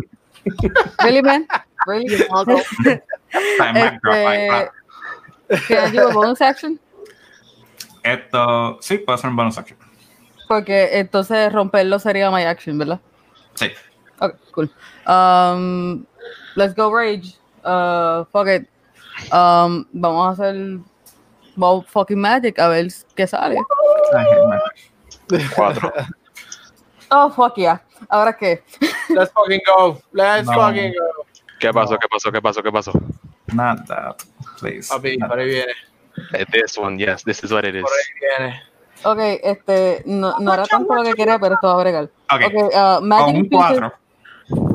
[1.00, 1.48] Really, man?
[1.88, 2.14] Really?
[2.14, 3.04] Este,
[5.68, 6.80] can I do a bonus action?
[8.04, 9.80] Esto, sí, puede ser un bonus action.
[10.48, 13.00] Porque entonces romperlo sería my action, ¿verdad?
[13.56, 13.72] Sí.
[14.24, 14.70] Ok, cool.
[15.06, 16.06] Um,
[16.56, 17.36] let's go rage.
[17.64, 18.68] Uh, fuck it.
[19.32, 20.80] Um, vamos a hacer
[21.56, 23.58] Ball fucking magic a ver qué sale.
[25.56, 25.92] Cuatro.
[27.12, 27.80] Oh, fuck yeah.
[28.10, 28.64] ¿Ahora qué?
[29.10, 30.02] Let's fucking go.
[30.14, 30.54] Let's No.
[30.56, 31.26] fucking go.
[31.60, 31.98] ¿Qué pasó?
[31.98, 32.32] ¿Qué pasó?
[32.32, 32.64] ¿Qué pasó?
[32.64, 32.92] ¿Qué pasó?
[33.54, 34.24] Not that,
[34.60, 34.90] please.
[34.90, 35.74] Papi, Not por ahí viene.
[36.34, 37.84] Eh, This one, yes, this is what it is.
[37.84, 38.62] Por ahí viene.
[39.06, 42.04] Ok, este, no, no era tanto lo que quería, pero esto va a bregar.
[42.32, 42.70] Ok, Ok, uh,
[43.00, 43.80] con Magic un infuses.
[43.80, 43.94] 4.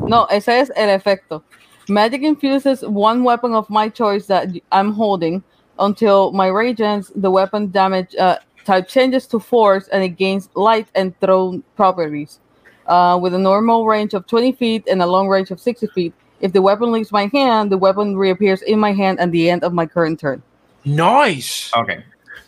[0.09, 1.43] No, ese es el efecto.
[1.87, 5.43] Magic infuses one weapon of my choice that I'm holding
[5.79, 7.11] until my rage ends.
[7.15, 12.39] The weapon damage uh, type changes to force and it gains light and thrown properties.
[12.87, 16.13] Uh, with a normal range of 20 feet and a long range of 60 feet.
[16.41, 19.63] If the weapon leaves my hand, the weapon reappears in my hand at the end
[19.63, 20.41] of my current turn.
[20.85, 21.69] Nice.
[21.75, 21.89] Ok,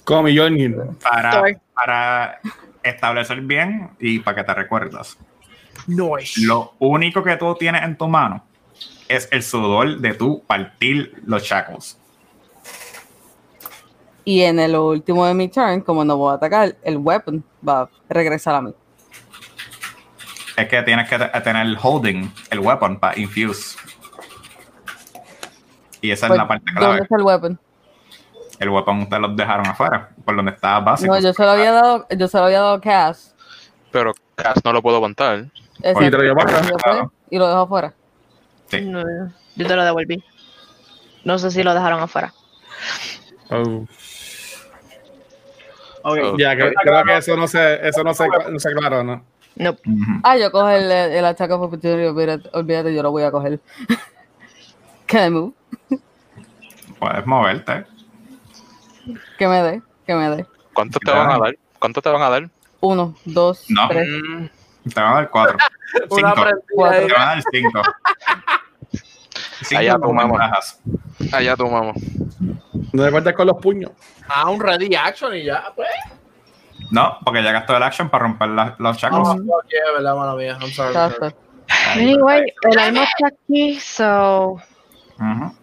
[0.04, 0.96] Como Mjolnir.
[1.00, 1.58] para, Sorry.
[1.76, 2.40] para
[2.84, 5.16] establecer bien y para que te recuerdas.
[5.88, 8.44] Lo único que tú tienes en tu mano
[9.08, 11.98] es el sudor de tu partir los shackles.
[14.24, 17.82] Y en el último de mi turn, como no voy a atacar, el weapon va
[17.82, 18.74] a regresar a mí.
[20.56, 23.78] Es que tienes que te- tener el holding, el weapon para infuse.
[26.02, 27.02] Y esa es Pues, la parte ¿Dónde clave.
[27.02, 27.60] está el weapon?
[28.60, 31.12] El weapon ustedes los dejaron afuera, por donde estaba básico.
[31.14, 33.34] No, yo se lo había dado, yo se lo había dado a Cass.
[33.92, 35.46] Pero Cass no lo puedo aguantar.
[35.84, 36.04] Exacto.
[36.04, 36.62] Y te lo llevó acá.
[36.62, 37.94] Y lo fue, Y lo dejó afuera.
[38.68, 38.82] Sí.
[38.82, 39.04] No,
[39.56, 40.24] yo te lo devolví.
[41.24, 42.34] No sé si lo dejaron afuera.
[43.50, 43.86] Oh.
[46.04, 46.38] Oh.
[46.38, 46.72] Ya, creo
[47.06, 49.24] que eso no se, eso no se, no se aclaró, ¿no?
[49.56, 49.76] No.
[50.24, 53.60] Ah, yo cojo el, el of opportunity, olvídate, olvídate, yo lo voy a coger.
[55.06, 55.54] Can I move?
[57.00, 57.86] Puedes moverte.
[59.38, 60.46] Que me dé, que me dé.
[60.74, 61.58] ¿Cuánto te van a dar?
[61.80, 62.50] ¿Cuánto te van a dar?
[62.80, 63.88] Uno, dos, No.
[63.90, 64.08] tres.
[64.08, 64.46] Mm,
[64.94, 65.58] Te van a dar cuatro.
[66.10, 66.42] Una Cinco.
[66.42, 67.08] prendida.
[67.08, 67.82] Te van a dar cinco.
[69.64, 70.40] Cinco Allá tomamos.
[71.34, 71.94] allá tú, mamá.
[72.94, 73.92] No te cuentes con los puños.
[74.28, 75.88] Ah, un ready action y ya, pues.
[76.90, 79.28] No, porque ya gastó el action para romper la- los shackles.
[79.28, 79.36] Oh,
[79.70, 80.58] yeah, verdad, mala mía.
[80.60, 81.34] I'm sorry.
[81.94, 84.58] Anyway, el alma está aquí, so
[85.20, 85.56] Ujú.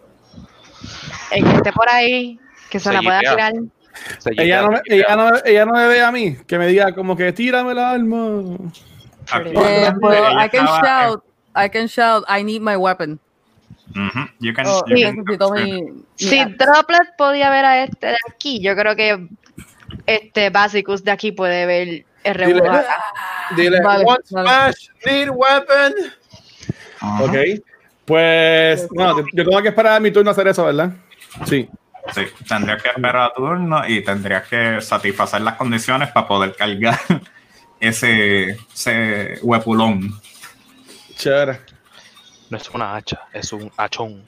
[1.32, 2.38] el que esté por ahí,
[2.70, 3.52] que se Se la pueda tirar.
[4.36, 7.16] Ella no, me, ella, no, ella no me ve a mí, que me diga como
[7.16, 8.42] que tírame el arma.
[9.30, 9.50] Aquí.
[9.54, 11.24] Eh, puedo- Ella I can shout,
[11.56, 13.18] I can shout, I need my weapon.
[13.90, 14.20] Ujú.
[14.40, 15.02] You can- Oh, you Sí.
[15.04, 16.44] can- necesito mi, mi Si.
[16.44, 19.26] Droplet podía ver a este de aquí, yo creo que
[20.06, 21.88] este Basicus de aquí puede ver
[22.24, 22.62] el Dile,
[23.56, 24.72] dile Vale, one vale.
[24.74, 25.94] smash, need weapon.
[27.02, 27.24] Ujú.
[27.24, 27.36] Ok.
[28.04, 30.90] Pues, no, yo tengo que esperar a mi turno a hacer eso, ¿verdad?
[31.46, 31.68] Sí.
[32.12, 36.98] Sí, tendrías que esperar a turno y tendrías que satisfacer las condiciones para poder cargar
[37.80, 40.12] ese, ese huepulón.
[41.16, 41.60] Chévere.
[42.50, 44.24] No es una hacha, es un hachón.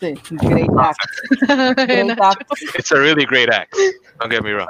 [0.00, 1.86] Sí, great ah, axe.
[1.86, 2.62] Great axe.
[2.78, 3.76] It's a really great axe.
[4.20, 4.68] Don't get me wrong.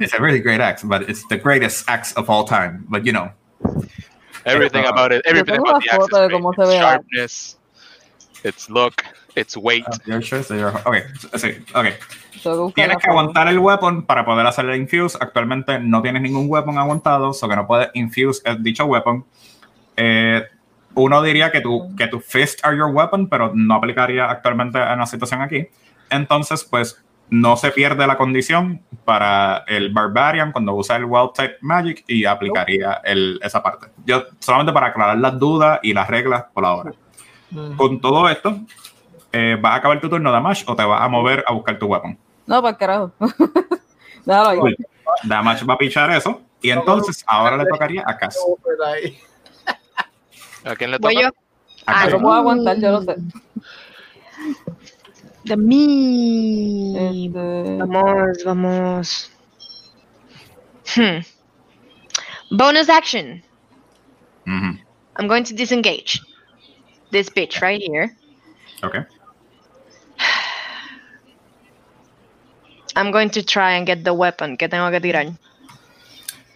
[0.00, 2.86] It's a really great axe, but it's the greatest axe of all time.
[2.88, 3.30] But you know,
[4.46, 6.68] Everything Yo about it, everything tengo about the axe foto de is cómo great.
[6.68, 7.56] se Its sharpness,
[8.44, 9.04] its look,
[9.36, 9.86] its weight.
[10.58, 11.02] your- okay,
[11.34, 11.64] sí,
[12.74, 15.16] Tienes que aguantar el weapon para poder hacer el infuse.
[15.20, 19.24] Actualmente no tienes ningún weapon aguantado, so que no puedes infuse el dicho weapon.
[19.96, 20.42] Eh,
[20.94, 24.98] uno diría que tu, que tu fist are your weapon, pero no aplicaría actualmente en
[24.98, 25.66] la situación aquí.
[26.10, 31.56] Entonces, pues, no se pierde la condición para el Barbarian cuando usa el Wild Type
[31.60, 33.88] Magic y aplicaría el, esa parte.
[34.04, 36.92] Yo solamente para aclarar las dudas y las reglas por ahora.
[37.76, 38.60] Con todo esto,
[39.36, 41.86] eh, ¿vas a acabar tu turno Damage o te vas a mover a buscar tu
[41.86, 42.16] weapon?
[42.46, 43.12] No, para carajo.
[44.26, 44.76] Cool.
[45.22, 48.36] Damage va a pichar eso y entonces ahora le tocaría a Cass.
[50.64, 51.26] ¿A quién le Voy toca?
[51.28, 51.32] yo.
[51.86, 52.08] A Ah.
[52.10, 53.14] Yo puedo aguantar, yo lo sé.
[55.44, 56.96] De mí.
[56.96, 59.30] Este, Vamos, vamos.
[60.96, 61.20] Hmm.
[62.50, 63.42] Bonus action.
[64.46, 66.20] I'm going to disengage
[67.12, 68.10] this bitch right here.
[68.82, 68.96] Ok.
[72.96, 75.26] I'm going to try and get the weapon que tengo que tirar.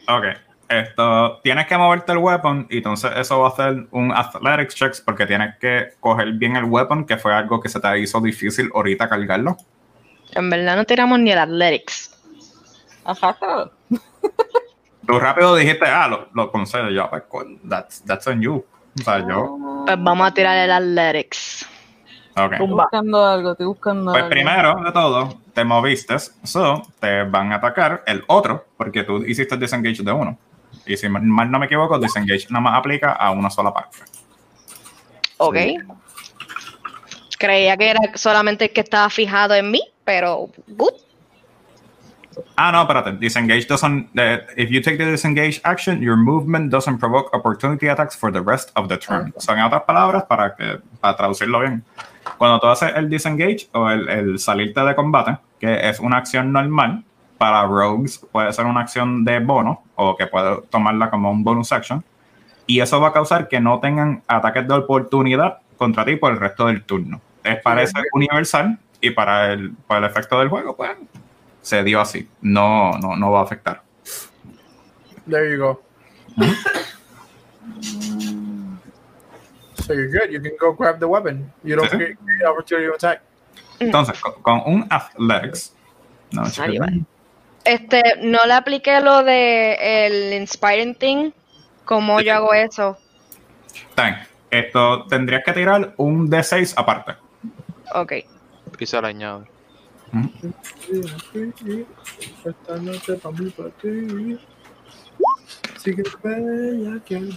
[0.09, 0.25] Ok.
[0.69, 5.01] Esto, tienes que moverte el weapon y entonces eso va a hacer un athletics checks
[5.01, 8.71] porque tienes que coger bien el weapon, que fue algo que se te hizo difícil
[8.73, 9.57] ahorita cargarlo.
[10.33, 12.17] En verdad no tiramos ni el athletics.
[13.05, 13.37] Ajá.
[15.07, 17.11] Tú rápido dijiste, ah, lo, lo concedo yo.
[17.29, 18.65] Pues, that's, that's on you.
[19.01, 19.85] O sea, yo.
[19.87, 21.67] Pues vamos a tirar el athletics.
[22.37, 22.53] Ok.
[22.53, 24.31] Estoy buscando algo, estoy buscando Pues algo.
[24.31, 29.55] primero de todo, te moviste, so te van a atacar el otro, porque tú hiciste
[29.55, 30.39] el disengage de uno.
[30.87, 33.99] Y si mal no me equivoco, disengage nada más aplica a una sola parte.
[35.37, 35.57] Ok.
[37.39, 40.95] Creía que era solamente el que estaba fijado en mí, pero good.
[42.57, 43.13] Ah, no, espérate.
[43.19, 44.09] Disengage doesn't.
[44.19, 48.41] eh, if you take the disengage action, your movement doesn't provoke opportunity attacks for the
[48.41, 49.35] rest of the turn.
[49.37, 51.85] Son en otras palabras, para, que, para traducirlo bien.
[52.39, 56.53] Cuando tú haces el disengage o el, el salirte de combate, que es una acción
[56.53, 57.05] normal,
[57.39, 61.73] para rogues puede ser una acción de bono o que puede tomarla como un bonus
[61.73, 62.05] action.
[62.67, 66.39] Y eso va a causar que no tengan ataques de oportunidad contra ti por el
[66.39, 67.21] resto del turno.
[67.43, 70.91] Es parece universal y para el, para el efecto del juego, pues
[71.63, 72.29] se dio así.
[72.41, 73.83] No, no, no va a afectar.
[75.27, 75.83] There you go.
[79.87, 80.31] so you're good.
[80.31, 81.51] You can go grab the weapon.
[81.65, 82.17] You don't get
[82.47, 83.23] opportunity to attack.
[83.81, 85.75] Entonces, con, con un Athletics.
[86.33, 86.45] No.
[87.65, 91.33] Este, no le apliqué lo de el inspiring thing.
[91.85, 92.97] ¿Cómo yo hago eso?
[93.97, 94.15] bien.
[94.51, 97.17] Esto tendrías que tirar un D6 aparte.
[97.95, 98.13] Ok.
[102.45, 104.39] Esta noche mí, ti.
[106.23, 107.37] Bella que el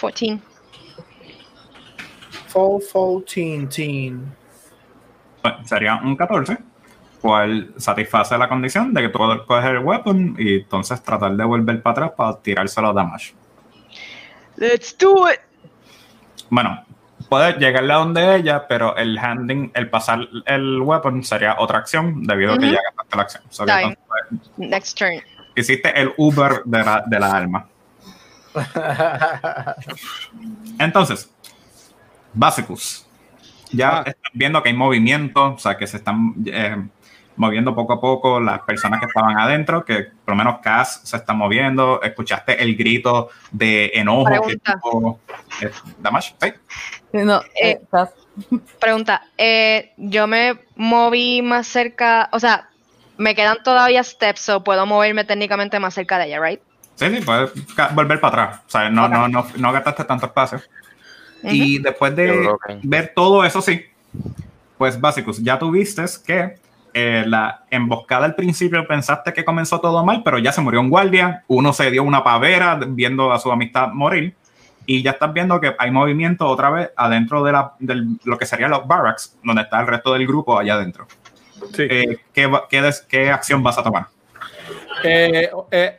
[0.00, 0.51] 14.
[2.52, 4.34] Fall, fall, teen, teen.
[5.40, 6.58] Pues, sería un 14,
[7.22, 11.82] cual satisface la condición de que tú coges el weapon y entonces tratar de volver
[11.82, 13.34] para atrás para tirárselo a damage.
[14.56, 15.40] Let's do it.
[16.50, 16.84] Bueno,
[17.30, 22.22] puedes llegarle a donde ella, pero el handing, el pasar el weapon sería otra acción
[22.24, 23.42] debido a que ya gastaste la acción.
[23.48, 23.98] So entonces,
[24.58, 25.22] Next turn.
[25.56, 27.66] hiciste el Uber de la, de la alma.
[30.78, 31.30] Entonces,
[32.34, 33.06] Basicus.
[33.72, 34.02] Ya Ah.
[34.06, 36.76] están viendo que hay movimiento, o sea, que se están eh,
[37.36, 41.16] moviendo poco a poco las personas que estaban adentro, que por lo menos Cass se
[41.16, 42.02] está moviendo.
[42.02, 44.80] Escuchaste el grito de enojo que Pregunta.
[44.82, 45.20] tuvo
[45.62, 46.32] eh, Damash.
[46.40, 46.52] Sí.
[47.12, 48.06] Sí, No, Eh, eh,
[48.80, 52.68] Pregunta, eh, yo me moví más cerca, o sea,
[53.18, 56.60] me quedan todavía steps o puedo moverme técnicamente más cerca de ella, right?
[56.96, 57.50] Sí, sí, puedes
[57.94, 58.60] volver para atrás.
[58.66, 60.60] O sea, no, no, no, no gastaste tanto espacio.
[61.44, 62.48] Y después de
[62.82, 63.84] ver todo eso, sí,
[64.78, 66.54] pues Basicus, ya tuviste que
[66.94, 70.90] eh, la emboscada al principio pensaste que comenzó todo mal, pero ya se murió un
[70.90, 74.34] guardia, uno se dio una pavera viendo a su amistad morir,
[74.84, 78.46] y ya estás viendo que hay movimiento otra vez adentro de la, del- lo que
[78.46, 81.06] serían los barracks, donde está el resto del grupo allá adentro.
[81.72, 81.84] Sí.
[81.88, 84.06] Eh, ¿qué, qué des- ¿Qué acción vas a tomar?
[85.04, 85.98] Eh, eh,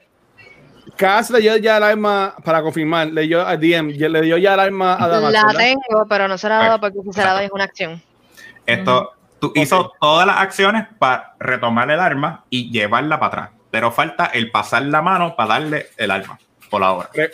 [0.95, 4.53] Cass le dio ya el arma, para confirmar, le dio a DM, le dio ya
[4.53, 5.33] el arma a Damas.
[5.33, 5.59] La ¿verdad?
[5.59, 8.01] tengo, pero no se la he dado porque si se la doy es una acción.
[8.65, 13.49] Esto, tú hizo todas las acciones para retomar el arma y llevarla para atrás.
[13.71, 16.37] Pero falta el pasar la mano para darle el arma,
[16.69, 17.09] por ahora.
[17.11, 17.31] Pre-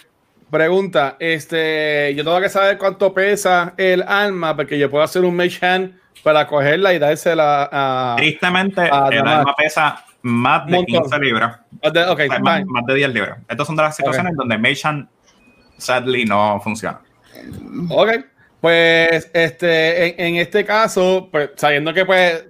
[0.49, 5.35] pregunta, este, yo tengo que saber cuánto pesa el arma, porque yo puedo hacer un
[5.35, 8.15] mage hand para cogerla y dársela a...
[8.17, 11.01] Tristemente, el arma pesa más de Montón.
[11.03, 11.59] 15 libras.
[11.71, 13.39] de- Ok, O sea, más, de 10 libras.
[13.47, 15.07] Estas son de las situaciones donde Mage
[15.77, 17.01] sadly no funciona.
[17.89, 18.09] Ok,
[18.59, 22.45] pues este, en, en este caso, pues sabiendo que pues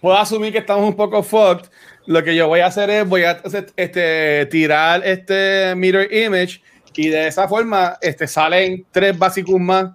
[0.00, 1.68] puedo asumir que estamos un poco fucked,
[2.06, 3.40] lo que yo voy a hacer es voy a
[3.76, 6.60] este, tirar este mirror image
[6.94, 9.90] y de esa forma este, salen tres básicos más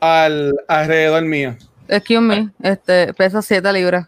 [0.00, 1.56] al, alrededor mío.
[1.86, 4.06] Excuse me, este, pesa 7 libras.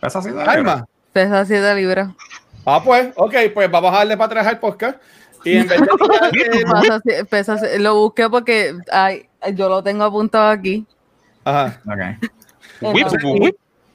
[0.00, 0.86] Pesa así de Alma.
[1.14, 2.08] Pesa 7 libras.
[2.66, 5.00] Ah, pues, ok, pues vamos a darle para atrás al podcast.
[5.44, 10.50] Y en vez de eh, Pesa si- lo busqué porque ay, yo lo tengo apuntado
[10.50, 10.84] aquí.
[11.44, 11.80] Ajá.
[11.86, 12.98] Ok.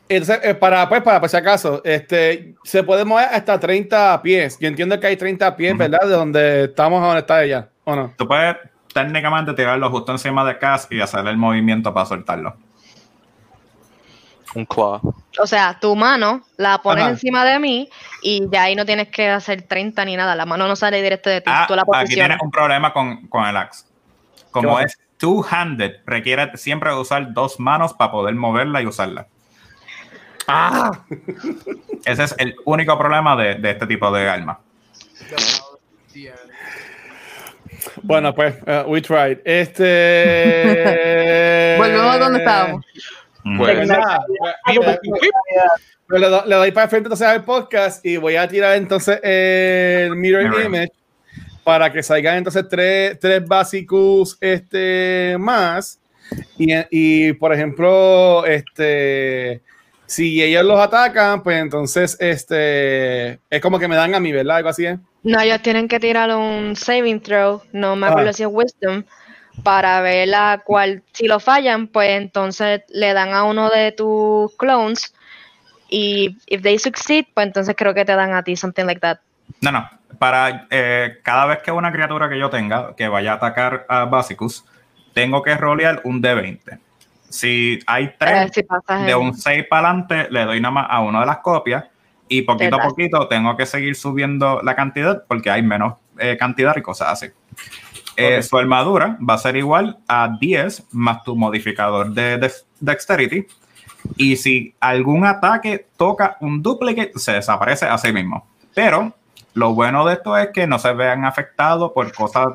[0.08, 4.58] Entonces, eh, para, pues, para, por si acaso, este, se puede mover hasta 30 pies.
[4.60, 5.78] Yo entiendo que hay 30 pies.
[5.78, 6.00] ¿verdad?
[6.02, 8.14] De donde estamos a donde está ella, ¿o no?
[8.18, 8.56] Tú puedes
[8.94, 12.56] técnicamente tirarlo justo encima de Cass y hacer el movimiento para soltarlo.
[14.56, 15.00] Un claw.
[15.42, 17.12] O sea, tu mano la pones Ajá.
[17.12, 17.90] encima de mí
[18.22, 20.36] y ya ahí no tienes que hacer 30 ni nada.
[20.36, 21.50] La mano no sale directo de ti.
[21.54, 23.86] Ah, tú la aquí tienes un problema con, con el axe.
[24.52, 29.28] Como es two-handed, requiere siempre usar dos manos para poder moverla y usarla.
[30.48, 30.92] ¡Ah!
[32.06, 34.60] Ese es el único problema de, de este tipo de arma.
[38.02, 39.40] Bueno, pues, uh, we tried.
[39.46, 39.86] Este.
[41.78, 42.86] Volvemos a donde estábamos.
[43.44, 44.20] Pues, Pues nada,
[46.10, 49.20] le, do- le doy para el frente entonces al podcast y voy a tirar entonces
[49.24, 50.66] el mirror Mirror.
[50.66, 50.92] image
[51.64, 56.00] para que salgan entonces tres, tres básicos este, más.
[56.58, 59.62] Y, y, por ejemplo, este,
[60.06, 64.58] si ellos los atacan, pues entonces este, es como que me dan a mí, ¿verdad?
[64.58, 64.98] Algo así es.
[65.24, 68.10] No, ellos tienen que tirar un saving throw, no me Ah.
[68.12, 69.04] acuerdo si es wisdom,
[69.64, 74.56] para ver la cual, si lo fallan, pues entonces le dan a uno de tus
[74.58, 75.14] clones
[75.90, 79.20] y if they succeed, pues entonces creo que te dan a ti, something like that.
[79.62, 79.90] No, no.
[80.18, 84.06] Para eh, cada vez que una criatura que yo tenga que vaya a atacar a
[84.06, 84.66] Basicus,
[85.14, 86.80] tengo que rolear un D20.
[87.30, 88.64] Si hay tres, si
[89.06, 91.86] de un 6 para adelante, le doy nada más a una de las copias
[92.28, 96.76] y poquito a poquito tengo que seguir subiendo la cantidad porque hay menos eh, cantidad
[96.76, 97.28] y cosas así.
[98.20, 98.44] Eh.
[98.44, 103.46] Su armadura va a ser igual a 10 más tu modificador de, dex- Dexterity.
[104.18, 108.48] Y si algún ataque toca un duplicate, se desaparece así mismo.
[108.74, 109.14] Pero
[109.56, 112.48] lo bueno de esto es que no se vean afectados por cosas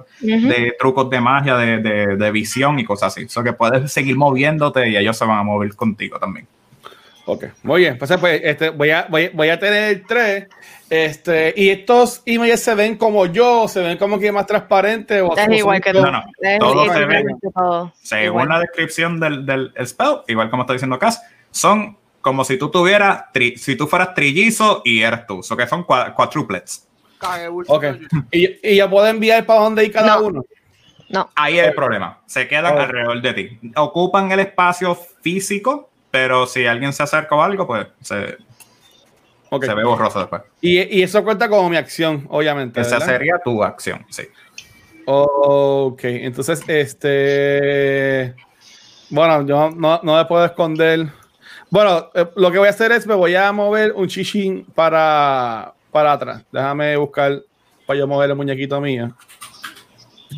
[0.49, 3.25] de trucos de magia, de, de- de visión y cosas así.
[3.25, 6.47] O sea que puedes seguir moviéndote y ellos se van a mover contigo también.
[7.27, 7.97] Ok, muy bien.
[7.99, 10.47] Pues, pues este, voy, a, voy, voy a tener tres.
[10.91, 15.23] Este, y estos emails se ven como yo, se ven como que más transparentes.
[15.23, 16.03] O, Es igual son- que tú.
[16.05, 17.25] No, no, Es todo igual se ve.
[17.41, 17.93] que todo.
[18.03, 18.49] Según Igual.
[18.51, 23.25] la descripción del, del spell, igual como está diciendo Cass, son como si tú tuvieras,
[23.33, 25.39] tri- si tú fueras trillizo y eres tú.
[25.39, 26.87] O sea que son cuadruplets.
[27.69, 27.85] Ok.
[28.33, 30.27] Y, y ya puedo enviar para donde hay cada No.
[30.27, 30.45] uno.
[31.09, 32.21] No, Ahí es el problema.
[32.27, 33.59] Se quedan alrededor de ti.
[33.77, 38.37] Ocupan el espacio físico, pero si alguien se acerca o algo, pues se,
[39.61, 40.43] se ve borroso después.
[40.61, 42.81] Y, y eso cuenta como mi acción, obviamente.
[42.81, 43.07] Esa ¿verdad?
[43.07, 44.23] sería tu acción, sí.
[45.07, 48.33] Ok, entonces, este.
[49.11, 51.09] Bueno, yo no, no me puedo esconder.
[51.69, 55.75] Bueno, eh, lo que voy a hacer es me voy a mover un chichín para,
[55.91, 56.45] para atrás.
[56.53, 57.43] Déjame buscar
[57.89, 59.17] para yo mover el muñequito mío.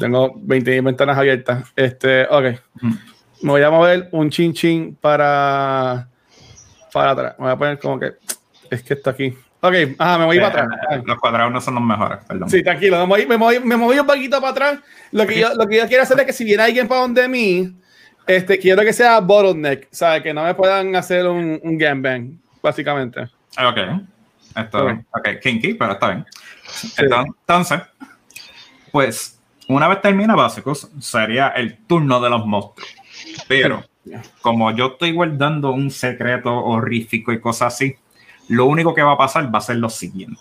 [0.01, 1.71] Tengo 20 ventanas abiertas.
[1.77, 2.61] Este, ok.
[2.83, 3.16] Ujú.
[3.43, 6.09] Me voy a mover un chin chin para,
[6.93, 7.35] para atrás.
[7.39, 8.13] Me voy a poner como que.
[8.71, 9.37] Es que está aquí.
[9.61, 10.81] Ok, ajá, me voy Eh, para atrás.
[10.93, 12.49] eh, Los cuadrados no son los mejores, perdón.
[12.51, 14.79] Sí, tranquilo, me moví, me moví, me moví un poquito para atrás.
[15.13, 17.27] Lo que, yo, lo que yo quiero hacer es que si viene alguien para donde
[17.29, 17.73] mí,
[18.27, 20.23] este, quiero que sea bottleneck, ¿sabes?
[20.23, 23.23] Que no me puedan hacer un, un gangbang, básicamente.
[23.23, 23.79] Ok.
[24.57, 24.93] Esto, Ok.
[25.13, 26.27] ok, kinky, pero está bien.
[26.99, 27.81] Entonces, entonces,
[28.93, 32.89] pues, una vez termina básicos, sería el turno de los monstruos.
[33.49, 33.85] Pero,
[34.41, 37.95] como yo estoy guardando un secreto horrífico y cosas así,
[38.49, 40.41] lo único que va a pasar va a ser lo siguiente.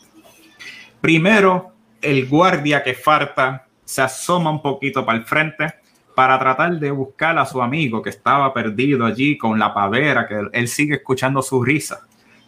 [1.01, 1.71] Primero,
[2.01, 5.73] el guardia que falta se asoma un poquito para el frente
[6.15, 10.35] para tratar de buscar a su amigo que estaba perdido allí con la pavera, que
[10.53, 12.01] él sigue escuchando su risa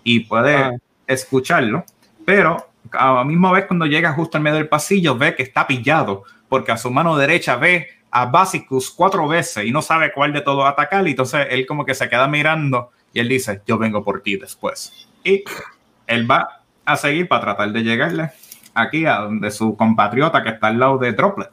[0.04, 0.72] y puede Ah.
[1.06, 1.84] escucharlo,
[2.26, 5.68] pero a la misma vez cuando llega justo en medio del pasillo ve que está
[5.68, 10.34] pillado porque a su mano derecha ve a Basicus cuatro veces y no sabe cuál
[10.34, 13.77] de todos atacar y entonces él como que se queda mirando y él dice yo
[13.77, 15.43] vengo por ti después y
[16.07, 18.31] él va a seguir para tratar de llegarle
[18.73, 21.51] aquí a donde su compatriota que está al lado de Droplet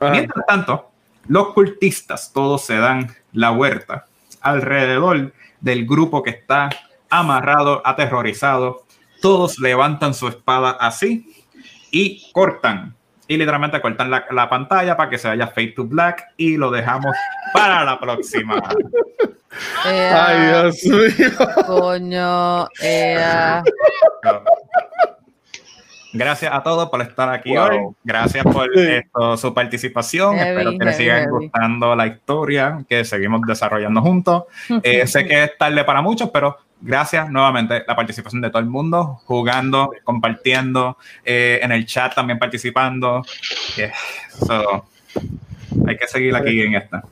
[0.00, 0.12] Ajá.
[0.12, 0.90] Mientras tanto,
[1.28, 4.06] los cultistas todos se dan la vuelta
[4.40, 6.68] alrededor del grupo que está
[7.10, 8.84] amarrado, aterrorizado.
[9.22, 11.44] Todos levantan su espada así
[11.90, 12.94] y cortan.
[13.28, 16.70] Y literalmente cortan la, la pantalla para que se vaya fade to black y lo
[16.70, 17.16] dejamos
[17.52, 18.62] para la próxima.
[19.84, 21.30] Ay, Dios mío.
[21.66, 23.62] Coño, eh,
[26.16, 27.64] Gracias a todos por estar aquí Wow.
[27.68, 27.78] hoy.
[28.04, 28.80] Gracias por Sí.
[28.80, 30.36] esto, su participación.
[30.36, 31.30] Heavy, Espero que les siga heavy.
[31.30, 34.44] gustando la historia que seguimos desarrollando juntos.
[34.82, 38.66] Eh, sé que es tarde para muchos, pero gracias nuevamente la participación de todo el
[38.66, 43.22] mundo, jugando, compartiendo, eh, en el chat también participando.
[43.76, 43.92] Yeah.
[44.46, 44.86] So,
[45.86, 47.02] hay que seguir aquí en esta.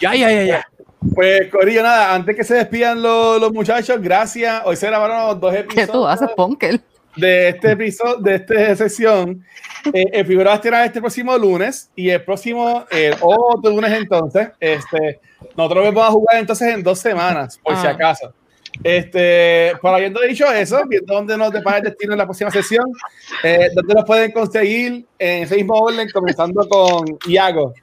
[0.00, 0.66] Ya, ya, ya, ya.
[1.14, 4.62] Pues, Corillo, nada, antes que se despidan los, los muchachos, gracias.
[4.64, 6.80] Hoy se grabaron dos ¿Qué episodios tú haces, Ponkel?
[7.16, 9.44] De este episodio, de esta sección.
[9.92, 13.92] Eh, el primero va a estar este próximo lunes y el próximo, el otro lunes
[13.92, 15.20] entonces, este,
[15.56, 17.90] nosotros vamos a jugar entonces en dos semanas, por si Ah.
[17.90, 18.32] acaso.
[18.84, 22.84] Este, por habiendo dicho eso, viendo dónde nos depara el destino en la próxima sesión,
[23.42, 27.74] eh, dónde nos pueden conseguir en ese mismo orden, comenzando con Iago.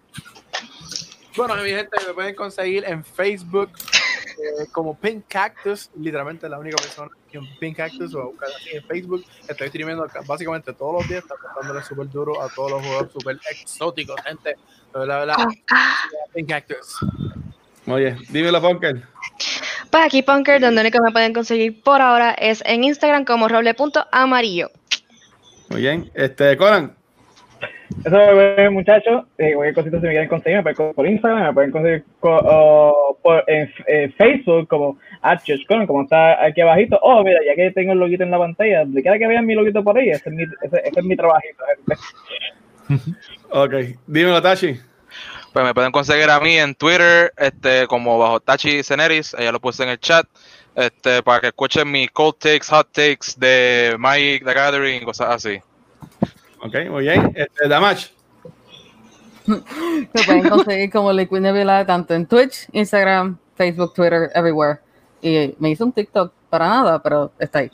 [1.35, 3.69] Bueno, mi gente, me pueden conseguir en Facebook
[4.37, 8.75] eh, como Pink Cactus, literalmente la única persona que en Pink Cactus o buscar así
[8.75, 9.25] en Facebook.
[9.47, 13.11] Estoy streamiendo acá básicamente todos los días, está dándole súper duro a todos los juegos
[13.11, 14.49] súper exóticos, gente.
[14.49, 15.45] De verdad, de verdad,
[16.33, 16.97] Pink Cactus.
[17.87, 19.03] Oye, dímelo, Punker.
[19.89, 24.69] Pues aquí, Punker, donde único me pueden conseguir por ahora es en Instagram como roble.amarillo.
[25.69, 26.11] Muy bien.
[26.13, 26.96] Este, Conan.
[28.05, 29.25] Eso es, muchachos.
[29.37, 32.03] Eh, cualquier cosita si me quieren conseguir, me pueden conseguir por Instagram, me pueden conseguir
[32.19, 34.97] co- o por, en eh, Facebook como
[35.45, 36.99] @joshconan, como está aquí abajito.
[37.01, 39.55] Oh, mira, ya que tengo el loguito en la pantalla, de cada que vean mi
[39.55, 41.63] loguito por ahí, ese es mi, ese, ese es mi trabajito.
[41.75, 42.01] gente.
[43.49, 43.73] Ok.
[44.07, 44.79] Dímelo, Tachi.
[45.53, 49.59] Pues me pueden conseguir a mí en Twitter, este, como bajo Tachi Ceneris, ya lo
[49.59, 50.25] puse en el chat,
[50.75, 55.59] este, para que escuchen mis cold takes, hot takes de Mike the Gathering, cosas así.
[56.61, 57.33] Ok, muy bien.
[57.35, 58.09] Este, Damage.
[59.47, 64.79] Me pueden conseguir como Liquid Nebula tanto en Twitch, Instagram, Facebook, Twitter, everywhere.
[65.21, 67.71] Y me hizo un TikTok para nada, pero está ahí.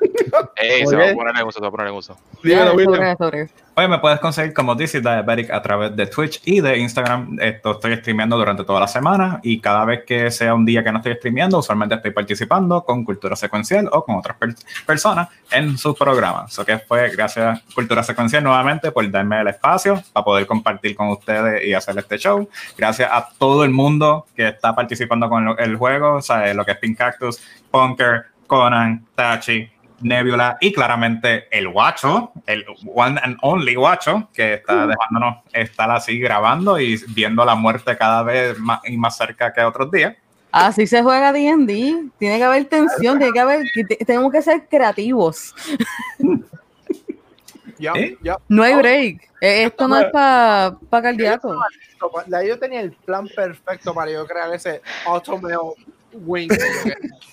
[0.56, 2.16] Ey, se va a poner en uso, se va a poner en uso.
[2.42, 3.16] Dímelo, Ya, William.
[3.78, 7.36] Oye, me puedes conseguir como DC Diabetic a través de Twitch y de Instagram.
[7.38, 10.90] Esto estoy streameando durante toda la semana y cada vez que sea un día que
[10.90, 14.54] no estoy streameando, usualmente estoy participando con Cultura Secuencial o con otras per-
[14.86, 16.50] personas en sus programas.
[16.52, 21.08] Eso que fue gracias Cultura Secuencial nuevamente por darme el espacio para poder compartir con
[21.08, 22.48] ustedes y hacer este show.
[22.78, 26.70] Gracias a todo el mundo que está participando con el juego, o sea, lo que
[26.72, 29.68] es Pink Cactus, Punker, Conan, Tachi,
[30.00, 32.64] Nebula y claramente el guacho, el
[32.94, 38.22] one and only guacho, que está dejándonos estar así grabando y viendo la muerte cada
[38.22, 40.16] vez más y más cerca que otros días.
[40.52, 42.08] Así se juega D&D.
[42.18, 43.64] Tiene que haber tensión, tiene que haber,
[44.06, 45.54] tenemos que ser creativos.
[47.78, 48.16] Ya, ¿Eh?
[48.22, 48.38] ya.
[48.48, 49.22] No hay break.
[49.40, 51.54] Eh, Esto no es para pa cardíaco.
[52.46, 55.54] Yo tenía el plan perfecto para yo crear ese automate
[56.24, 56.48] wing.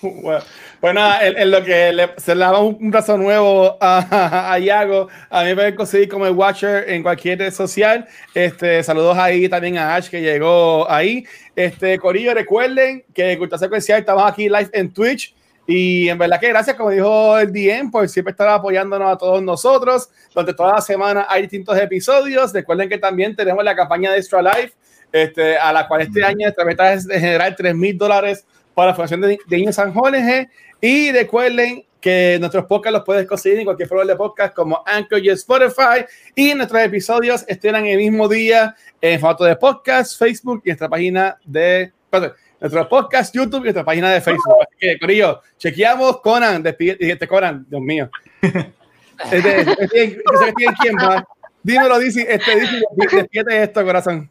[0.02, 0.44] Bueno,
[0.80, 4.52] pues nada, en, en lo que le, se le daba un, un brazo nuevo a,
[4.52, 8.06] a Iago, a mí me pueden conseguir como el Watcher en cualquier red social.
[8.34, 11.24] Este, saludos ahí también a Ash que llegó ahí.
[11.56, 15.34] Este, Corillo, recuerden que Cultura Secuencial estamos aquí live en Twitch.
[15.66, 19.42] Y en verdad que gracias, como dijo el DM, por siempre estar apoyándonos a todos
[19.42, 20.10] nosotros.
[20.34, 22.52] Durante toda la semana hay distintos episodios.
[22.52, 24.74] Recuerden que también tenemos la campaña de Extra Life,
[25.10, 28.44] este, a la cual este año nuestra meta es de generar 3 mil dólares
[28.74, 30.48] para la Fundación de, de Niños San Jorge.
[30.80, 35.24] Y recuerden que nuestros podcasts los puedes conseguir en cualquier programa de podcast como Anchor
[35.24, 36.04] y Spotify.
[36.34, 41.38] Y nuestros episodios estrenan el mismo día en formato de podcast, Facebook y nuestra página
[41.44, 41.92] de.
[42.10, 44.54] Perdón, nuestro podcast, YouTube y nuestra página de Facebook.
[44.60, 48.10] Así que, Corillo, chequeamos Conan, despide, este Conan, Dios mío.
[49.30, 51.24] Este, este, este, este, ¿quién va?
[51.62, 52.82] Dímelo, dice, este, dice,
[53.12, 54.30] despídete esto, corazón.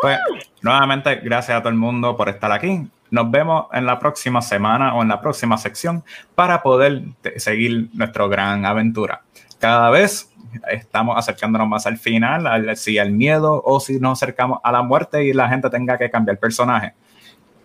[0.00, 0.18] Pues
[0.62, 2.86] nuevamente, gracias a todo el mundo por estar aquí.
[3.10, 6.02] Nos vemos en la próxima semana o en la próxima sección
[6.34, 7.02] para poder
[7.36, 9.22] seguir nuestra gran aventura.
[9.60, 10.30] Cada vez
[10.70, 14.82] estamos acercándonos más al final, al, si al miedo o si nos acercamos a la
[14.82, 16.94] muerte y la gente tenga que cambiar personaje.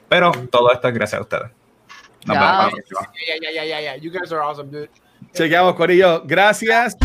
[0.07, 1.51] Pero todo esto es gracias a ustedes.
[2.25, 2.57] Nos Ya.
[2.67, 2.73] vemos
[3.41, 3.95] yeah, yeah, yeah.
[3.95, 4.89] You guys are awesome, dude.
[5.33, 6.23] Chequeamos, Corillo.
[6.25, 6.95] Gracias.